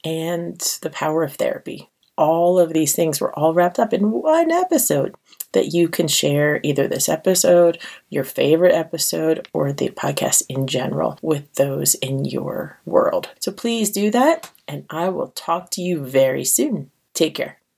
and 0.05 0.61
the 0.82 0.90
power 0.90 1.24
of 1.24 1.34
therapy. 1.34 1.90
All 2.16 2.61
of 2.61 2.72
these 2.72 2.94
things 2.94 3.20
were 3.20 3.36
all 3.36 3.55
wrapped 3.55 3.80
up 3.80 3.92
in 3.92 4.12
one 4.12 4.52
episode 4.52 5.16
that 5.52 5.74
you 5.74 5.88
can 5.88 6.07
share 6.07 6.61
either 6.62 6.86
this 6.86 7.09
episode, 7.09 7.80
your 8.09 8.22
favorite 8.24 8.74
episode, 8.74 9.48
or 9.52 9.72
the 9.72 9.88
podcast 9.90 10.42
in 10.48 10.66
general 10.66 11.18
with 11.22 11.52
those 11.55 11.94
in 11.96 12.24
your 12.24 12.78
world. 12.84 13.30
So 13.40 13.50
please 13.50 13.90
do 13.90 14.11
that, 14.11 14.50
and 14.68 14.84
I 14.90 15.09
will 15.09 15.28
talk 15.28 15.70
to 15.72 15.82
you 15.82 16.05
very 16.05 16.44
soon. 16.44 16.90
Take 17.14 17.34
care. 17.34 17.59